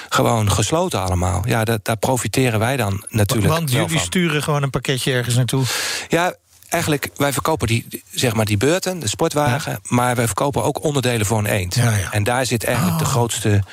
Gewoon 0.09 0.51
gesloten 0.51 1.01
allemaal. 1.01 1.41
Ja, 1.45 1.63
dat, 1.63 1.85
daar 1.85 1.97
profiteren 1.97 2.59
wij 2.59 2.77
dan 2.77 3.05
natuurlijk 3.09 3.53
Want 3.53 3.71
wel 3.71 3.81
jullie 3.81 3.97
van. 3.97 4.05
sturen 4.05 4.43
gewoon 4.43 4.63
een 4.63 4.69
pakketje 4.69 5.13
ergens 5.13 5.35
naartoe. 5.35 5.63
Ja, 6.07 6.33
eigenlijk, 6.69 7.09
wij 7.15 7.33
verkopen 7.33 7.67
die, 7.67 8.03
zeg 8.11 8.33
maar 8.33 8.45
die 8.45 8.57
beurten, 8.57 8.99
de 8.99 9.07
sportwagen... 9.07 9.79
maar 9.83 10.15
wij 10.15 10.25
verkopen 10.25 10.63
ook 10.63 10.83
onderdelen 10.83 11.25
voor 11.25 11.37
een 11.37 11.45
eend. 11.45 11.75
Ja, 11.75 11.95
ja. 11.95 12.11
En 12.11 12.23
daar 12.23 12.45
zit 12.45 12.63
eigenlijk 12.63 12.99
de 12.99 13.05
grootste 13.05 13.63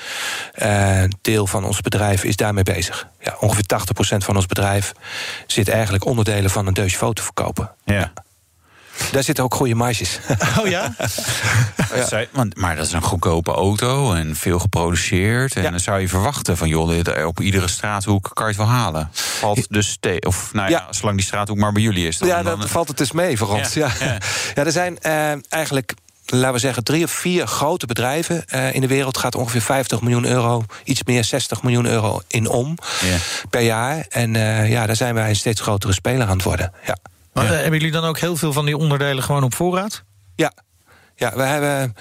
eh, 0.53 1.03
deel 1.21 1.47
van 1.47 1.65
ons 1.65 1.81
bedrijf 1.81 2.25
is 2.25 2.37
daarmee 2.37 2.65
bezig. 2.65 3.07
Ja, 3.21 3.37
ongeveer 3.41 3.65
80% 4.15 4.17
van 4.17 4.37
ons 4.37 4.47
bedrijf 4.47 4.93
zit 5.47 5.69
eigenlijk 5.69 6.05
onderdelen 6.05 6.51
van 6.51 6.67
een 6.67 6.89
Chevaux 6.89 7.15
te 7.15 7.23
verkopen. 7.23 7.71
Ja. 7.85 8.13
Daar 9.13 9.23
zitten 9.23 9.45
ook 9.45 9.55
goede 9.55 9.75
marges. 9.75 10.19
Oh 10.61 10.67
ja? 10.69 10.95
Maar 12.55 12.77
dat 12.77 12.87
is 12.87 12.93
een 12.93 13.03
goedkope 13.03 13.53
auto 13.53 14.13
en 14.13 14.37
veel 14.37 14.59
geproduceerd. 14.59 15.55
En 15.57 15.63
Ja. 15.63 15.71
dan 15.71 15.81
zou 15.81 16.01
je 16.01 16.09
verwachten 16.09 16.57
van, 16.57 16.69
joh, 16.69 16.89
dit, 16.89 17.25
op 17.25 17.41
iedere 17.41 17.69
straathoek 17.69 18.31
kan 18.33 18.45
je 18.45 18.51
het 18.51 18.61
wel 18.61 18.71
halen. 18.71 19.09
Valt 19.13 19.67
dus 19.73 19.97
te, 20.01 20.17
of 20.27 20.53
nou 20.53 20.71
ja, 20.71 20.77
Ja. 20.87 20.93
zolang 20.93 21.17
die 21.17 21.27
straathoek 21.27 21.57
maar 21.57 21.73
bij 21.73 21.83
jullie 21.83 22.07
is. 22.07 22.19
Dan, 22.19 22.29
ja, 22.29 22.43
dan- 22.43 22.59
dan 22.59 22.69
valt 22.69 22.89
het 22.89 22.97
dus 22.99 23.13
mee 23.13 23.37
voor 23.39 23.49
ons. 23.49 23.73
Ja, 23.75 23.91
Ja, 24.01 24.07
ja. 24.07 24.13
ja. 24.55 24.65
er 24.65 24.73
zijn 24.73 24.99
eh, 24.99 25.33
eigenlijk, 25.49 25.95
laten 26.27 26.53
we 26.53 26.59
zeggen, 26.59 26.85
drie 26.85 27.05
of 27.05 27.11
vier 27.11 27.47
grote 27.47 27.87
bedrijven 27.87 28.45
eh, 28.49 28.75
in 28.75 28.81
de 28.81 28.87
wereld. 28.87 29.19
Gaat 29.19 29.35
ongeveer 29.35 29.63
50 29.63 30.01
miljoen 30.01 30.25
euro, 30.27 30.65
iets 30.85 31.03
meer 31.05 31.25
60 31.25 31.63
miljoen 31.63 31.87
euro 31.87 32.21
in 32.29 32.49
om 32.49 32.79
Ja. 33.03 33.17
per 33.51 33.61
jaar. 33.63 34.07
En 34.09 34.37
eh, 34.37 34.71
ja, 34.71 34.87
daar 34.87 34.97
zijn 34.97 35.15
wij 35.15 35.29
een 35.29 35.37
steeds 35.37 35.61
grotere 35.61 35.93
speler 35.93 36.27
aan 36.27 36.37
het 36.37 36.43
worden. 36.43 36.73
Ja. 36.87 36.97
Maar, 37.35 37.45
eh, 37.45 37.51
hebben 37.51 37.73
jullie 37.73 37.91
dan 37.93 38.05
ook 38.05 38.19
heel 38.19 38.37
veel 38.37 38.53
van 38.53 38.65
die 38.65 38.77
onderdelen 38.77 39.23
gewoon 39.23 39.43
op 39.45 39.55
voorraad? 39.55 40.05
Ja, 40.37 40.53
ja 41.17 41.33
we 41.37 41.43
hebben. 41.43 41.95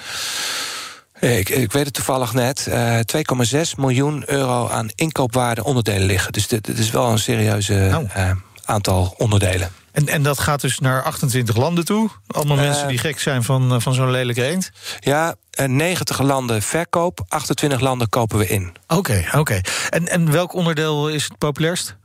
eh, 1.14 1.38
Ik, 1.38 1.50
ik 1.50 1.72
weet 1.72 1.86
het 1.86 1.94
toevallig 1.94 2.34
net. 2.34 2.68
eh 2.68 3.00
2,6 3.06 3.76
miljoen 3.78 4.24
euro 4.26 4.68
aan 4.70 4.90
inkoopwaarde 4.96 5.64
onderdelen 5.64 6.08
liggen. 6.08 6.32
Dus 6.32 6.48
dit, 6.48 6.66
dit 6.66 6.78
is 6.78 6.90
wel 6.92 7.10
een 7.12 7.20
serieuze 7.20 7.74
Nou. 7.74 8.08
eh, 8.14 8.32
aantal 8.66 9.14
onderdelen. 9.18 9.72
En, 9.92 10.08
en 10.08 10.24
dat 10.24 10.40
gaat 10.40 10.62
dus 10.62 10.80
naar 10.80 11.04
28 11.04 11.56
landen 11.56 11.86
toe. 11.86 12.10
Allemaal 12.28 12.58
Eh, 12.58 12.64
mensen 12.64 12.88
die 12.88 12.98
gek 12.98 13.20
zijn 13.20 13.44
van, 13.44 13.74
eh, 13.74 13.80
van 13.80 13.94
zo'n 13.94 14.12
lelijke 14.12 14.44
eend. 14.46 14.72
Ja, 15.00 15.36
eh, 15.52 15.68
90 15.68 16.22
landen 16.22 16.62
verkoop, 16.62 17.26
28 17.28 17.80
landen 17.80 18.10
kopen 18.10 18.38
we 18.38 18.48
in. 18.48 18.76
Oké, 18.88 19.24
oké. 19.36 19.62
En, 19.90 20.08
en 20.08 20.32
welk 20.32 20.54
onderdeel 20.54 21.10
is 21.10 21.24
het 21.24 21.38
populairst? 21.38 21.96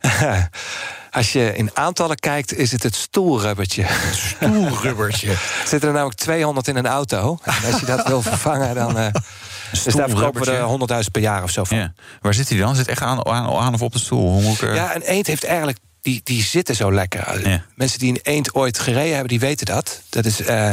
Als 1.16 1.32
je 1.32 1.54
in 1.56 1.70
aantallen 1.74 2.16
kijkt, 2.16 2.54
is 2.54 2.72
het 2.72 2.82
het 2.82 2.94
stoelrubbertje. 2.94 3.86
Stoelrubbertje. 4.12 5.30
Er 5.30 5.38
zitten 5.68 5.88
er 5.88 5.94
namelijk 5.94 6.18
200 6.18 6.68
in 6.68 6.76
een 6.76 6.86
auto. 6.86 7.38
En 7.42 7.72
als 7.72 7.80
je 7.80 7.86
dat 7.86 8.08
wil 8.08 8.22
vervangen, 8.32 8.74
dan. 8.74 8.98
eh 8.98 9.06
dus 9.84 9.94
daar 9.94 10.08
verkopen 10.08 10.40
we 10.40 10.50
er 10.50 11.02
100.000 11.04 11.10
per 11.12 11.22
jaar 11.22 11.42
of 11.42 11.50
zo 11.50 11.64
van. 11.64 11.76
Ja. 11.76 11.92
Waar 12.20 12.34
zit 12.34 12.48
hij 12.48 12.58
dan? 12.58 12.74
Zit 12.74 12.88
echt 12.88 13.02
aan, 13.02 13.26
aan, 13.26 13.46
aan 13.56 13.74
of 13.74 13.82
op 13.82 13.92
de 13.92 13.98
stoel? 13.98 14.42
Hoe 14.42 14.52
ik, 14.52 14.62
eh, 14.62 14.74
Ja, 14.74 14.94
een 14.94 15.02
eend 15.02 15.26
heeft 15.26 15.44
eigenlijk. 15.44 15.78
Die, 16.06 16.20
die 16.24 16.42
zitten 16.42 16.74
zo 16.74 16.92
lekker. 16.92 17.48
Ja. 17.48 17.64
Mensen 17.74 17.98
die 17.98 18.10
een 18.10 18.20
eend 18.22 18.54
ooit 18.54 18.78
gereden 18.78 19.10
hebben, 19.10 19.28
die 19.28 19.40
weten 19.40 19.66
dat. 19.66 20.02
Dat 20.08 20.24
is, 20.24 20.40
eh, 20.40 20.70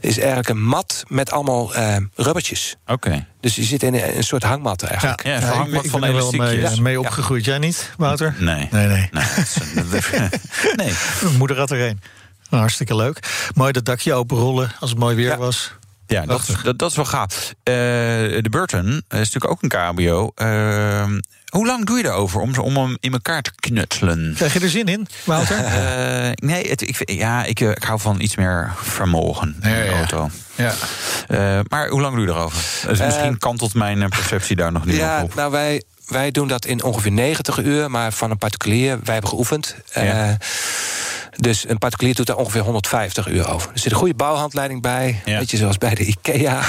is 0.00 0.18
eigenlijk 0.18 0.48
een 0.48 0.62
mat 0.62 1.02
met 1.06 1.30
allemaal 1.30 1.74
eh, 1.74 1.96
rubbertjes. 2.14 2.76
Oké. 2.86 3.26
Dus 3.40 3.56
je 3.56 3.62
zit 3.62 3.82
in 3.82 3.94
een, 3.94 4.16
een 4.16 4.22
soort 4.24 4.42
hangmat 4.42 4.82
eigenlijk. 4.82 5.22
Ja, 5.24 5.34
ik, 5.34 5.40
verhangmat 5.42 5.84
ik 5.84 5.90
van 5.90 6.00
ben 6.00 6.08
er 6.08 6.14
wel 6.14 6.30
mee, 6.30 6.40
elastiekjes. 6.40 6.72
eh, 6.78 6.82
mee 6.84 7.00
opgegroeid. 7.00 7.44
Jij 7.44 7.58
niet, 7.58 7.90
Wouter? 7.96 8.34
Nee. 8.38 8.68
Nee, 8.70 8.86
nee. 8.86 9.08
Nee. 10.76 10.92
Mijn 11.22 11.36
moeder 11.38 11.58
had 11.58 11.70
er 11.70 11.80
een. 11.80 12.00
Nou, 12.50 12.62
hartstikke 12.62 12.96
leuk. 12.96 13.48
Mooi 13.54 13.72
dat 13.72 13.84
dakje 13.84 14.14
openrollen 14.14 14.72
als 14.80 14.90
het 14.90 14.98
mooi 14.98 15.16
weer 15.16 15.28
Ja. 15.28 15.36
was. 15.36 15.72
Ja, 16.10 16.26
dat, 16.26 16.40
is- 16.48 16.62
dat, 16.62 16.78
dat 16.78 16.90
is 16.90 16.96
wel 16.96 17.04
gaaf. 17.04 17.54
Eh, 17.62 17.74
de 18.42 18.46
Burton 18.50 18.86
is 18.88 19.02
natuurlijk 19.08 19.50
ook 19.50 19.62
een 19.62 19.68
cabrio. 19.68 20.30
Eh, 20.34 21.04
hoe 21.48 21.66
lang 21.66 21.86
doe 21.86 21.98
je 21.98 22.04
erover 22.04 22.40
om, 22.40 22.58
om 22.58 22.76
hem 22.76 22.96
in 23.00 23.12
elkaar 23.12 23.42
te 23.42 23.50
knutselen? 23.60 24.32
Krijg 24.36 24.52
je 24.52 24.60
er 24.60 24.68
zin 24.70 24.86
in, 24.86 25.06
Wouter? 25.24 25.56
Eh, 25.64 26.30
nee, 26.34 26.68
het, 26.70 26.80
ik, 26.88 26.96
vind- 26.96 27.10
ja, 27.10 27.44
ik, 27.44 27.60
eh, 27.60 27.68
ik 27.70 27.82
hou 27.82 28.00
van 28.00 28.20
iets 28.20 28.36
meer 28.36 28.72
vermogen 28.82 29.56
in 29.62 29.70
Ja, 29.70 29.82
de 29.82 29.88
auto. 29.90 30.30
ja. 30.54 30.72
Eh, 31.28 31.60
maar 31.68 31.88
hoe 31.88 32.00
lang 32.00 32.14
doe 32.14 32.24
je 32.24 32.30
erover? 32.30 32.62
Dus 32.88 32.98
misschien 33.00 33.38
kantelt 33.38 33.74
mijn 33.74 34.08
perceptie 34.08 34.56
daar 34.56 34.72
nog 34.72 34.84
niet 34.84 34.96
Ja, 34.96 35.22
op. 35.22 35.34
nou 35.34 35.50
wij, 35.50 35.82
wij 36.06 36.30
doen 36.30 36.48
dat 36.48 36.64
in 36.66 36.82
ongeveer 36.84 37.12
90 37.12 37.58
uur, 37.58 37.90
maar 37.90 38.12
van 38.12 38.30
een 38.30 38.38
particulier, 38.38 38.98
wij 39.04 39.12
hebben 39.12 39.30
geoefend. 39.30 39.76
Ja. 39.94 40.36
Eh, 41.40 41.50
dus 41.50 41.68
een 41.68 41.78
particulier 41.78 42.14
doet 42.14 42.26
daar 42.26 42.36
ongeveer 42.36 42.60
150 42.62 43.26
uur 43.28 43.48
over. 43.48 43.70
Er 43.72 43.78
zit 43.78 43.92
een 43.92 43.98
goede 43.98 44.14
bouwhandleiding 44.14 44.82
bij, 44.82 45.20
Ja. 45.24 45.38
weet 45.38 45.50
je, 45.50 45.56
zoals 45.56 45.78
bij 45.78 45.94
de 45.94 46.04
IKEA. 46.04 46.60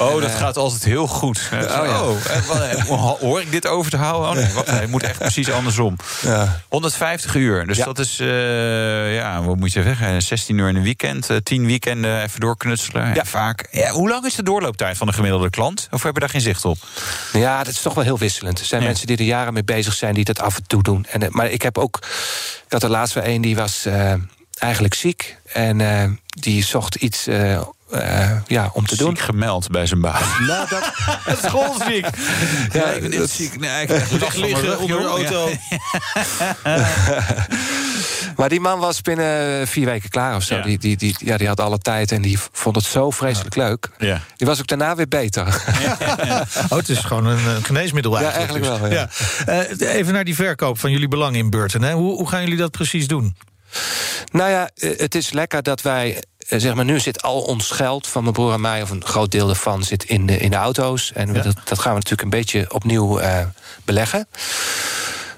Oh, 0.00 0.20
dat 0.20 0.30
gaat 0.30 0.56
altijd 0.56 0.84
heel 0.84 1.06
goed. 1.06 1.48
Eh, 1.52 1.60
ja. 1.60 2.02
oh, 2.02 2.16
eh, 2.26 2.78
eh, 2.78 2.98
hoor 3.20 3.40
ik 3.40 3.50
dit 3.50 3.66
over 3.66 3.90
te 3.90 3.96
houden? 3.96 4.30
Oh 4.30 4.36
nee, 4.36 4.52
wacht, 4.54 4.70
nee, 4.70 4.80
het 4.80 4.90
moet 4.90 5.02
echt 5.02 5.18
precies 5.18 5.50
andersom. 5.50 5.96
Ja. 6.22 6.60
150 6.68 7.34
uur. 7.34 7.66
Dus 7.66 7.76
Ja. 7.76 7.84
dat 7.84 7.98
is, 7.98 8.18
eh, 8.20 9.14
ja, 9.14 9.42
wat 9.42 9.56
moet 9.56 9.72
je 9.72 9.82
zeggen? 9.82 10.22
16 10.22 10.58
uur 10.58 10.68
in 10.68 10.76
een 10.76 10.82
weekend, 10.82 11.30
eh, 11.30 11.36
10 11.36 11.66
weekenden 11.66 12.22
even 12.22 12.40
doorknutselen. 12.40 13.14
Ja. 13.14 13.24
Vaak. 13.24 13.68
Ja, 13.70 13.90
hoe 13.90 14.08
lang 14.08 14.24
is 14.24 14.34
de 14.34 14.42
doorlooptijd 14.42 14.96
van 14.96 15.08
een 15.08 15.14
gemiddelde 15.14 15.50
klant? 15.50 15.88
Of 15.90 16.02
heb 16.02 16.14
je 16.14 16.20
daar 16.20 16.28
geen 16.28 16.40
zicht 16.40 16.64
op? 16.64 16.78
Ja, 17.32 17.58
dat 17.64 17.72
is 17.72 17.80
toch 17.82 17.94
wel 17.94 18.04
heel 18.04 18.18
wisselend. 18.18 18.58
Er 18.58 18.66
zijn 18.66 18.82
mensen 18.82 19.06
die 19.06 19.16
er 19.16 19.24
jaren 19.24 19.52
mee 19.52 19.64
bezig 19.64 19.92
zijn, 19.94 20.14
die 20.14 20.24
dat 20.24 20.40
af 20.40 20.56
en 20.56 20.66
toe 20.66 20.82
doen. 20.82 21.06
En, 21.10 21.22
eh, 21.22 21.28
maar 21.30 21.50
ik 21.50 21.62
heb 21.62 21.78
ook. 21.78 21.96
Ik 22.66 22.72
had 22.74 22.82
er 22.82 22.90
laatst 22.90 23.14
weer 23.14 23.24
een 23.28 23.40
die 23.40 23.56
was 23.56 23.86
eh, 23.86 24.14
eigenlijk 24.58 24.94
ziek. 24.94 25.36
En 25.52 25.80
eh, 25.80 26.10
die 26.28 26.64
zocht 26.64 26.94
iets 26.94 27.28
eh, 27.90 28.30
ja, 28.46 28.70
om 28.72 28.86
te 28.86 28.96
doen. 28.96 29.08
Ziek 29.16 29.24
gemeld 29.24 29.70
bij 29.70 29.86
zijn 29.86 30.00
baas. 30.00 30.22
Nou, 30.46 30.68
dat, 30.68 30.92
Schoolziek. 31.44 32.06
Ja, 32.72 32.84
ik 32.90 33.00
ben 33.00 33.20
niet 33.20 33.30
ziek. 33.30 33.60
Nee, 33.60 33.82
ik 33.82 33.90
rug, 33.90 34.78
onder 34.78 34.98
de 35.00 35.06
auto. 35.06 35.50
maar 38.36 38.48
die 38.48 38.60
man 38.60 38.78
was 38.78 39.00
binnen 39.00 39.68
vier 39.68 39.86
weken 39.86 40.08
klaar 40.08 40.36
of 40.36 40.42
zo. 40.42 40.54
Ja. 40.56 40.62
Die, 40.62 40.78
die, 40.78 40.96
die, 40.96 41.16
ja, 41.18 41.36
die 41.36 41.46
had 41.46 41.60
alle 41.60 41.78
tijd 41.78 42.12
en 42.12 42.22
die 42.22 42.38
vond 42.52 42.76
het 42.76 42.84
zo 42.84 43.10
vreselijk 43.10 43.56
leuk. 43.56 43.88
Ja. 43.98 44.20
Die 44.36 44.46
was 44.46 44.58
ook 44.58 44.66
daarna 44.66 44.94
weer 44.96 45.08
beter. 45.08 45.46
Oh, 46.68 46.78
het 46.78 46.88
is 46.88 46.98
gewoon 46.98 47.26
een, 47.26 47.46
een 47.46 47.64
geneesmiddel 47.64 48.20
Ja, 48.20 48.32
eigenlijk. 48.32 48.64
eigenlijk 48.64 48.80
wel, 48.80 48.90
ja. 48.90 49.08
Ja. 49.46 49.64
Eh, 49.78 49.96
even 49.96 50.12
naar 50.12 50.24
die 50.24 50.34
verkoop 50.34 50.78
van 50.78 50.90
jullie 50.90 51.08
belang 51.08 51.36
in 51.36 51.50
Burton. 51.50 51.82
Hè. 51.82 51.92
Hoe, 51.92 52.16
hoe 52.16 52.28
gaan 52.28 52.42
jullie 52.42 52.56
dat 52.56 52.70
precies 52.70 53.06
doen? 53.06 53.36
Nou 54.32 54.50
ja, 54.50 54.70
eh, 54.74 54.98
het 54.98 55.14
is 55.14 55.32
lekker 55.32 55.62
dat 55.62 55.82
wij. 55.82 56.22
Eh, 56.48 56.60
Zeg 56.60 56.74
maar, 56.74 56.84
nu 56.84 57.00
zit 57.00 57.22
al 57.22 57.40
ons 57.40 57.70
geld 57.70 58.06
van 58.06 58.22
mijn 58.22 58.34
broer 58.34 58.52
en 58.52 58.60
mij, 58.60 58.82
of 58.82 58.90
een 58.90 59.04
groot 59.04 59.30
deel 59.30 59.46
daarvan, 59.46 59.82
zit 59.82 60.04
in 60.04 60.26
de, 60.26 60.38
in 60.38 60.50
de 60.50 60.56
auto's. 60.56 61.12
En 61.12 61.28
we- 61.32 61.34
Ja. 61.38 61.42
dat, 61.42 61.56
dat 61.64 61.78
gaan 61.78 61.92
we 61.92 61.98
natuurlijk 61.98 62.22
een 62.22 62.30
beetje 62.40 62.72
opnieuw 62.72 63.18
eh, 63.18 63.44
beleggen. 63.84 64.28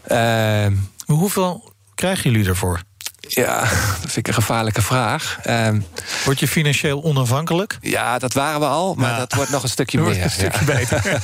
Ehm, 0.06 0.74
Hoeveel 1.06 1.72
krijgen 1.94 2.30
jullie 2.30 2.48
ervoor? 2.48 2.80
ja, 3.28 3.60
dat 4.00 4.00
vind 4.00 4.16
ik 4.16 4.26
een 4.28 4.34
gevaarlijke 4.34 4.82
vraag. 4.82 5.38
Ehm, 5.42 5.80
Word 6.24 6.40
je 6.40 6.48
financieel 6.48 7.02
onafhankelijk? 7.02 7.78
ja, 7.80 8.18
dat 8.18 8.32
waren 8.32 8.60
we 8.60 8.66
al, 8.66 8.94
maar 8.94 9.10
Ja. 9.10 9.16
dat 9.18 9.32
wordt 9.34 9.50
nog 9.50 9.62
een 9.62 9.68
stukje 9.68 9.98
meer. 10.00 10.22
een 10.22 10.30
stukje 10.30 10.64
ja. 10.66 10.72
beter. 10.74 11.02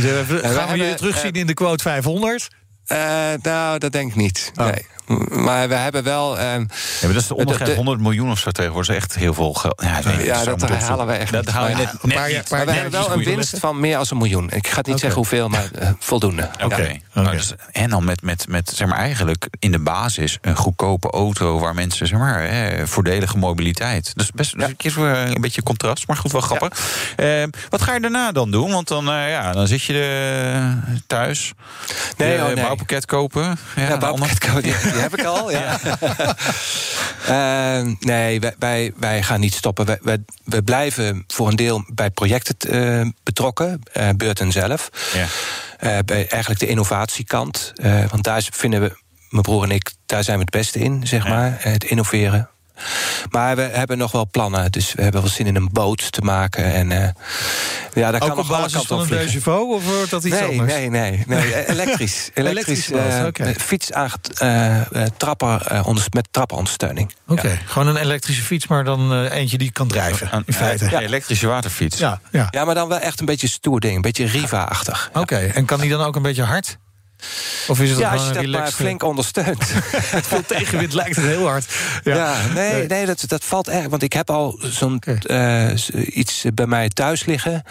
Dus, 0.00 0.40
eh, 0.42 0.50
Gaan 0.54 0.68
we 0.78 0.84
je 0.84 0.94
terugzien 0.94 1.32
in 1.32 1.46
de 1.46 1.54
quote 1.54 1.82
500? 1.82 2.48
Eh, 2.86 2.98
nou, 3.42 3.78
dat 3.78 3.92
denk 3.92 4.10
ik 4.10 4.16
niet. 4.16 4.52
Oh. 4.54 4.66
Nee. 4.66 4.86
Maar 5.28 5.68
we 5.68 5.74
hebben 5.74 6.02
wel. 6.02 6.38
ehm, 6.38 6.46
Ja, 6.60 6.66
maar 7.02 7.12
dat 7.12 7.22
is 7.22 7.26
de 7.26 7.36
ondergrens 7.36 7.70
de- 7.70 7.76
100 7.76 8.00
miljoen 8.00 8.30
of 8.30 8.38
zo 8.38 8.50
tegenwoordig. 8.50 8.94
Echt 8.96 9.14
heel 9.14 9.34
veel 9.34 9.52
geld. 9.52 9.82
Ja, 9.82 10.00
ja, 10.22 10.44
dat 10.44 10.70
halen 10.70 11.06
we 11.06 11.12
echt 11.12 11.32
Dat 11.32 11.44
niet. 11.44 11.52
je 11.54 11.60
Maar 11.60 11.70
net, 11.76 11.78
ja, 12.12 12.26
niet. 12.26 12.50
maar 12.50 12.66
we 12.66 12.72
hebben 12.72 12.92
wel 12.92 13.12
een 13.12 13.24
winst 13.24 13.58
van 13.58 13.80
meer 13.80 13.96
dan 13.96 14.06
een 14.10 14.16
miljoen. 14.16 14.50
Ik 14.50 14.66
ga 14.68 14.76
het 14.76 14.86
niet 14.86 14.98
zeggen 14.98 15.18
hoeveel, 15.18 15.48
maar 15.48 15.68
eh, 15.78 15.88
voldoende. 15.98 16.50
Oké. 16.64 16.82
Ja. 16.82 17.22
Nou, 17.22 17.30
dus- 17.36 17.52
en 17.72 17.90
dan 17.90 18.04
met, 18.04 18.22
met, 18.22 18.48
met 18.48 18.72
zeg 18.74 18.88
maar 18.88 18.98
eigenlijk 18.98 19.48
in 19.58 19.72
de 19.72 19.78
basis 19.78 20.38
een 20.40 20.56
goedkope 20.56 21.10
auto 21.10 21.58
waar 21.58 21.74
mensen 21.74 22.06
zeg 22.06 22.18
maar 22.18 22.40
hè, 22.42 22.86
voordelige 22.86 23.38
mobiliteit. 23.38 24.12
Dus 24.14 24.30
best 24.30 24.52
dus 24.58 24.64
een 24.68 24.76
keer 24.76 24.90
zo, 24.90 25.06
eh, 25.06 25.28
een 25.30 25.40
beetje 25.40 25.62
contrast, 25.62 26.06
maar 26.06 26.16
goed 26.16 26.32
wel 26.32 26.40
grappig. 26.40 26.78
Eh, 27.16 27.42
wat 27.68 27.82
ga 27.82 27.94
je 27.94 28.00
daarna 28.00 28.32
dan 28.32 28.50
doen? 28.50 28.70
Want 28.70 28.88
dan, 28.88 29.08
eh, 29.10 29.30
ja, 29.30 29.52
dan 29.52 29.66
zit 29.66 29.82
je 29.82 29.96
eh, 30.82 30.96
thuis. 31.06 31.52
Nee, 32.16 32.32
Je 32.32 32.38
oh, 32.38 32.46
nee. 32.46 32.54
bouwpakket 32.54 33.06
kopen. 33.06 33.42
Ja, 33.76 33.82
Ja, 33.82 33.92
een 33.92 33.98
bouwpakket, 33.98 34.48
ander. 34.48 34.97
Die, 35.00 35.08
heb 35.10 35.18
ik 35.18 35.24
al. 35.24 35.50
Ja. 35.50 35.78
Eh, 37.26 37.80
nee, 38.00 38.40
wij, 38.40 38.54
wij, 38.58 38.92
wij 38.96 39.22
gaan 39.22 39.40
niet 39.40 39.54
stoppen. 39.54 39.86
Wij, 39.86 39.98
wij, 40.02 40.18
we 40.44 40.62
blijven 40.62 41.24
voor 41.26 41.48
een 41.48 41.56
deel 41.56 41.84
bij 41.92 42.10
projecten 42.10 42.56
eh, 42.58 43.06
betrokken, 43.22 43.80
eh 43.92 44.08
Beurten 44.16 44.52
zelf. 44.52 44.90
Ja. 45.14 45.26
Eh, 45.78 45.98
bij 46.04 46.28
eigenlijk 46.28 46.60
de 46.60 46.66
innovatiekant. 46.66 47.72
Want 48.10 48.22
daar 48.24 48.46
vinden 48.52 48.80
we, 48.80 48.96
mijn 49.28 49.42
broer 49.42 49.62
en 49.62 49.70
ik, 49.70 49.92
daar 50.06 50.24
zijn 50.24 50.36
we 50.36 50.42
het 50.42 50.52
beste 50.52 50.78
in, 50.78 51.06
zeg 51.06 51.24
Ja. 51.24 51.30
maar. 51.30 51.56
Het 51.58 51.84
innoveren. 51.84 52.48
Maar 53.30 53.56
we 53.56 53.62
hebben 53.62 53.98
nog 53.98 54.12
wel 54.12 54.28
plannen. 54.30 54.72
Dus 54.72 54.92
we 54.92 55.02
hebben 55.02 55.20
wel 55.20 55.30
zin 55.30 55.46
in 55.46 55.56
een 55.56 55.68
boot 55.72 56.12
te 56.12 56.20
maken. 56.20 56.64
En 56.72 56.92
eh, 56.92 57.08
ja, 57.94 58.10
daar 58.10 58.20
kan 58.20 58.30
Ook 58.30 58.38
op 58.38 58.42
nog 58.46 58.52
alle 58.52 58.62
basis 58.62 58.82
van 58.86 58.96
op 59.00 59.10
een. 59.10 59.16
Dejevo 59.16 59.74
of 59.74 59.84
wordt 59.96 60.10
dat 60.10 60.24
iets 60.24 60.38
nee, 60.40 60.48
anders? 60.48 60.72
Nee, 60.72 60.90
nee, 60.90 61.24
nee. 61.26 61.66
Elektrisch. 61.66 61.66
Elektrisch. 61.66 62.30
Elektrische 62.34 62.92
boot, 62.92 63.12
eh, 63.12 63.26
oké. 63.26 63.54
Fiets 63.60 63.92
aanget- 63.92 64.38
eh, 64.40 64.80
eh, 64.80 65.08
trapper, 65.16 65.66
eh, 65.66 65.86
onders- 65.86 66.08
met 66.10 66.28
trapperondersteuning. 66.30 67.12
Oké, 67.28 67.58
gewoon 67.66 67.88
een 67.88 67.96
elektrische 68.02 68.42
fiets, 68.42 68.66
maar 68.66 68.84
dan 68.84 69.12
eh, 69.12 69.32
eentje 69.36 69.58
die 69.58 69.72
kan 69.72 69.88
drijven, 69.88 70.28
Een 70.32 70.42
in 70.46 70.52
feite. 70.54 70.84
eh, 70.84 71.00
elektrische 71.00 71.46
waterfiets. 71.46 71.98
Ja, 71.98 72.20
ja. 72.30 72.48
Ja, 72.50 72.64
maar 72.64 72.74
dan 72.74 72.88
wel 72.88 72.98
echt 72.98 73.20
een 73.20 73.26
beetje 73.26 73.48
stoer 73.48 73.80
ding. 73.80 73.96
Een 73.96 74.00
beetje 74.02 74.26
Riva-achtig. 74.26 75.10
Oké, 75.12 75.36
en 75.36 75.64
kan 75.64 75.80
die 75.80 75.90
dan 75.90 76.00
ook 76.00 76.16
een 76.16 76.22
beetje 76.22 76.42
hard? 76.42 76.78
Of 77.68 77.80
is 77.80 77.90
het 77.90 77.98
Ja, 77.98 78.10
als 78.10 78.28
je 78.28 78.32
dat 78.32 78.46
maar 78.46 78.72
flink 78.72 79.02
ondersteunt. 79.02 79.64
veel 80.30 80.42
tegenwind 80.46 80.92
lijkt 80.92 81.16
het 81.16 81.24
heel 81.24 81.46
hard. 81.46 81.74
Ja, 82.04 82.36
nee, 82.54 82.86
nee 82.86 83.06
dat, 83.06 83.24
dat 83.26 83.44
valt 83.44 83.68
erg. 83.68 83.86
Want 83.88 84.02
ik 84.02 84.12
heb 84.12 84.30
al 84.30 84.58
zo'n 84.62 84.98
eh, 84.98 85.70
iets 86.14 86.44
bij 86.54 86.66
mij 86.66 86.88
thuis 86.88 87.24
liggen 87.24 87.62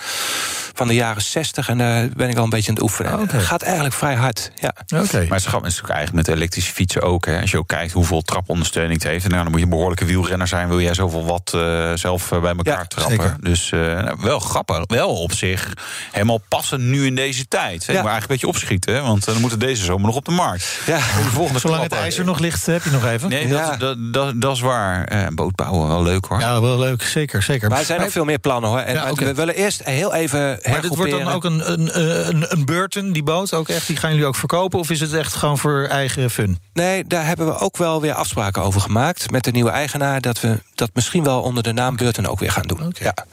van 0.78 0.88
de 0.88 0.94
jaren 0.94 1.22
60 1.22 1.70
en 1.70 1.78
daar 1.78 2.10
ben 2.16 2.30
ik 2.30 2.38
al 2.38 2.44
een 2.44 2.50
beetje 2.50 2.70
aan 2.70 2.74
het 2.74 2.84
oefenen. 2.84 3.20
Het 3.20 3.44
gaat 3.44 3.62
eigenlijk 3.62 3.96
vrij 3.96 4.16
hard. 4.16 4.52
Ja. 4.62 4.74
Oké. 4.78 4.92
Maar 4.94 5.04
het 5.04 5.46
is 5.46 5.46
het 5.46 5.62
natuurlijk 5.62 5.90
eigenlijk 5.90 6.28
met 6.28 6.36
elektrische 6.36 6.74
fietsen 6.74 7.02
ook. 7.02 7.26
Hè. 7.26 7.42
Als 7.42 7.52
je 7.52 7.58
ook 7.58 7.68
kijkt 7.68 7.92
hoeveel 7.92 8.22
trapondersteuning 8.22 9.02
het 9.02 9.12
heeft. 9.12 9.28
Nou, 9.28 9.42
dan 9.42 9.52
moet 9.52 9.60
je 9.60 9.66
een 9.66 9.72
behoorlijke 9.72 10.06
wielrenner 10.06 10.48
zijn. 10.48 10.68
Wil 10.68 10.82
jij 10.82 10.94
zoveel 10.94 11.26
wat 11.26 11.52
eh, 11.56 11.94
zelf 11.94 12.32
eh, 12.32 12.42
bij 12.42 12.56
elkaar 12.56 12.80
Ja, 12.80 12.86
trappen. 12.86 13.16
zeker. 13.16 13.36
Dus 13.40 13.72
eh, 13.72 13.80
nou, 13.80 14.18
wel 14.22 14.40
grappig. 14.40 14.84
Wel 14.88 15.22
op 15.22 15.34
zich 15.34 15.74
helemaal 16.12 16.42
passend 16.48 16.84
nu 16.84 17.06
in 17.06 17.16
deze 17.16 17.48
tijd. 17.48 17.86
Hè. 17.86 17.94
Ja. 17.94 18.02
Moet 18.02 18.10
eigenlijk 18.10 18.22
een 18.22 18.28
beetje 18.28 18.48
opschieten. 18.48 18.94
Hè, 18.94 19.02
want 19.02 19.28
dan 19.38 19.50
moeten 19.50 19.68
deze 19.68 19.84
zomer 19.86 20.06
nog 20.06 20.16
op 20.16 20.26
de 20.26 20.32
markt. 20.32 20.80
Ja. 20.86 20.98
De 20.98 21.04
volgende 21.34 21.60
Zolang 21.60 21.84
het 21.84 21.92
ijzer 21.92 22.26
nog 22.26 22.40
ligt, 22.40 22.66
heb 22.66 22.84
je 22.84 22.90
nog 22.90 23.06
even. 23.06 23.30
Nee, 23.30 23.48
Ja. 23.48 23.70
dat, 23.70 23.80
dat, 23.80 24.14
dat, 24.14 24.42
dat 24.42 24.56
is 24.56 24.62
waar. 24.62 25.04
Eh, 25.04 25.28
boot 25.34 25.56
bouwen, 25.56 25.88
wel 25.88 26.04
leuk 26.04 26.26
hoor. 26.26 26.40
Ja, 26.40 26.62
wel 26.62 26.80
leuk, 26.80 27.02
zeker, 27.04 27.44
zeker. 27.44 27.70
Maar 27.70 27.80
er 27.80 27.86
zijn 27.86 28.02
ook 28.04 28.12
veel 28.12 28.26
meer 28.26 28.40
plannen 28.40 28.70
hoor. 28.70 28.80
En 28.80 28.94
Ja, 28.94 29.14
we 29.14 29.34
willen 29.34 29.56
eerst 29.56 29.84
heel 29.84 30.14
even 30.14 30.60
Maar 30.70 30.82
dit 30.82 30.96
wordt 30.96 31.12
dan 31.12 31.28
ook 31.28 31.44
een, 31.44 31.72
een, 31.72 32.00
een, 32.28 32.46
een 32.52 32.66
Burton, 32.66 33.12
die 33.12 33.24
boot 33.24 33.54
ook 33.54 33.70
echt, 33.70 33.88
die 33.88 33.96
gaan 33.98 34.12
jullie 34.12 34.26
ook 34.26 34.36
verkopen? 34.36 34.80
Of 34.80 34.90
is 34.90 35.00
het 35.00 35.14
echt 35.14 35.34
gewoon 35.36 35.58
voor 35.58 35.84
eigen 35.90 36.30
fun? 36.30 36.60
Nee, 36.74 37.04
daar 37.08 37.26
hebben 37.26 37.46
we 37.48 37.58
ook 37.60 37.78
wel 37.78 38.02
weer 38.02 38.14
afspraken 38.14 38.62
over 38.64 38.82
gemaakt 38.82 39.32
met 39.32 39.44
de 39.44 39.52
nieuwe 39.52 39.70
eigenaar. 39.70 40.22
Dat 40.22 40.40
we 40.40 40.60
dat 40.76 40.90
misschien 40.94 41.24
wel 41.24 41.42
onder 41.42 41.64
de 41.64 41.72
naam 41.74 41.96
Burton 41.96 42.26
ook 42.28 42.40
weer 42.40 42.52
gaan 42.52 42.68
doen. 42.68 42.94
Ja. 43.00 43.14
Maar 43.16 43.26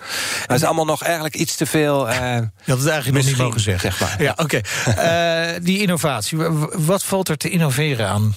het 0.47 0.57
is 0.57 0.65
allemaal 0.65 0.85
nog 0.85 1.03
eigenlijk 1.03 1.35
iets 1.35 1.57
te 1.57 1.67
veel. 1.67 2.09
eh, 2.09 2.17
Je 2.65 2.71
had 2.71 2.79
het 2.79 2.89
eigenlijk 2.89 3.17
nog 3.17 3.27
niet 3.27 3.37
mogen 3.37 3.61
zeggen. 3.61 3.93
zeg 3.93 4.01
maar. 4.01 4.23
Ja, 4.23 4.33
oké. 4.37 4.61
Eh, 5.05 5.41
die 5.63 5.79
innovatie, 5.95 6.39
wat 6.87 7.05
valt 7.05 7.29
er 7.29 7.37
te 7.37 7.51
innoveren 7.51 8.09
aan? 8.09 8.35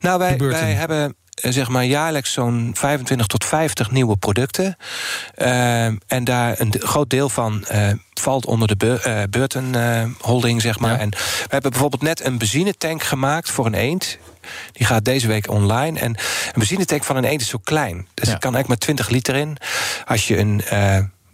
nou, 0.00 0.18
wij, 0.18 0.36
wij 0.38 0.72
hebben 0.72 1.14
eh, 1.34 1.52
zeg 1.52 1.68
maar 1.68 1.84
jaarlijks 1.84 2.32
zo'n 2.32 2.70
25 2.74 3.26
tot 3.26 3.44
50 3.44 3.90
nieuwe 3.90 4.16
producten. 4.16 4.76
Eh, 5.34 5.84
en 5.86 6.24
daar 6.24 6.60
een 6.60 6.74
groot 6.78 7.10
deel 7.10 7.28
van 7.28 7.64
eh, 7.64 7.88
valt 8.14 8.46
onder 8.46 8.68
de 8.68 8.76
Bur- 8.76 9.26
Burton 9.30 9.74
eh, 9.74 10.02
holding, 10.20 10.60
zeg 10.60 10.78
maar. 10.78 10.92
Ja. 10.92 10.98
En 10.98 11.10
we 11.10 11.46
hebben 11.48 11.70
bijvoorbeeld 11.70 12.02
net 12.02 12.24
een 12.24 12.38
benzinetank 12.38 13.02
gemaakt 13.02 13.50
voor 13.50 13.66
een 13.66 13.74
eend. 13.74 14.18
Die 14.72 14.86
gaat 14.86 15.04
deze 15.04 15.26
week 15.26 15.48
online. 15.50 15.98
En 15.98 16.08
een 16.16 16.52
benzinetank 16.54 17.04
van 17.04 17.16
een 17.16 17.24
eend 17.24 17.40
is 17.40 17.48
zo 17.48 17.58
klein. 17.64 18.06
Dus 18.14 18.28
Ja. 18.28 18.32
er 18.34 18.38
kan 18.40 18.54
eigenlijk 18.54 18.68
maar 18.68 18.76
20 18.96 19.08
liter 19.08 19.34
in. 19.36 19.56
Als 20.06 20.28
je 20.28 20.38
een 20.38 20.62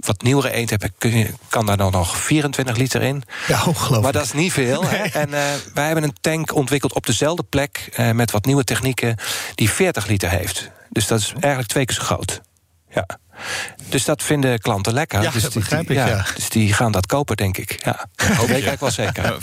wat 0.07 0.23
nieuwere 0.23 0.53
eend 0.53 0.71
je, 0.99 1.31
kan 1.49 1.67
daar 1.67 1.77
dan 1.77 1.93
nog 1.93 2.17
24 2.17 2.77
liter 2.77 3.03
in. 3.03 3.23
Ja, 3.47 3.65
ongelooflijk. 3.67 4.03
Maar 4.03 4.13
dat 4.13 4.25
is 4.25 4.33
niet 4.33 4.53
veel. 4.53 4.85
hè. 4.85 4.97
En 5.05 5.35
eh, 5.35 5.43
wij 5.75 5.87
hebben 5.87 6.05
een 6.05 6.17
tank 6.21 6.55
ontwikkeld 6.55 6.95
op 6.95 7.07
dezelfde 7.07 7.43
plek... 7.43 7.89
eh, 7.93 8.11
met 8.11 8.31
wat 8.31 8.45
nieuwe 8.45 8.65
technieken, 8.65 9.17
die 9.55 9.71
40 9.71 10.07
liter 10.07 10.31
heeft. 10.31 10.71
Dus 10.91 11.07
dat 11.07 11.19
is 11.21 11.33
eigenlijk 11.33 11.69
twee 11.69 11.85
keer 11.85 11.95
zo 11.95 12.03
groot. 12.03 12.41
Ja. 12.91 13.07
Dus 13.89 14.05
dat 14.05 14.23
vinden 14.23 14.59
klanten 14.61 14.93
lekker. 14.93 15.23
Ja, 15.23 15.31
dus 15.31 15.43
dat 15.43 15.53
die, 15.53 15.61
begrijp 15.61 15.87
die- 15.87 15.99
ik, 15.99 16.07
ja. 16.07 16.25
Dus 16.35 16.49
die 16.49 16.73
gaan 16.73 16.93
dat 16.93 17.07
kopen, 17.07 17.37
denk 17.37 17.57
ik. 17.59 17.85
Ja, 17.85 18.07
dat 18.37 18.47
weet 18.57 18.67
ik 18.67 18.81
wel 18.81 18.91
zeker. 18.91 19.37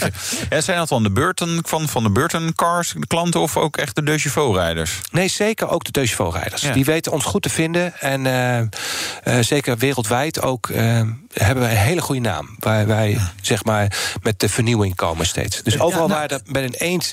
Ja, 0.50 0.62
zijn 0.62 0.78
dat 0.78 0.90
dan 0.90 1.04
de 1.04 1.12
Burton, 1.12 1.60
van, 1.68 1.88
van 1.90 2.04
de 2.04 2.12
Burton 2.12 2.54
Cars 2.56 2.94
de 2.98 3.08
klanten 3.08 3.42
of 3.42 3.58
ook 3.58 3.78
echt 3.78 3.96
de 3.96 4.04
De 4.04 4.18
Chauveau-rijders? 4.18 5.00
Nee, 5.12 5.28
zeker 5.28 5.70
ook 5.70 5.84
de 5.84 5.92
Deugevo-rijders. 5.92 6.62
Ja. 6.62 6.74
Die 6.74 6.86
weten 6.86 7.12
ons 7.12 7.26
goed 7.26 7.42
te 7.42 7.50
vinden. 7.50 8.00
En 8.00 8.26
eh, 8.26 8.58
eh, 8.60 8.68
zeker 9.44 9.78
wereldwijd 9.78 10.42
ook 10.42 10.70
eh, 10.70 11.02
hebben 11.34 11.64
wij 11.64 11.72
een 11.72 11.78
hele 11.78 12.02
goede 12.02 12.22
naam. 12.22 12.56
Waar 12.60 12.88
wij 12.88 13.20
zeg 13.42 13.64
maar 13.64 13.96
met 14.22 14.40
de 14.40 14.50
vernieuwing 14.50 14.96
komen 14.96 15.26
steeds. 15.26 15.64
Dus 15.64 15.80
overal 15.80 16.08
nou- 16.08 16.20
waar 16.20 16.30
er 16.32 16.42
bij 16.46 16.64
een 16.64 16.74
eens 16.74 17.12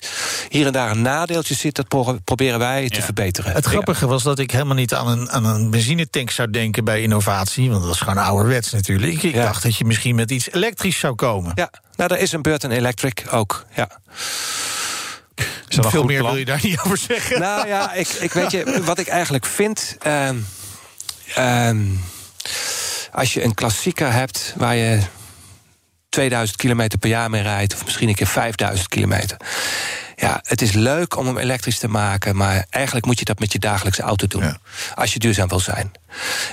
hier 0.48 0.66
en 0.66 0.72
daar 0.72 0.90
een 0.90 1.02
nadeeltje 1.02 1.54
zit... 1.54 1.74
dat 1.74 1.88
pro- 1.88 2.18
proberen 2.24 2.58
wij 2.58 2.88
te 2.88 3.02
verbeteren. 3.02 3.52
Het 3.52 3.66
grappige 3.66 4.06
was 4.06 4.22
dat 4.22 4.38
ik 4.38 4.50
helemaal 4.50 4.74
niet 4.74 4.94
aan 4.94 5.08
een, 5.08 5.30
aan 5.30 5.44
een 5.44 5.70
benzinetank 5.70 6.30
zou 6.30 6.50
denken 6.50 6.69
bij 6.84 7.02
innovatie. 7.02 7.70
Want 7.70 7.82
dat 7.82 7.94
is 7.94 8.00
gewoon 8.00 8.18
ouderwets 8.24 8.72
natuurlijk. 8.72 9.22
Ik, 9.22 9.34
Ja. 9.34 9.42
dacht 9.44 9.62
dat 9.62 9.76
je 9.76 9.84
misschien 9.84 10.14
met 10.14 10.30
iets 10.30 10.50
elektrisch 10.52 10.98
zou 10.98 11.14
komen. 11.14 11.52
Ja, 11.54 11.70
nou, 11.96 12.08
daar 12.08 12.18
is 12.18 12.32
een 12.32 12.42
Burton 12.42 12.70
Electric 12.70 13.22
ook. 13.30 13.64
Ja. 13.74 13.88
Is 15.68 15.76
dat 15.76 15.90
Veel 15.90 16.04
meer 16.04 16.18
plan? 16.18 16.30
wil 16.30 16.38
je 16.38 16.44
daar 16.46 16.60
niet 16.68 16.80
over 16.80 16.98
zeggen. 16.98 17.40
nou 17.40 17.66
ja, 17.68 17.92
ik, 17.92 18.08
ik 18.08 18.32
weet 18.32 18.50
je, 18.50 18.80
wat 18.84 18.98
ik 18.98 19.06
eigenlijk 19.08 19.46
vind. 19.46 19.96
ehm, 20.00 20.36
ehm, 21.34 21.80
als 23.12 23.32
je 23.34 23.42
een 23.44 23.54
klassieker 23.54 24.12
hebt 24.12 24.54
waar 24.56 24.74
je 24.76 25.00
2000 26.08 26.56
kilometer 26.58 26.98
per 26.98 27.08
jaar 27.08 27.30
mee 27.30 27.42
rijdt, 27.42 27.74
of 27.74 27.84
misschien 27.84 28.08
een 28.08 28.14
keer 28.14 28.26
5000 28.26 28.88
kilometer. 28.88 29.36
Ja, 30.20 30.40
het 30.42 30.62
is 30.62 30.72
leuk 30.72 31.16
om 31.16 31.26
hem 31.26 31.38
elektrisch 31.38 31.78
te 31.78 31.88
maken, 31.88 32.36
maar 32.36 32.66
eigenlijk 32.70 33.06
moet 33.06 33.18
je 33.18 33.24
dat 33.24 33.38
met 33.38 33.52
je 33.52 33.58
dagelijkse 33.58 34.02
auto 34.02 34.26
doen. 34.26 34.42
Ja. 34.42 34.58
Als 34.94 35.12
je 35.12 35.18
duurzaam 35.18 35.48
wil 35.48 35.60
zijn. 35.60 35.92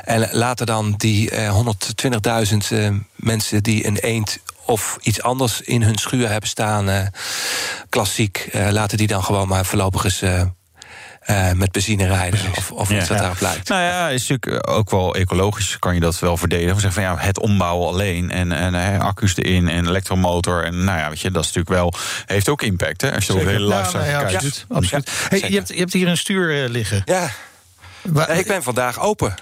En 0.04 0.30
laten 0.32 0.66
dan 0.66 0.94
die 0.98 1.30
eh, 1.30 1.64
120.000 2.52 2.58
eh, 2.70 2.90
mensen 3.16 3.64
die 3.64 3.86
een 3.86 3.98
eend 3.98 4.40
of 4.68 4.98
iets 5.02 5.22
anders 5.22 5.62
in 5.62 5.82
hun 5.82 5.98
schuur 5.98 6.30
hebben 6.30 6.50
staan, 6.50 6.90
eh, 6.90 7.08
klassiek, 7.90 8.38
eh, 8.38 8.70
laten 8.72 8.98
die 8.98 9.08
dan 9.08 9.24
gewoon 9.24 9.48
maar 9.48 9.66
voorlopig 9.66 10.04
eens 10.04 10.24
eh, 11.28 11.50
eh, 11.50 11.58
met 11.58 11.72
benzine 11.72 12.08
rijden. 12.08 12.40
Of, 12.56 12.72
of 12.72 12.90
Ja. 12.90 12.98
iets 13.00 13.08
wat 13.08 13.18
Ja. 13.18 13.24
daarop 13.24 13.42
lijkt. 13.42 13.70
Nou 13.70 13.82
ja, 13.82 14.10
is 14.10 14.28
natuurlijk 14.28 14.70
ook 14.70 14.90
wel 14.90 15.16
ecologisch, 15.16 15.80
kan 15.80 15.94
je 15.94 16.00
dat 16.00 16.20
wel 16.20 16.38
verdedigen. 16.38 16.76
We 16.76 16.82
zeggen 16.82 17.04
van 17.04 17.12
ja, 17.14 17.18
het 17.20 17.40
ombouwen 17.40 17.88
alleen 17.88 18.32
en, 18.32 18.52
en 18.52 18.74
hè, 18.74 19.00
accu's 19.00 19.36
erin 19.38 19.68
en 19.70 19.88
elektromotor. 19.88 20.64
En 20.64 20.84
nou 20.84 21.00
ja, 21.00 21.10
weet 21.10 21.20
je, 21.20 21.32
dat 21.32 21.42
is 21.46 21.48
natuurlijk 21.54 21.76
wel, 21.76 21.94
heeft 22.26 22.50
ook 22.50 22.62
impact 22.62 23.02
hè, 23.02 23.14
als 23.16 23.26
je 23.26 23.34
over 23.34 23.46
de 23.46 23.52
hele 23.52 23.68
lifestyle 23.68 24.00
nou 24.00 24.12
ja, 24.14 24.20
kijkt. 24.20 24.34
absoluut. 24.34 24.66
absoluut. 24.70 25.10
Hey, 25.30 25.50
je, 25.50 25.56
hebt, 25.56 25.68
je 25.68 25.80
hebt 25.80 25.94
hier 25.94 26.08
een 26.08 26.18
stuur 26.18 26.64
eh, 26.64 26.70
liggen. 26.70 27.02
Ja, 27.06 27.30
Waar- 28.02 28.30
ik 28.38 28.48
ben 28.48 28.64
vandaag 28.64 29.00
open. 29.00 29.36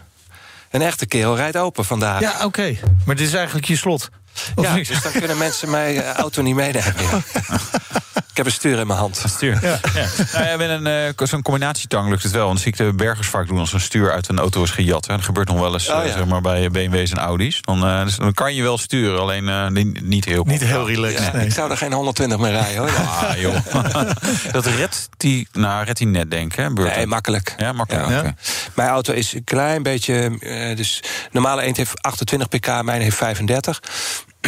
Een 0.72 0.82
echte 0.82 1.06
kerel 1.06 1.36
rijdt 1.36 1.58
open 1.58 1.86
vandaag. 1.86 2.22
Ja, 2.22 2.46
oké. 2.46 2.76
Maar 3.06 3.16
dit 3.16 3.28
is 3.28 3.34
eigenlijk 3.34 3.66
je 3.68 3.76
slot. 3.78 4.10
Of 4.56 4.66
Ja, 4.66 4.74
dus 4.74 5.02
dan 5.02 5.12
kunnen 5.12 5.38
mensen 5.38 5.70
mijn 5.70 6.02
eh, 6.02 6.14
auto 6.14 6.42
niet 6.42 6.56
meenemen. 6.56 6.94
Ja. 6.98 7.22
Ik 8.36 8.44
heb 8.44 8.50
een 8.54 8.60
stuur 8.60 8.80
in 8.80 8.88
mijn 8.88 9.00
hand. 9.00 9.24
Stuur. 9.26 9.60
Ja. 9.62 9.80
Nou 10.34 10.46
ja, 10.46 10.58
met 10.58 10.70
een, 10.70 10.88
eh, 10.88 11.28
zo'n 11.28 11.42
combinatietang 11.42 12.10
lukt 12.10 12.24
het 12.24 12.32
wel. 12.32 12.48
Want 12.48 12.60
zie 12.60 12.68
ik 12.68 12.78
de 12.78 12.94
bergers 12.94 13.28
vaak 13.28 13.48
doen 13.48 13.60
als 13.60 13.74
een 13.74 13.80
stuur 13.82 14.12
uit 14.12 14.28
een 14.28 14.40
auto 14.40 14.64
is 14.64 14.72
gejat. 14.72 15.08
Hè. 15.08 15.16
Dat 15.16 15.26
gebeurt 15.26 15.48
nog 15.48 15.60
wel 15.60 15.74
eens 15.74 15.90
Oh, 15.90 16.00
eh, 16.00 16.08
ja. 16.08 16.14
zeg 16.14 16.26
maar, 16.26 16.42
bij 16.42 16.70
BMW's 16.70 17.12
en 17.12 17.18
Audi's. 17.18 17.62
Dan, 17.62 17.86
eh, 17.86 18.04
dus 18.04 18.16
dan 18.16 18.34
kan 18.34 18.54
je 18.56 18.62
wel 18.62 18.78
sturen, 18.78 19.20
alleen 19.20 19.50
eh, 19.50 19.68
niet, 19.68 20.02
niet 20.02 20.26
heel 20.26 20.44
Niet 20.44 20.64
heel 20.64 20.88
relaxed. 20.88 21.20
Ja, 21.20 21.32
nee. 21.36 21.46
Ik 21.46 21.54
zou 21.54 21.72
er 21.72 21.78
geen 21.78 21.94
120 21.94 22.38
mee 22.38 22.52
rijden 22.52 22.78
hoor. 22.78 22.90
Ah, 22.90 23.38
joh. 23.44 23.56
dat 24.52 24.66
redt 24.66 25.10
die, 25.18 25.48
nou, 25.52 25.86
redt 25.86 25.98
die 25.98 26.08
net, 26.08 26.32
denk 26.32 26.52
ik, 26.52 26.58
hè? 26.58 26.70
Nee, 26.70 27.06
makkelijk. 27.06 27.54
Ja, 27.58 27.72
makkelijk. 27.72 28.34
Mijn 28.74 28.90
auto 28.90 29.14
is 29.14 29.34
een 29.34 29.44
klein 29.44 29.84
beetje. 29.84 30.38
dus 30.76 31.04
normale 31.32 31.62
eend 31.62 31.78
heeft 31.78 32.02
28 32.02 32.50
pk, 32.50 32.84
mijn 32.84 33.02
heeft 33.02 33.18
35. 33.18 33.80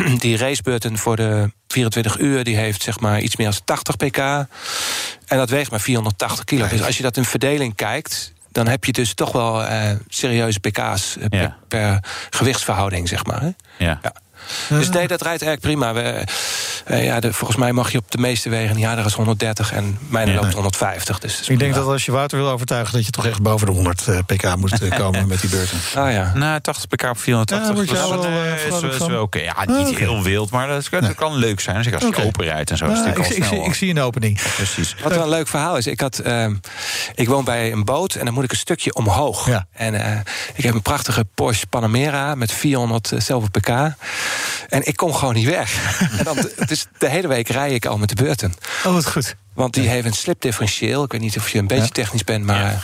Die 0.20 0.38
racebeurten 0.38 0.98
voor 0.98 1.16
de 1.16 1.52
24 1.68 2.20
uur, 2.20 2.44
die 2.44 2.58
heeft 2.58 2.82
zeg 2.82 3.00
maar 3.00 3.22
iets 3.22 3.36
meer 3.36 3.50
dan 3.50 3.60
80 3.64 3.96
pk. 3.96 4.18
En 4.18 5.38
dat 5.38 5.50
weegt 5.50 5.72
maar 5.72 5.80
480 5.80 6.44
kilo. 6.44 6.68
Dus 6.68 6.84
als 6.84 6.98
je 6.98 7.04
dat 7.04 7.18
in 7.18 7.26
verdeling 7.26 7.76
kijkt, 7.76 8.34
dan 8.52 8.68
heb 8.68 8.86
je 8.86 8.92
dus 8.92 9.14
toch 9.14 9.32
wel 9.32 9.64
uh, 9.64 9.92
serieuze 10.08 10.60
pk's 10.60 11.18
per, 11.30 11.42
ja. 11.42 11.58
per, 11.68 12.04
gewichtsverhouding, 12.30 13.08
zeg 13.08 13.26
maar. 13.26 13.42
Hè? 13.42 13.50
Ja. 13.78 14.00
ja. 14.02 14.14
Dus 14.70 14.90
nee, 14.90 15.08
dat 15.08 15.22
rijdt 15.22 15.42
erg 15.42 15.60
prima. 15.60 15.94
We, 15.94 16.24
uh, 16.88 17.06
ja, 17.06 17.20
de, 17.20 17.34
volgens 17.34 17.60
mij 17.60 17.72
mag 17.72 17.92
je 17.92 17.98
op 17.98 18.12
de 18.12 18.18
meeste 18.18 18.50
wegen 18.50 18.78
ja, 18.78 18.96
daar 18.96 19.06
is 19.06 19.14
130 19.14 19.74
en 19.74 19.98
mijn 20.10 20.34
loopt 20.34 20.54
150. 20.54 21.20
Dus 21.20 21.50
ik 21.50 21.60
denk 21.60 21.74
dat 21.74 21.88
als 21.88 22.06
je 22.06 22.12
Wouter 22.12 22.38
wil 22.38 22.50
overtuigen... 22.50 22.94
dat 22.94 23.06
je 23.06 23.12
toch 23.12 23.26
echt 23.26 23.42
boven 23.42 23.68
de 23.68 23.74
100 23.74 24.08
uh, 24.08 24.20
pk 24.26 24.56
moet 24.56 24.88
komen 24.98 25.28
met 25.28 25.42
die 25.42 25.50
beurten. 25.50 25.78
Ah 25.96 26.12
ja. 26.12 26.32
Nou, 26.36 26.60
80 26.62 26.88
pk 26.88 27.04
op 27.04 27.20
480. 27.20 27.86
Ja, 27.86 28.08
dat 28.08 28.26
wel, 28.26 28.44
is, 28.44 28.84
is, 28.84 29.02
is 29.02 29.08
wel 29.08 29.22
oké. 29.22 29.40
Ja, 29.40 29.54
niet 29.66 29.76
ah, 29.76 29.88
okay. 29.88 29.94
heel 29.94 30.24
wild, 30.24 30.50
maar 30.50 30.68
dat, 30.68 30.88
dat 30.90 31.02
nee. 31.02 31.14
kan 31.14 31.36
leuk 31.36 31.60
zijn. 31.60 31.84
Zeker 31.84 32.00
als 32.00 32.10
je 32.10 32.16
okay. 32.16 32.26
open 32.26 32.46
rijdt 32.46 32.72
en 32.72 32.78
zo. 32.78 32.86
Nou, 32.86 33.10
ik, 33.10 33.18
ik, 33.18 33.44
zie, 33.44 33.64
ik, 33.64 33.74
zie 33.74 33.90
een 33.90 34.00
opening. 34.00 34.40
Precies. 34.56 34.96
Wat 35.04 35.14
wel 35.14 35.24
een 35.24 35.30
leuk 35.30 35.48
verhaal 35.48 35.78
is. 35.78 35.88
Ik, 35.88 36.00
had, 36.00 36.22
uh, 36.26 36.48
ik 37.16 37.28
woon 37.28 37.44
bij 37.44 37.72
een 37.72 37.86
boot 37.86 38.16
en 38.16 38.26
dan 38.26 38.34
moet 38.34 38.44
ik 38.44 38.52
een 38.52 38.58
stukje 38.58 38.94
omhoog. 38.94 39.48
Ja. 39.48 39.68
En 39.72 39.94
uh, 39.94 40.20
ik 40.54 40.64
heb 40.64 40.74
een 40.74 40.82
prachtige 40.82 41.26
Porsche 41.36 41.68
Panamera 41.68 42.36
met 42.36 42.52
400 42.52 43.12
zilver 43.18 43.52
pk. 43.52 43.70
En 44.68 44.88
ik 44.88 44.96
kom 44.96 45.14
gewoon 45.14 45.34
niet 45.34 45.50
weg. 45.50 46.00
en 46.18 46.24
dan, 46.24 46.50
dus 46.66 46.86
de 46.98 47.10
hele 47.10 47.28
week 47.28 47.50
rij 47.50 47.74
ik 47.74 47.86
al 47.86 47.98
met 47.98 48.10
de 48.10 48.16
beurten. 48.16 48.54
Oh, 48.86 48.94
wat 48.94 49.08
goed. 49.08 49.36
Want 49.54 49.74
die 49.74 49.88
heeft 49.88 50.06
een 50.06 50.14
slipdifferentieel. 50.14 51.04
Ik 51.04 51.12
weet 51.12 51.22
niet 51.22 51.38
of 51.38 51.50
je 51.50 51.60
een 51.60 51.68
beetje 51.68 51.84
ja. 51.84 51.92
technisch 51.92 52.24
bent, 52.24 52.46
maar 52.46 52.62
ja. 52.62 52.80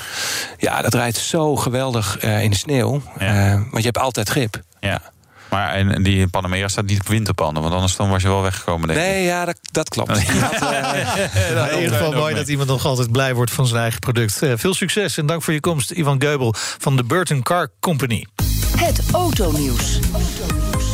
ja, 0.57 0.81
dat 0.81 0.93
rijdt 0.93 1.17
zo 1.17 1.55
geweldig 1.55 2.23
uh, 2.23 2.43
in 2.43 2.49
de 2.49 2.57
sneeuw. 2.57 3.01
Ja. 3.19 3.51
Uh, 3.51 3.53
want 3.53 3.77
je 3.77 3.83
hebt 3.83 3.97
altijd 3.97 4.29
grip. 4.29 4.61
Ja. 4.79 5.01
Maar 5.53 5.73
en 5.73 6.03
die 6.03 6.27
Panamera 6.27 6.67
staat 6.67 6.85
niet 6.85 6.99
op 6.99 7.07
winterpannen, 7.07 7.61
want 7.61 7.73
anders 7.73 7.95
dan 7.95 8.09
was 8.09 8.21
je 8.21 8.27
wel 8.27 8.41
weggekomen. 8.41 8.87
Denk 8.87 8.99
ik. 8.99 9.05
Nee, 9.05 9.23
ja, 9.23 9.45
dat, 9.45 9.57
dat 9.71 9.89
klopt. 9.89 10.09
had, 10.23 11.71
in 11.71 11.79
ieder 11.79 11.97
geval 11.97 12.11
mooi 12.11 12.35
dat 12.35 12.47
iemand 12.47 12.69
nog 12.69 12.85
altijd 12.85 13.11
blij 13.11 13.33
wordt 13.35 13.51
van 13.51 13.67
zijn 13.67 13.81
eigen 13.81 13.99
product. 13.99 14.43
Uh, 14.43 14.53
veel 14.55 14.73
succes 14.73 15.17
en 15.17 15.25
dank 15.25 15.43
voor 15.43 15.53
je 15.53 15.59
komst, 15.59 15.91
Ivan 15.91 16.21
Geubel 16.21 16.53
van 16.57 16.95
de 16.95 17.03
Burton 17.03 17.43
Car 17.43 17.69
Company. 17.79 18.25
Het 18.77 19.01
autonieuws. 19.11 19.99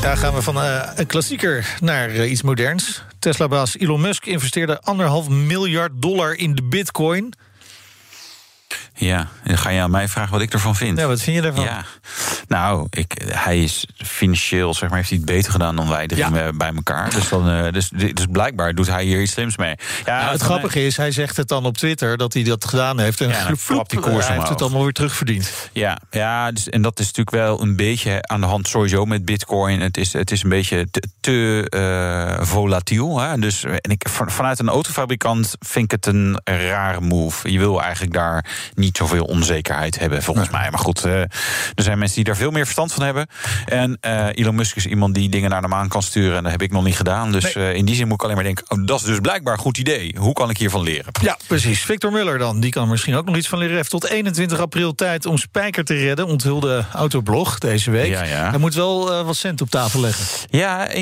Daar 0.01 0.17
gaan 0.17 0.33
we 0.33 0.41
van 0.41 0.57
uh, 0.57 0.91
een 0.95 1.05
klassieker 1.05 1.75
naar 1.79 2.09
uh, 2.09 2.31
iets 2.31 2.41
moderns. 2.41 3.03
Tesla-baas 3.19 3.77
Elon 3.77 4.01
Musk 4.01 4.25
investeerde 4.25 4.81
anderhalf 4.81 5.29
miljard 5.29 5.91
dollar 5.95 6.35
in 6.35 6.55
de 6.55 6.63
bitcoin. 6.63 7.33
Ja, 8.99 9.27
dan 9.43 9.57
ga 9.57 9.69
je 9.69 9.81
aan 9.81 9.91
mij 9.91 10.07
vragen 10.07 10.31
wat 10.31 10.41
ik 10.41 10.53
ervan 10.53 10.75
vind. 10.75 10.97
Ja, 10.97 11.07
wat 11.07 11.21
vind 11.21 11.35
je 11.35 11.41
ervan? 11.41 11.63
Ja, 11.63 11.85
nou, 12.47 12.87
ik, 12.89 13.21
hij 13.25 13.63
is 13.63 13.87
financieel, 13.95 14.73
zeg 14.73 14.89
maar, 14.89 14.97
heeft 14.97 15.09
hij 15.09 15.17
het 15.17 15.27
beter 15.27 15.51
gedaan 15.51 15.75
dan 15.75 15.89
wij 15.89 16.07
drie 16.07 16.19
ja. 16.33 16.51
bij 16.53 16.71
elkaar. 16.75 17.09
Dus, 17.09 17.29
dan, 17.29 17.49
uh, 17.49 17.71
dus, 17.71 17.89
dus 17.89 18.25
blijkbaar 18.31 18.75
doet 18.75 18.87
hij 18.87 19.03
hier 19.03 19.21
iets 19.21 19.31
slims 19.31 19.57
mee. 19.57 19.75
Ja, 20.05 20.19
nou, 20.19 20.31
het 20.31 20.41
grappige 20.41 20.85
is, 20.85 20.97
hij 20.97 21.11
zegt 21.11 21.37
het 21.37 21.47
dan 21.47 21.65
op 21.65 21.77
Twitter 21.77 22.17
dat 22.17 22.33
hij 22.33 22.43
dat 22.43 22.65
gedaan 22.65 22.99
heeft. 22.99 23.21
En 23.21 23.29
ja, 23.29 23.55
floep, 23.57 23.89
die 23.89 23.99
koers 23.99 24.27
hij 24.27 24.35
heeft 24.35 24.49
het 24.49 24.61
allemaal 24.61 24.83
weer 24.83 24.93
terugverdiend. 24.93 25.69
Ja, 25.73 25.97
ja 26.11 26.51
dus, 26.51 26.69
en 26.69 26.81
dat 26.81 26.99
is 26.99 27.05
natuurlijk 27.05 27.35
wel 27.35 27.61
een 27.61 27.75
beetje 27.75 28.21
aan 28.21 28.41
de 28.41 28.47
hand 28.47 28.67
sowieso 28.67 29.05
met 29.05 29.25
bitcoin. 29.25 29.81
Het 29.81 29.97
is, 29.97 30.13
het 30.13 30.31
is 30.31 30.43
een 30.43 30.49
beetje 30.49 30.87
te, 30.91 31.03
te 31.19 31.67
uh, 32.39 32.45
volatiel. 32.45 33.19
Hè? 33.19 33.37
Dus, 33.37 33.63
en 33.63 33.91
ik, 33.91 34.07
van, 34.09 34.31
vanuit 34.31 34.59
een 34.59 34.69
autofabrikant 34.69 35.55
vind 35.59 35.85
ik 35.85 35.91
het 35.91 36.05
een 36.05 36.39
rare 36.43 37.01
move. 37.01 37.51
Je 37.51 37.59
wil 37.59 37.81
eigenlijk 37.81 38.13
daar 38.13 38.45
niet 38.73 38.88
niet 38.89 38.97
zoveel 38.97 39.23
onzekerheid 39.23 39.99
hebben, 39.99 40.23
volgens 40.23 40.49
nee. 40.49 40.59
mij. 40.59 40.69
Maar 40.69 40.79
goed, 40.79 41.05
uh, 41.05 41.21
er 41.21 41.31
zijn 41.75 41.97
mensen 41.97 42.15
die 42.15 42.25
daar 42.25 42.35
veel 42.35 42.51
meer 42.51 42.63
verstand 42.63 42.93
van 42.93 43.03
hebben. 43.03 43.27
En 43.65 43.97
uh, 44.01 44.27
Elon 44.33 44.55
Musk 44.55 44.75
is 44.75 44.85
iemand 44.85 45.15
die 45.15 45.29
dingen 45.29 45.49
naar 45.49 45.61
de 45.61 45.67
maan 45.67 45.87
kan 45.87 46.03
sturen. 46.03 46.37
En 46.37 46.43
dat 46.43 46.51
heb 46.51 46.61
ik 46.61 46.71
nog 46.71 46.83
niet 46.83 46.95
gedaan. 46.95 47.31
Dus 47.31 47.53
nee. 47.53 47.69
uh, 47.71 47.75
in 47.75 47.85
die 47.85 47.95
zin 47.95 48.07
moet 48.07 48.15
ik 48.15 48.23
alleen 48.23 48.35
maar 48.35 48.43
denken: 48.43 48.65
oh, 48.67 48.85
dat 48.85 48.99
is 48.99 49.05
dus 49.05 49.19
blijkbaar 49.19 49.53
een 49.53 49.59
goed 49.59 49.77
idee. 49.77 50.15
Hoe 50.17 50.33
kan 50.33 50.49
ik 50.49 50.57
hiervan 50.57 50.81
leren? 50.81 51.11
Ja, 51.21 51.37
precies. 51.47 51.81
Victor 51.81 52.11
Muller 52.11 52.37
dan. 52.37 52.59
Die 52.59 52.71
kan 52.71 52.83
er 52.83 52.89
misschien 52.89 53.15
ook 53.15 53.25
nog 53.25 53.35
iets 53.35 53.47
van 53.47 53.59
leren. 53.59 53.75
Heeft 53.75 53.89
tot 53.89 54.09
21 54.09 54.59
april 54.59 54.95
tijd 54.95 55.25
om 55.25 55.37
Spijker 55.37 55.83
te 55.83 55.93
redden. 55.93 56.25
Onthulde 56.25 56.85
Autoblog 56.93 57.57
deze 57.57 57.91
week. 57.91 58.11
Ja, 58.11 58.23
ja. 58.23 58.49
Hij 58.49 58.59
moet 58.59 58.73
wel 58.73 59.23
wat 59.23 59.35
cent 59.35 59.61
op 59.61 59.69
tafel 59.69 59.99
leggen. 59.99 60.25
Ja, 60.49 60.87
1,4 60.89 60.95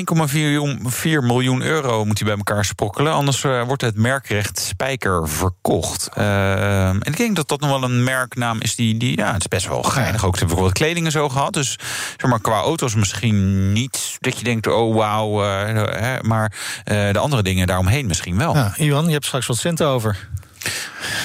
miljoen 1.02 1.62
euro 1.62 2.04
moet 2.04 2.18
hij 2.18 2.28
bij 2.28 2.36
elkaar 2.36 2.64
sprokkelen. 2.64 3.12
Anders 3.12 3.42
wordt 3.42 3.82
het 3.82 3.96
merkrecht 3.96 4.58
Spijker 4.58 5.28
verkocht. 5.28 6.08
en 6.14 7.00
ik 7.02 7.16
denk 7.16 7.36
dat 7.36 7.48
dat 7.48 7.60
nog 7.60 7.70
wel 7.70 7.77
een 7.82 8.04
merknaam 8.04 8.60
is 8.60 8.74
die, 8.74 8.96
die 8.96 9.16
ja, 9.16 9.32
het 9.32 9.40
is 9.40 9.48
best 9.48 9.68
wel 9.68 9.82
geinig. 9.82 10.24
Ook 10.24 10.38
wat 10.38 10.72
kleding 10.72 11.06
en 11.06 11.12
zo 11.12 11.28
gehad. 11.28 11.52
Dus 11.52 11.78
zeg 12.16 12.30
maar, 12.30 12.40
qua 12.40 12.60
auto's 12.60 12.94
misschien 12.94 13.72
niet 13.72 14.16
dat 14.20 14.38
je 14.38 14.44
denkt, 14.44 14.66
oh 14.66 14.94
wauw. 14.94 15.44
Uh, 15.44 16.20
maar 16.22 16.52
uh, 16.84 17.12
de 17.12 17.18
andere 17.18 17.42
dingen 17.42 17.66
daaromheen 17.66 18.06
misschien 18.06 18.38
wel. 18.38 18.54
Ja, 18.54 18.74
Iwan, 18.76 19.06
je 19.06 19.12
hebt 19.12 19.24
straks 19.24 19.46
wat 19.46 19.56
centen 19.56 19.86
over. 19.86 20.28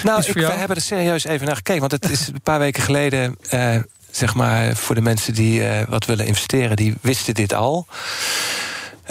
Nou, 0.03 0.23
ik, 0.25 0.33
we 0.33 0.45
hebben 0.45 0.77
er 0.77 0.83
serieus 0.83 1.23
even 1.23 1.45
naar 1.45 1.55
gekeken. 1.55 1.79
Want 1.79 1.91
het 1.91 2.09
is 2.09 2.27
een 2.27 2.41
paar 2.43 2.59
weken 2.59 2.83
geleden. 2.83 3.37
Uh, 3.53 3.75
zeg 4.11 4.33
maar, 4.33 4.75
voor 4.75 4.95
de 4.95 5.01
mensen 5.01 5.33
die 5.33 5.59
uh, 5.59 5.81
wat 5.87 6.05
willen 6.05 6.25
investeren, 6.25 6.75
die 6.75 6.95
wisten 7.01 7.33
dit 7.33 7.53
al. 7.53 7.87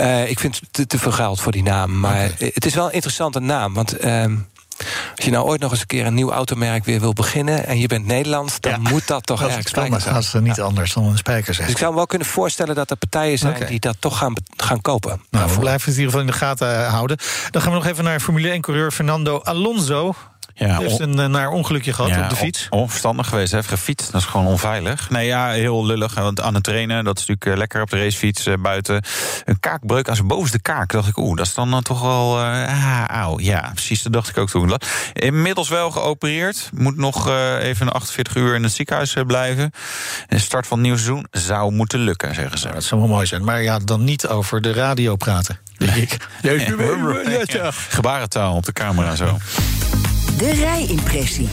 Uh, 0.01 0.30
ik 0.30 0.38
vind 0.38 0.61
het 0.61 0.72
te, 0.72 0.86
te 0.86 0.99
veel 0.99 1.12
geld 1.12 1.40
voor 1.40 1.53
die 1.53 1.62
naam. 1.62 2.01
Maar 2.01 2.30
okay. 2.30 2.51
het 2.55 2.66
is 2.66 2.74
wel 2.74 2.86
een 2.86 2.93
interessante 2.93 3.40
naam. 3.40 3.74
Want 3.74 4.05
uh, 4.05 4.24
als 5.16 5.24
je 5.24 5.30
nou 5.30 5.46
ooit 5.46 5.60
nog 5.60 5.70
eens 5.70 5.80
een 5.80 5.86
keer 5.86 6.06
een 6.06 6.14
nieuw 6.14 6.32
automerk 6.32 6.84
weer 6.84 7.00
wil 7.00 7.12
beginnen... 7.12 7.66
en 7.66 7.78
je 7.78 7.86
bent 7.86 8.06
Nederlands, 8.06 8.60
dan 8.60 8.72
ja. 8.82 8.90
moet 8.90 9.06
dat 9.06 9.26
toch 9.26 9.40
dat 9.40 9.50
erg 9.50 9.68
spijker 9.68 10.00
zijn. 10.00 10.14
Dat 10.14 10.22
is 10.22 10.32
niet 10.32 10.56
ja. 10.56 10.62
anders 10.62 10.92
dan 10.92 11.04
een 11.04 11.18
spijker 11.18 11.54
zijn. 11.54 11.66
Dus 11.66 11.74
ik 11.74 11.80
zou 11.80 11.90
me 11.90 11.96
wel 11.96 12.06
kunnen 12.06 12.26
voorstellen 12.26 12.74
dat 12.74 12.90
er 12.90 12.96
partijen 12.96 13.38
zijn... 13.38 13.54
Okay. 13.54 13.68
die 13.68 13.80
dat 13.80 13.96
toch 13.98 14.18
gaan, 14.18 14.34
gaan 14.56 14.80
kopen. 14.80 15.22
Nou, 15.30 15.50
we 15.50 15.58
blijven 15.58 15.88
het 15.88 15.98
in 15.98 16.04
ieder 16.04 16.04
geval 16.04 16.20
in 16.20 16.26
de 16.26 16.32
gaten 16.32 16.86
houden. 16.86 17.18
Dan 17.50 17.62
gaan 17.62 17.70
we 17.70 17.78
nog 17.78 17.86
even 17.86 18.04
naar 18.04 18.20
Formule 18.20 18.56
1-coureur 18.56 18.90
Fernando 18.90 19.40
Alonso... 19.40 20.14
Ja, 20.55 20.78
heeft 20.78 20.98
een 20.98 21.30
naar 21.30 21.50
ongelukje 21.50 21.92
gehad 21.92 22.11
ja, 22.11 22.22
op 22.22 22.30
de 22.30 22.36
fiets. 22.36 22.66
Onverstandig 22.70 23.28
geweest, 23.28 23.53
heeft 23.53 23.68
gefietst. 23.68 24.12
Dat 24.12 24.20
is 24.20 24.26
gewoon 24.26 24.46
onveilig. 24.46 25.11
Nee, 25.11 25.26
ja, 25.26 25.50
heel 25.50 25.86
lullig. 25.86 26.14
Want 26.14 26.40
aan 26.40 26.55
het 26.55 26.62
trainen, 26.62 27.05
dat 27.05 27.18
is 27.18 27.26
natuurlijk 27.26 27.59
lekker 27.59 27.82
op 27.82 27.90
de 27.90 27.98
racefiets 27.98 28.46
uh, 28.46 28.55
buiten. 28.59 29.03
Een 29.44 29.61
kaakbreuk 29.61 30.09
aan 30.09 30.14
zijn 30.14 30.26
bovenste 30.26 30.61
kaak. 30.61 30.92
dacht 30.92 31.09
ik, 31.09 31.18
oeh, 31.18 31.36
dat 31.36 31.46
is 31.46 31.55
dan 31.55 31.74
uh, 31.74 31.78
toch 31.78 32.00
wel. 32.00 32.40
Uh, 32.40 32.68
ah, 32.68 33.05
auw. 33.07 33.38
Ja, 33.40 33.70
precies, 33.72 34.03
dat 34.03 34.12
dacht 34.12 34.28
ik 34.28 34.38
ook 34.38 34.50
toen. 34.50 34.78
Inmiddels 35.12 35.68
wel 35.68 35.90
geopereerd. 35.90 36.70
Moet 36.74 36.96
nog 36.96 37.28
even 37.59 37.92
48 37.92 38.36
uur 38.36 38.55
in 38.55 38.62
het 38.62 38.72
ziekenhuis 38.72 39.14
blijven. 39.26 39.70
De 40.28 40.38
start 40.38 40.66
van 40.66 40.76
het 40.76 40.86
nieuwe 40.86 41.00
seizoen 41.03 41.26
zou 41.30 41.72
moeten 41.72 41.98
lukken, 41.98 42.34
zeggen 42.34 42.59
ze. 42.59 42.68
Dat 42.72 42.84
zou 42.84 43.00
wel 43.00 43.11
mooi 43.11 43.26
zijn. 43.26 43.44
Maar 43.44 43.62
ja, 43.62 43.78
dan 43.78 44.05
niet 44.05 44.28
over 44.28 44.62
de 44.62 44.72
radio 44.72 45.16
praten. 45.16 45.59
Denk 45.76 45.94
ik. 45.94 46.28
ja, 47.46 47.70
gebarentaal 47.70 48.57
op 48.57 48.64
de 48.64 48.72
camera 48.72 49.16
zo. 49.16 49.38
De 50.39 50.53
rijimpressie. 50.55 51.49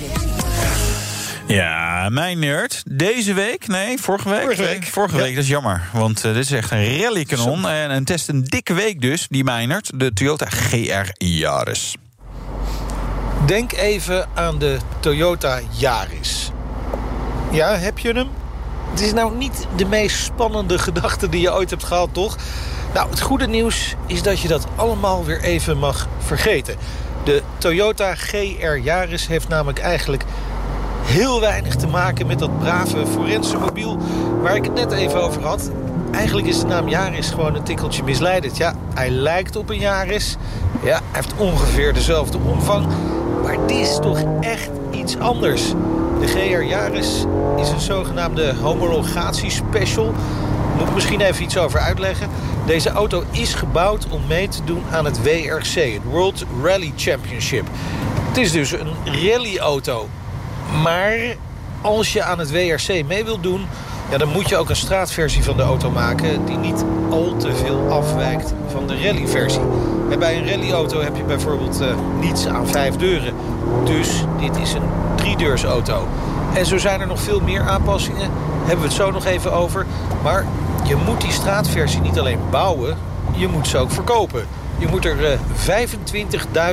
Ja, 1.47 2.09
mijn 2.09 2.39
nerd. 2.39 2.83
Deze 2.85 3.33
week, 3.33 3.67
nee, 3.67 3.97
vorige 3.97 4.29
week. 4.29 4.41
Vorige 4.41 4.63
week, 4.63 4.83
vorige 4.83 5.15
week 5.15 5.29
ja. 5.29 5.33
dat 5.33 5.43
is 5.43 5.49
jammer. 5.49 5.89
Want 5.93 6.25
uh, 6.25 6.33
dit 6.33 6.43
is 6.43 6.51
echt 6.51 6.71
een 6.71 7.01
rallykanon. 7.01 7.67
En 7.67 7.91
een 7.91 8.05
test 8.05 8.29
een 8.29 8.43
dikke 8.43 8.73
week 8.73 9.01
dus, 9.01 9.27
die 9.29 9.43
mijnert. 9.43 9.99
De 9.99 10.13
Toyota 10.13 10.45
GR 10.45 11.09
Yaris. 11.17 11.95
Denk 13.45 13.73
even 13.73 14.27
aan 14.33 14.59
de 14.59 14.77
Toyota 14.99 15.59
Yaris. 15.69 16.51
Ja, 17.51 17.75
heb 17.75 17.99
je 17.99 18.11
hem? 18.11 18.29
Het 18.91 19.01
is 19.01 19.13
nou 19.13 19.37
niet 19.37 19.67
de 19.75 19.85
meest 19.85 20.23
spannende 20.23 20.79
gedachte 20.79 21.29
die 21.29 21.41
je 21.41 21.53
ooit 21.53 21.69
hebt 21.69 21.83
gehad, 21.83 22.09
toch? 22.11 22.37
Nou, 22.93 23.09
het 23.09 23.21
goede 23.21 23.47
nieuws 23.47 23.95
is 24.05 24.21
dat 24.21 24.39
je 24.39 24.47
dat 24.47 24.67
allemaal 24.75 25.25
weer 25.25 25.41
even 25.41 25.77
mag 25.77 26.07
vergeten. 26.19 26.75
De 27.23 27.41
Toyota 27.57 28.15
GR 28.15 28.77
Yaris 28.81 29.27
heeft 29.27 29.47
namelijk 29.47 29.79
eigenlijk 29.79 30.23
heel 31.03 31.39
weinig 31.39 31.75
te 31.75 31.87
maken 31.87 32.27
met 32.27 32.39
dat 32.39 32.59
brave 32.59 33.07
forense 33.07 33.57
mobiel 33.57 33.97
waar 34.41 34.55
ik 34.55 34.63
het 34.63 34.73
net 34.73 34.91
even 34.91 35.23
over 35.23 35.43
had. 35.43 35.71
Eigenlijk 36.11 36.47
is 36.47 36.59
de 36.59 36.65
naam 36.65 36.87
Yaris 36.87 37.29
gewoon 37.29 37.55
een 37.55 37.63
tikkeltje 37.63 38.03
misleidend. 38.03 38.57
Ja, 38.57 38.73
hij 38.93 39.09
lijkt 39.09 39.55
op 39.55 39.69
een 39.69 39.79
Yaris. 39.79 40.37
Ja, 40.83 40.93
hij 40.93 41.01
heeft 41.11 41.33
ongeveer 41.37 41.93
dezelfde 41.93 42.37
omvang. 42.37 42.87
Maar 43.43 43.57
dit 43.67 43.77
is 43.77 43.97
toch 44.01 44.19
echt 44.39 44.69
iets 44.91 45.17
anders. 45.17 45.73
De 46.19 46.27
GR 46.27 46.63
Yaris 46.63 47.25
is 47.57 47.69
een 47.69 47.79
zogenaamde 47.79 48.55
homologatiespecial. 48.61 50.13
Moet 50.79 50.87
ik 50.87 50.93
misschien 50.93 51.21
even 51.21 51.43
iets 51.43 51.57
over 51.57 51.79
uitleggen. 51.79 52.29
Deze 52.65 52.89
auto 52.89 53.23
is 53.31 53.53
gebouwd 53.53 54.07
om 54.09 54.21
mee 54.27 54.47
te 54.47 54.63
doen 54.63 54.83
aan 54.91 55.05
het 55.05 55.21
WRC, 55.21 55.93
het 55.93 56.03
World 56.03 56.45
Rally 56.63 56.93
Championship. 56.95 57.67
Het 58.27 58.37
is 58.37 58.51
dus 58.51 58.71
een 58.71 58.89
rallyauto. 59.05 60.09
Maar 60.83 61.17
als 61.81 62.13
je 62.13 62.23
aan 62.23 62.39
het 62.39 62.51
WRC 62.51 63.05
mee 63.07 63.23
wilt 63.23 63.43
doen... 63.43 63.65
Ja, 64.09 64.17
dan 64.17 64.29
moet 64.29 64.49
je 64.49 64.57
ook 64.57 64.69
een 64.69 64.75
straatversie 64.75 65.43
van 65.43 65.57
de 65.57 65.63
auto 65.63 65.89
maken... 65.91 66.45
die 66.45 66.57
niet 66.57 66.83
al 67.09 67.35
te 67.37 67.55
veel 67.55 67.91
afwijkt 67.91 68.53
van 68.71 68.87
de 68.87 69.03
rallyversie. 69.03 69.61
En 70.09 70.19
bij 70.19 70.37
een 70.37 70.49
rallyauto 70.49 71.01
heb 71.01 71.15
je 71.15 71.23
bijvoorbeeld 71.23 71.81
uh, 71.81 71.87
niets 72.19 72.47
aan 72.47 72.67
vijf 72.67 72.95
deuren. 72.95 73.33
Dus 73.83 74.25
dit 74.39 74.57
is 74.57 74.73
een 74.73 74.89
driedeursauto. 75.15 76.07
En 76.53 76.65
zo 76.65 76.77
zijn 76.77 77.01
er 77.01 77.07
nog 77.07 77.21
veel 77.21 77.39
meer 77.39 77.61
aanpassingen. 77.61 78.31
Hebben 78.59 78.79
we 78.79 78.85
het 78.85 78.93
zo 78.93 79.11
nog 79.11 79.25
even 79.25 79.53
over. 79.53 79.85
Maar 80.23 80.45
je 80.89 80.95
moet 80.95 81.21
die 81.21 81.31
straatversie 81.31 82.01
niet 82.01 82.19
alleen 82.19 82.39
bouwen, 82.51 82.97
je 83.31 83.47
moet 83.47 83.67
ze 83.67 83.77
ook 83.77 83.91
verkopen. 83.91 84.47
Je 84.77 84.87
moet 84.87 85.05
er 85.05 85.31
eh, 85.31 85.39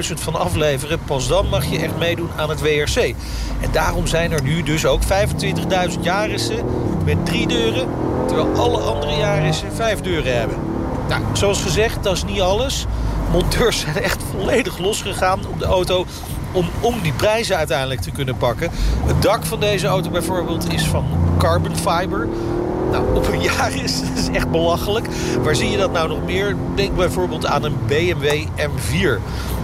25.000 0.09 0.15
van 0.15 0.35
afleveren. 0.35 0.99
Pas 1.05 1.29
dan 1.29 1.49
mag 1.49 1.65
je 1.65 1.79
echt 1.79 1.99
meedoen 1.99 2.31
aan 2.37 2.49
het 2.49 2.61
WRC. 2.61 3.15
En 3.61 3.71
daarom 3.73 4.07
zijn 4.07 4.33
er 4.33 4.43
nu 4.43 4.63
dus 4.63 4.87
ook 4.87 5.01
25.000 5.03 6.01
jarissen 6.01 6.65
met 7.05 7.27
drie 7.27 7.47
deuren... 7.47 7.89
terwijl 8.27 8.55
alle 8.57 8.79
andere 8.79 9.17
jarissen 9.17 9.73
vijf 9.73 10.01
deuren 10.01 10.39
hebben. 10.39 10.57
Nou, 11.09 11.23
zoals 11.33 11.63
gezegd, 11.63 12.03
dat 12.03 12.17
is 12.17 12.25
niet 12.25 12.41
alles. 12.41 12.87
Monteurs 13.33 13.81
zijn 13.85 14.03
echt 14.03 14.23
volledig 14.31 14.79
losgegaan 14.79 15.41
op 15.47 15.59
de 15.59 15.67
auto... 15.67 16.07
Om, 16.53 16.69
om 16.81 17.01
die 17.03 17.13
prijzen 17.13 17.57
uiteindelijk 17.57 18.01
te 18.01 18.11
kunnen 18.11 18.37
pakken. 18.37 18.71
Het 19.07 19.23
dak 19.23 19.45
van 19.45 19.61
deze 19.61 19.87
auto 19.87 20.11
bijvoorbeeld 20.11 20.73
is 20.73 20.87
van 20.87 21.05
carbon 21.39 21.77
fiber... 21.77 22.29
Nou, 22.91 23.15
op 23.15 23.29
een 23.33 23.43
jaar 23.43 23.75
is 23.83 24.01
dat 24.01 24.19
is 24.23 24.29
echt 24.33 24.51
belachelijk. 24.51 25.07
Waar 25.43 25.55
zie 25.55 25.71
je 25.71 25.77
dat 25.77 25.93
nou 25.93 26.09
nog 26.09 26.25
meer? 26.25 26.57
Denk 26.75 26.97
bijvoorbeeld 26.97 27.47
aan 27.47 27.65
een 27.65 27.77
BMW 27.87 28.47
M4. 28.57 29.21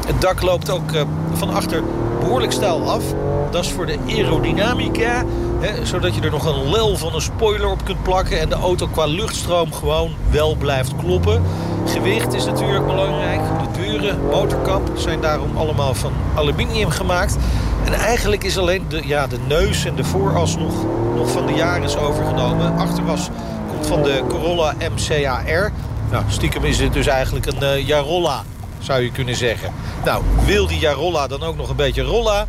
Het 0.07 0.21
dak 0.21 0.43
loopt 0.43 0.71
ook 0.71 0.93
uh, 0.93 1.03
van 1.33 1.51
achter 1.51 1.83
behoorlijk 2.21 2.53
stijl 2.53 2.91
af. 2.91 3.05
Dat 3.51 3.65
is 3.65 3.71
voor 3.71 3.87
de 3.87 3.99
aerodynamica. 4.09 5.25
Hè, 5.61 5.87
zodat 5.87 6.15
je 6.15 6.21
er 6.21 6.31
nog 6.31 6.45
een 6.45 6.71
lel 6.71 6.97
van 6.97 7.15
een 7.15 7.21
spoiler 7.21 7.71
op 7.71 7.85
kunt 7.85 8.03
plakken... 8.03 8.41
en 8.41 8.49
de 8.49 8.55
auto 8.55 8.87
qua 8.87 9.07
luchtstroom 9.07 9.73
gewoon 9.73 10.11
wel 10.31 10.55
blijft 10.55 10.97
kloppen. 10.97 11.43
Gewicht 11.87 12.35
is 12.35 12.45
natuurlijk 12.45 12.87
belangrijk. 12.87 13.41
De 13.41 13.81
deuren, 13.83 14.19
motorkap 14.31 14.91
zijn 14.95 15.21
daarom 15.21 15.57
allemaal 15.57 15.95
van 15.95 16.13
aluminium 16.35 16.91
gemaakt. 16.91 17.37
En 17.85 17.93
eigenlijk 17.93 18.45
is 18.45 18.59
alleen 18.59 18.85
de, 18.89 19.07
ja, 19.07 19.27
de 19.27 19.39
neus 19.49 19.85
en 19.85 19.95
de 19.95 20.05
vooras 20.05 20.57
nog, 20.57 20.75
nog 21.15 21.31
van 21.31 21.47
de 21.47 21.53
jaren 21.53 21.83
is 21.83 21.97
overgenomen. 21.97 22.77
Achteras 22.77 23.29
komt 23.69 23.87
van 23.87 24.03
de 24.03 24.25
Corolla 24.29 24.75
MCAR. 24.79 25.73
Nou, 26.11 26.25
stiekem 26.29 26.65
is 26.65 26.79
dit 26.79 26.93
dus 26.93 27.07
eigenlijk 27.07 27.47
een 27.47 27.63
uh, 27.63 27.87
Jarolla, 27.87 28.43
zou 28.79 29.03
je 29.03 29.11
kunnen 29.11 29.37
zeggen. 29.37 29.73
Nou, 30.05 30.23
wil 30.45 30.67
die 30.67 30.79
Jarolla 30.79 31.27
dan 31.27 31.43
ook 31.43 31.57
nog 31.57 31.69
een 31.69 31.77
beetje 31.77 32.03
rolla? 32.03 32.47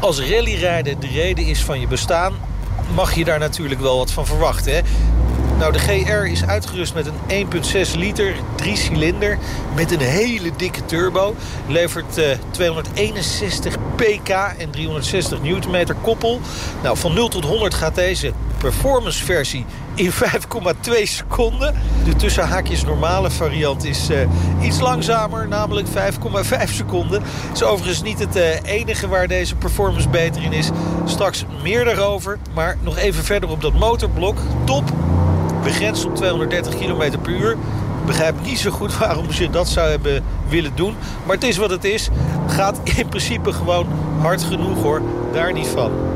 Als 0.00 0.20
rallyrijden 0.20 1.00
de 1.00 1.06
reden 1.06 1.44
is 1.44 1.64
van 1.64 1.80
je 1.80 1.86
bestaan... 1.86 2.32
mag 2.94 3.14
je 3.14 3.24
daar 3.24 3.38
natuurlijk 3.38 3.80
wel 3.80 3.98
wat 3.98 4.10
van 4.10 4.26
verwachten, 4.26 4.74
hè? 4.74 4.80
Nou, 5.62 5.74
de 5.74 5.80
GR 5.80 6.24
is 6.24 6.44
uitgerust 6.44 6.94
met 6.94 7.06
een 7.06 7.46
1,6 7.86 7.98
liter, 7.98 8.34
3 8.54 8.76
cilinder... 8.76 9.38
met 9.74 9.92
een 9.92 10.00
hele 10.00 10.50
dikke 10.56 10.84
turbo. 10.84 11.34
Levert 11.68 12.18
uh, 12.18 12.24
261 12.50 13.76
pk 13.96 14.28
en 14.58 14.70
360 14.70 15.42
Nm 15.42 15.84
koppel. 16.00 16.40
Nou, 16.82 16.96
van 16.96 17.14
0 17.14 17.28
tot 17.28 17.44
100 17.44 17.74
gaat 17.74 17.94
deze 17.94 18.32
performance 18.58 19.24
versie 19.24 19.64
in 19.94 20.12
5,2 20.22 20.22
seconden. 21.02 21.74
De 22.04 22.16
tussenhaakjes 22.16 22.84
normale 22.84 23.30
variant 23.30 23.84
is 23.84 24.10
uh, 24.10 24.16
iets 24.60 24.80
langzamer, 24.80 25.48
namelijk 25.48 25.88
5,5 25.88 25.92
seconden. 26.64 27.22
Het 27.22 27.54
is 27.54 27.62
overigens 27.62 28.02
niet 28.02 28.18
het 28.18 28.36
uh, 28.36 28.62
enige 28.62 29.08
waar 29.08 29.28
deze 29.28 29.54
performance 29.54 30.08
beter 30.08 30.42
in 30.42 30.52
is. 30.52 30.70
Straks 31.04 31.44
meer 31.62 31.84
daarover, 31.84 32.38
maar 32.54 32.76
nog 32.80 32.96
even 32.96 33.24
verder 33.24 33.48
op 33.48 33.60
dat 33.60 33.74
motorblok. 33.74 34.38
Top, 34.64 34.92
begrensd 35.62 36.04
op 36.04 36.16
230 36.16 36.74
km 36.74 37.18
per 37.22 37.32
uur. 37.32 37.50
Ik 37.50 38.06
begrijp 38.06 38.34
niet 38.44 38.58
zo 38.58 38.70
goed 38.70 38.98
waarom 38.98 39.32
ze 39.32 39.50
dat 39.50 39.68
zou 39.68 39.90
hebben 39.90 40.24
willen 40.48 40.72
doen. 40.74 40.94
Maar 41.26 41.34
het 41.34 41.44
is 41.44 41.56
wat 41.56 41.70
het 41.70 41.84
is. 41.84 42.08
Gaat 42.46 42.80
in 42.82 43.08
principe 43.08 43.52
gewoon 43.52 43.86
hard 44.20 44.42
genoeg 44.42 44.82
hoor. 44.82 45.02
Daar 45.32 45.52
niet 45.52 45.66
van. 45.66 46.11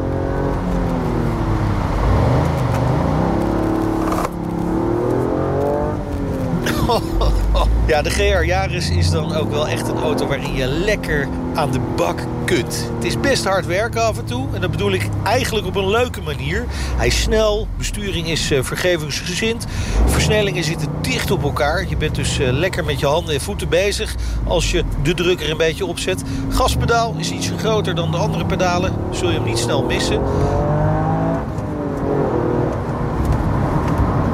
Ja, 7.96 8.02
de 8.02 8.10
GR 8.10 8.44
Yaris 8.44 8.90
is 8.90 9.10
dan 9.10 9.34
ook 9.34 9.50
wel 9.50 9.68
echt 9.68 9.88
een 9.88 9.98
auto 9.98 10.26
waarin 10.26 10.54
je 10.54 10.66
lekker 10.66 11.28
aan 11.54 11.70
de 11.70 11.80
bak 11.96 12.20
kunt. 12.44 12.90
Het 12.94 13.04
is 13.04 13.20
best 13.20 13.44
hard 13.44 13.66
werken 13.66 14.02
af 14.02 14.18
en 14.18 14.24
toe. 14.24 14.46
En 14.54 14.60
dat 14.60 14.70
bedoel 14.70 14.92
ik 14.92 15.08
eigenlijk 15.24 15.66
op 15.66 15.76
een 15.76 15.88
leuke 15.88 16.20
manier. 16.22 16.64
Hij 16.70 17.06
is 17.06 17.22
snel, 17.22 17.68
besturing 17.76 18.28
is 18.28 18.52
uh, 18.52 18.62
vergevingsgezind. 18.62 19.66
Versnellingen 20.06 20.64
zitten 20.64 20.88
dicht 21.00 21.30
op 21.30 21.42
elkaar. 21.42 21.88
Je 21.88 21.96
bent 21.96 22.14
dus 22.14 22.38
uh, 22.38 22.52
lekker 22.52 22.84
met 22.84 23.00
je 23.00 23.06
handen 23.06 23.34
en 23.34 23.40
voeten 23.40 23.68
bezig 23.68 24.14
als 24.44 24.70
je 24.70 24.84
de 25.02 25.14
drukker 25.14 25.50
een 25.50 25.56
beetje 25.56 25.86
opzet. 25.86 26.22
Gaspedaal 26.48 27.14
is 27.18 27.30
iets 27.30 27.50
groter 27.58 27.94
dan 27.94 28.10
de 28.10 28.16
andere 28.16 28.46
pedalen. 28.46 28.94
Zul 29.10 29.28
je 29.28 29.34
hem 29.34 29.44
niet 29.44 29.58
snel 29.58 29.82
missen. 29.82 30.20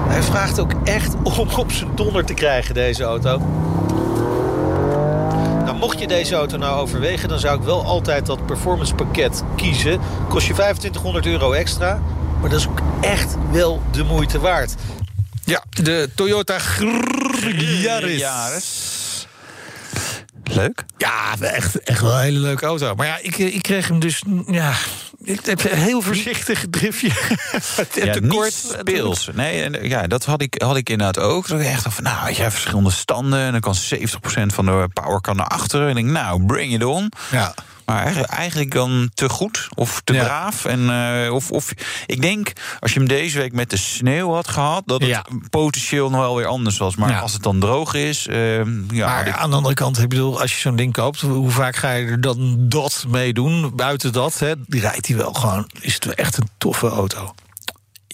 Hij 0.08 0.22
vraagt 0.22 0.60
ook 0.60 0.71
echt 0.84 1.14
om 1.22 1.48
op 1.56 1.72
zijn 1.72 1.90
donder 1.94 2.24
te 2.24 2.34
krijgen, 2.34 2.74
deze 2.74 3.02
auto. 3.02 3.38
Nou, 5.64 5.76
mocht 5.76 5.98
je 5.98 6.06
deze 6.06 6.34
auto 6.34 6.56
nou 6.56 6.80
overwegen... 6.80 7.28
dan 7.28 7.38
zou 7.38 7.58
ik 7.58 7.64
wel 7.64 7.84
altijd 7.84 8.26
dat 8.26 8.46
performance 8.46 8.94
pakket 8.94 9.42
kiezen. 9.56 10.00
Kost 10.28 10.46
je 10.46 10.52
2500 10.52 11.26
euro 11.26 11.52
extra. 11.52 12.02
Maar 12.40 12.50
dat 12.50 12.60
is 12.60 12.68
ook 12.68 12.80
echt 13.00 13.36
wel 13.50 13.82
de 13.90 14.04
moeite 14.04 14.40
waard. 14.40 14.74
Ja, 15.44 15.64
de 15.70 16.10
Toyota 16.14 16.58
Yaris. 17.82 18.18
Yaris. 18.18 19.26
Leuk. 20.44 20.84
Ja, 20.96 21.34
echt, 21.40 21.80
echt 21.80 22.00
wel 22.00 22.12
een 22.12 22.20
hele 22.20 22.38
leuke 22.38 22.66
auto. 22.66 22.94
Maar 22.94 23.06
ja, 23.06 23.18
ik, 23.22 23.36
ik 23.36 23.62
kreeg 23.62 23.88
hem 23.88 23.98
dus... 23.98 24.22
Ja, 24.46 24.72
heel 25.68 26.00
voorzichtig 26.00 26.64
driftje. 26.70 27.08
ja, 28.04 28.12
tekort. 28.12 28.52
speels. 28.52 29.28
Nee, 29.34 29.62
en, 29.62 29.88
ja, 29.88 30.06
dat 30.06 30.24
had 30.24 30.42
ik, 30.42 30.62
had 30.62 30.76
ik 30.76 30.90
inderdaad 30.90 31.24
ook. 31.24 31.48
Dat 31.48 31.60
ik 31.60 31.66
echt 31.66 31.86
van, 31.88 32.04
nou, 32.04 32.24
weet 32.24 32.36
je, 32.36 32.50
verschillende 32.50 32.90
standen. 32.90 33.38
En 33.38 33.52
dan 33.52 33.60
kan 33.60 33.74
70% 33.74 34.46
van 34.46 34.64
de 34.64 34.88
power 34.92 35.20
kan 35.20 35.36
naar 35.36 35.46
achteren. 35.46 35.88
En 35.88 35.96
ik 35.96 36.04
denk, 36.04 36.16
nou, 36.16 36.46
bring 36.46 36.74
it 36.74 36.84
on. 36.84 37.12
Ja. 37.30 37.54
Maar 37.84 38.16
eigenlijk 38.16 38.70
dan 38.70 39.10
te 39.14 39.28
goed 39.28 39.68
of 39.74 40.00
te 40.04 40.12
ja. 40.12 40.24
braaf. 40.24 40.64
En, 40.64 40.80
uh, 40.80 41.32
of, 41.32 41.50
of 41.50 41.72
ik 42.06 42.20
denk, 42.20 42.52
als 42.80 42.92
je 42.92 42.98
hem 42.98 43.08
deze 43.08 43.38
week 43.38 43.52
met 43.52 43.70
de 43.70 43.76
sneeuw 43.76 44.32
had 44.32 44.48
gehad, 44.48 44.82
dat 44.86 45.00
het 45.00 45.10
ja. 45.10 45.24
potentieel 45.50 46.10
nog 46.10 46.20
wel 46.20 46.36
weer 46.36 46.46
anders 46.46 46.78
was. 46.78 46.96
Maar 46.96 47.10
ja. 47.10 47.20
als 47.20 47.32
het 47.32 47.42
dan 47.42 47.60
droog 47.60 47.94
is. 47.94 48.26
Uh, 48.26 48.56
ja, 48.90 49.06
maar 49.06 49.26
ik... 49.26 49.34
aan 49.34 49.50
de 49.50 49.56
andere 49.56 49.74
kant, 49.74 49.98
ik 49.98 50.08
bedoel, 50.08 50.40
als 50.40 50.52
je 50.54 50.58
zo'n 50.58 50.76
ding 50.76 50.92
koopt, 50.92 51.20
hoe 51.20 51.50
vaak 51.50 51.76
ga 51.76 51.92
je 51.92 52.06
er 52.06 52.20
dan 52.20 52.68
dat 52.68 53.04
mee 53.08 53.32
doen? 53.32 53.72
Buiten 53.76 54.12
dat, 54.12 54.38
hè, 54.38 54.52
die 54.66 54.80
rijdt 54.80 55.06
hij 55.06 55.16
wel 55.16 55.32
gewoon. 55.32 55.70
Is 55.80 55.94
het 55.94 56.06
echt 56.14 56.36
een 56.36 56.48
toffe 56.58 56.88
auto. 56.88 57.34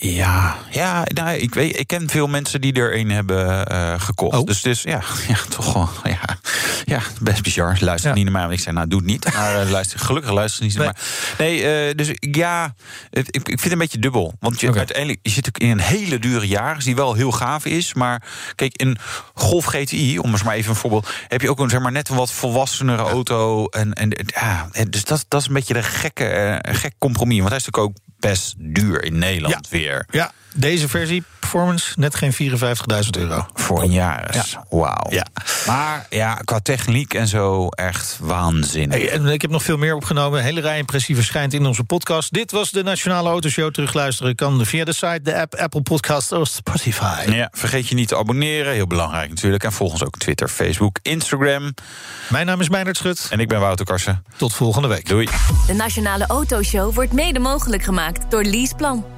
Ja, 0.01 0.57
ja 0.71 1.05
nou, 1.15 1.37
ik, 1.37 1.55
weet, 1.55 1.79
ik 1.79 1.87
ken 1.87 2.11
veel 2.11 2.27
mensen 2.27 2.61
die 2.61 2.73
er 2.73 2.97
een 2.97 3.11
hebben 3.11 3.73
uh, 3.73 4.01
gekocht. 4.01 4.39
Oh. 4.39 4.47
Dus, 4.47 4.63
dus 4.63 4.83
ja, 4.83 5.03
ja, 5.29 5.37
toch 5.49 5.73
wel. 5.73 5.89
Ja, 6.03 6.39
ja 6.85 7.01
best 7.21 7.43
bizar. 7.43 7.77
Luister 7.81 8.11
ja. 8.11 8.17
niet 8.17 8.25
naar 8.25 8.33
mij. 8.33 8.43
Want 8.43 8.55
ik 8.55 8.61
zei, 8.61 8.75
nou, 8.75 8.89
doe 8.89 8.99
het 8.99 9.09
niet. 9.09 9.35
Maar 9.35 9.65
uh, 9.65 9.71
luister, 9.71 9.99
gelukkig 9.99 10.33
luister 10.33 10.65
niet 10.65 10.77
naar 10.77 10.85
mij. 10.85 11.47
Nee, 11.47 11.89
uh, 11.89 11.95
dus 11.95 12.11
ja, 12.21 12.75
het, 13.11 13.27
ik, 13.27 13.35
ik 13.37 13.43
vind 13.47 13.63
het 13.63 13.73
een 13.73 13.79
beetje 13.79 13.99
dubbel. 13.99 14.35
Want 14.41 14.61
je, 14.61 14.67
okay. 14.67 14.79
uiteindelijk 14.79 15.19
je 15.23 15.31
zit 15.31 15.49
ook 15.49 15.59
in 15.59 15.71
een 15.71 15.81
hele 15.81 16.19
dure 16.19 16.47
jaar, 16.47 16.79
die 16.79 16.95
wel 16.95 17.15
heel 17.15 17.33
gaaf 17.33 17.65
is. 17.65 17.95
Maar 17.95 18.23
kijk, 18.55 18.77
in 18.77 18.99
Golf 19.35 19.65
GTI, 19.65 20.19
om 20.19 20.31
eens 20.31 20.43
maar 20.43 20.55
even 20.55 20.71
een 20.71 20.77
voorbeeld, 20.77 21.11
heb 21.29 21.41
je 21.41 21.51
ook 21.51 21.59
een 21.59 21.71
zeg 21.71 21.81
maar 21.81 21.93
net 21.93 22.09
een 22.09 22.17
wat 22.17 22.33
volwassenere 22.33 23.03
ja. 23.03 23.09
auto. 23.09 23.67
En, 23.67 23.93
en 23.93 24.11
ja, 24.27 24.69
dus 24.91 25.05
dat, 25.05 25.25
dat 25.29 25.41
is 25.41 25.47
een 25.47 25.55
beetje 25.55 25.75
de 25.75 25.83
gekke, 25.83 26.59
gek 26.69 26.95
compromis. 26.99 27.39
Want 27.39 27.49
hij 27.49 27.59
is 27.59 27.65
natuurlijk 27.65 27.97
ook 27.97 28.07
best 28.19 28.55
duur 28.59 29.05
in 29.05 29.19
Nederland 29.19 29.69
ja. 29.71 29.79
Ja, 30.11 30.33
deze 30.55 30.89
versie 30.89 31.25
performance 31.39 31.93
net 31.97 32.15
geen 32.15 32.33
54.000 32.33 33.11
euro. 33.19 33.47
Voor 33.55 33.83
een 33.83 33.93
jaar. 33.93 34.35
Ja. 34.35 34.65
Wauw. 34.71 35.07
Ja. 35.11 35.27
Maar 35.67 36.07
ja, 36.11 36.35
qua 36.35 36.61
techniek 36.61 37.15
en 37.15 37.29
zo 37.29 37.69
echt 37.69 38.17
waanzinnig. 38.21 38.99
Hey, 38.99 39.11
en 39.11 39.27
ik 39.27 39.43
heb 39.43 39.51
nog 39.51 39.63
veel 39.63 39.77
meer 39.77 39.95
opgenomen. 39.95 40.39
Een 40.39 40.45
hele 40.45 40.61
rij 40.61 40.79
impressie 40.79 41.15
verschijnt 41.15 41.55
in 41.55 41.67
onze 41.67 41.85
podcast. 41.85 42.33
Dit 42.33 42.51
was 42.51 42.71
de 42.71 42.83
Nationale 42.83 43.29
Autoshow. 43.29 43.73
Terugluisteren 43.73 44.35
kan 44.35 44.67
via 44.67 44.85
de 44.85 44.93
site, 44.93 45.21
de 45.23 45.41
app, 45.41 45.55
Apple 45.55 45.83
Podcast 45.83 46.33
of 46.33 46.49
Spotify. 46.49 47.31
Ja, 47.31 47.49
vergeet 47.53 47.89
je 47.89 47.95
niet 47.95 48.09
te 48.09 48.17
abonneren. 48.17 48.73
Heel 48.73 48.87
belangrijk 48.87 49.29
natuurlijk. 49.29 49.65
En 49.65 49.73
volg 49.73 49.93
ons 49.93 50.05
ook 50.05 50.19
Twitter, 50.19 50.49
Facebook, 50.49 50.99
Instagram. 51.03 51.75
Mijn 52.29 52.47
naam 52.47 52.61
is 52.61 52.69
Meijnerd 52.69 52.97
Schut. 52.97 53.27
En 53.31 53.41
ik 53.41 53.49
ben 53.49 53.61
Wouter 53.61 53.87
Karsen. 53.87 54.25
Tot 54.37 54.55
volgende 54.55 54.89
week. 54.89 55.09
Doei. 55.09 55.29
De 55.67 55.73
Nationale 55.75 56.27
Autoshow 56.27 56.95
wordt 56.95 57.13
mede 57.13 57.39
mogelijk 57.39 57.83
gemaakt 57.83 58.31
door 58.31 58.43
Leaseplan. 58.43 59.18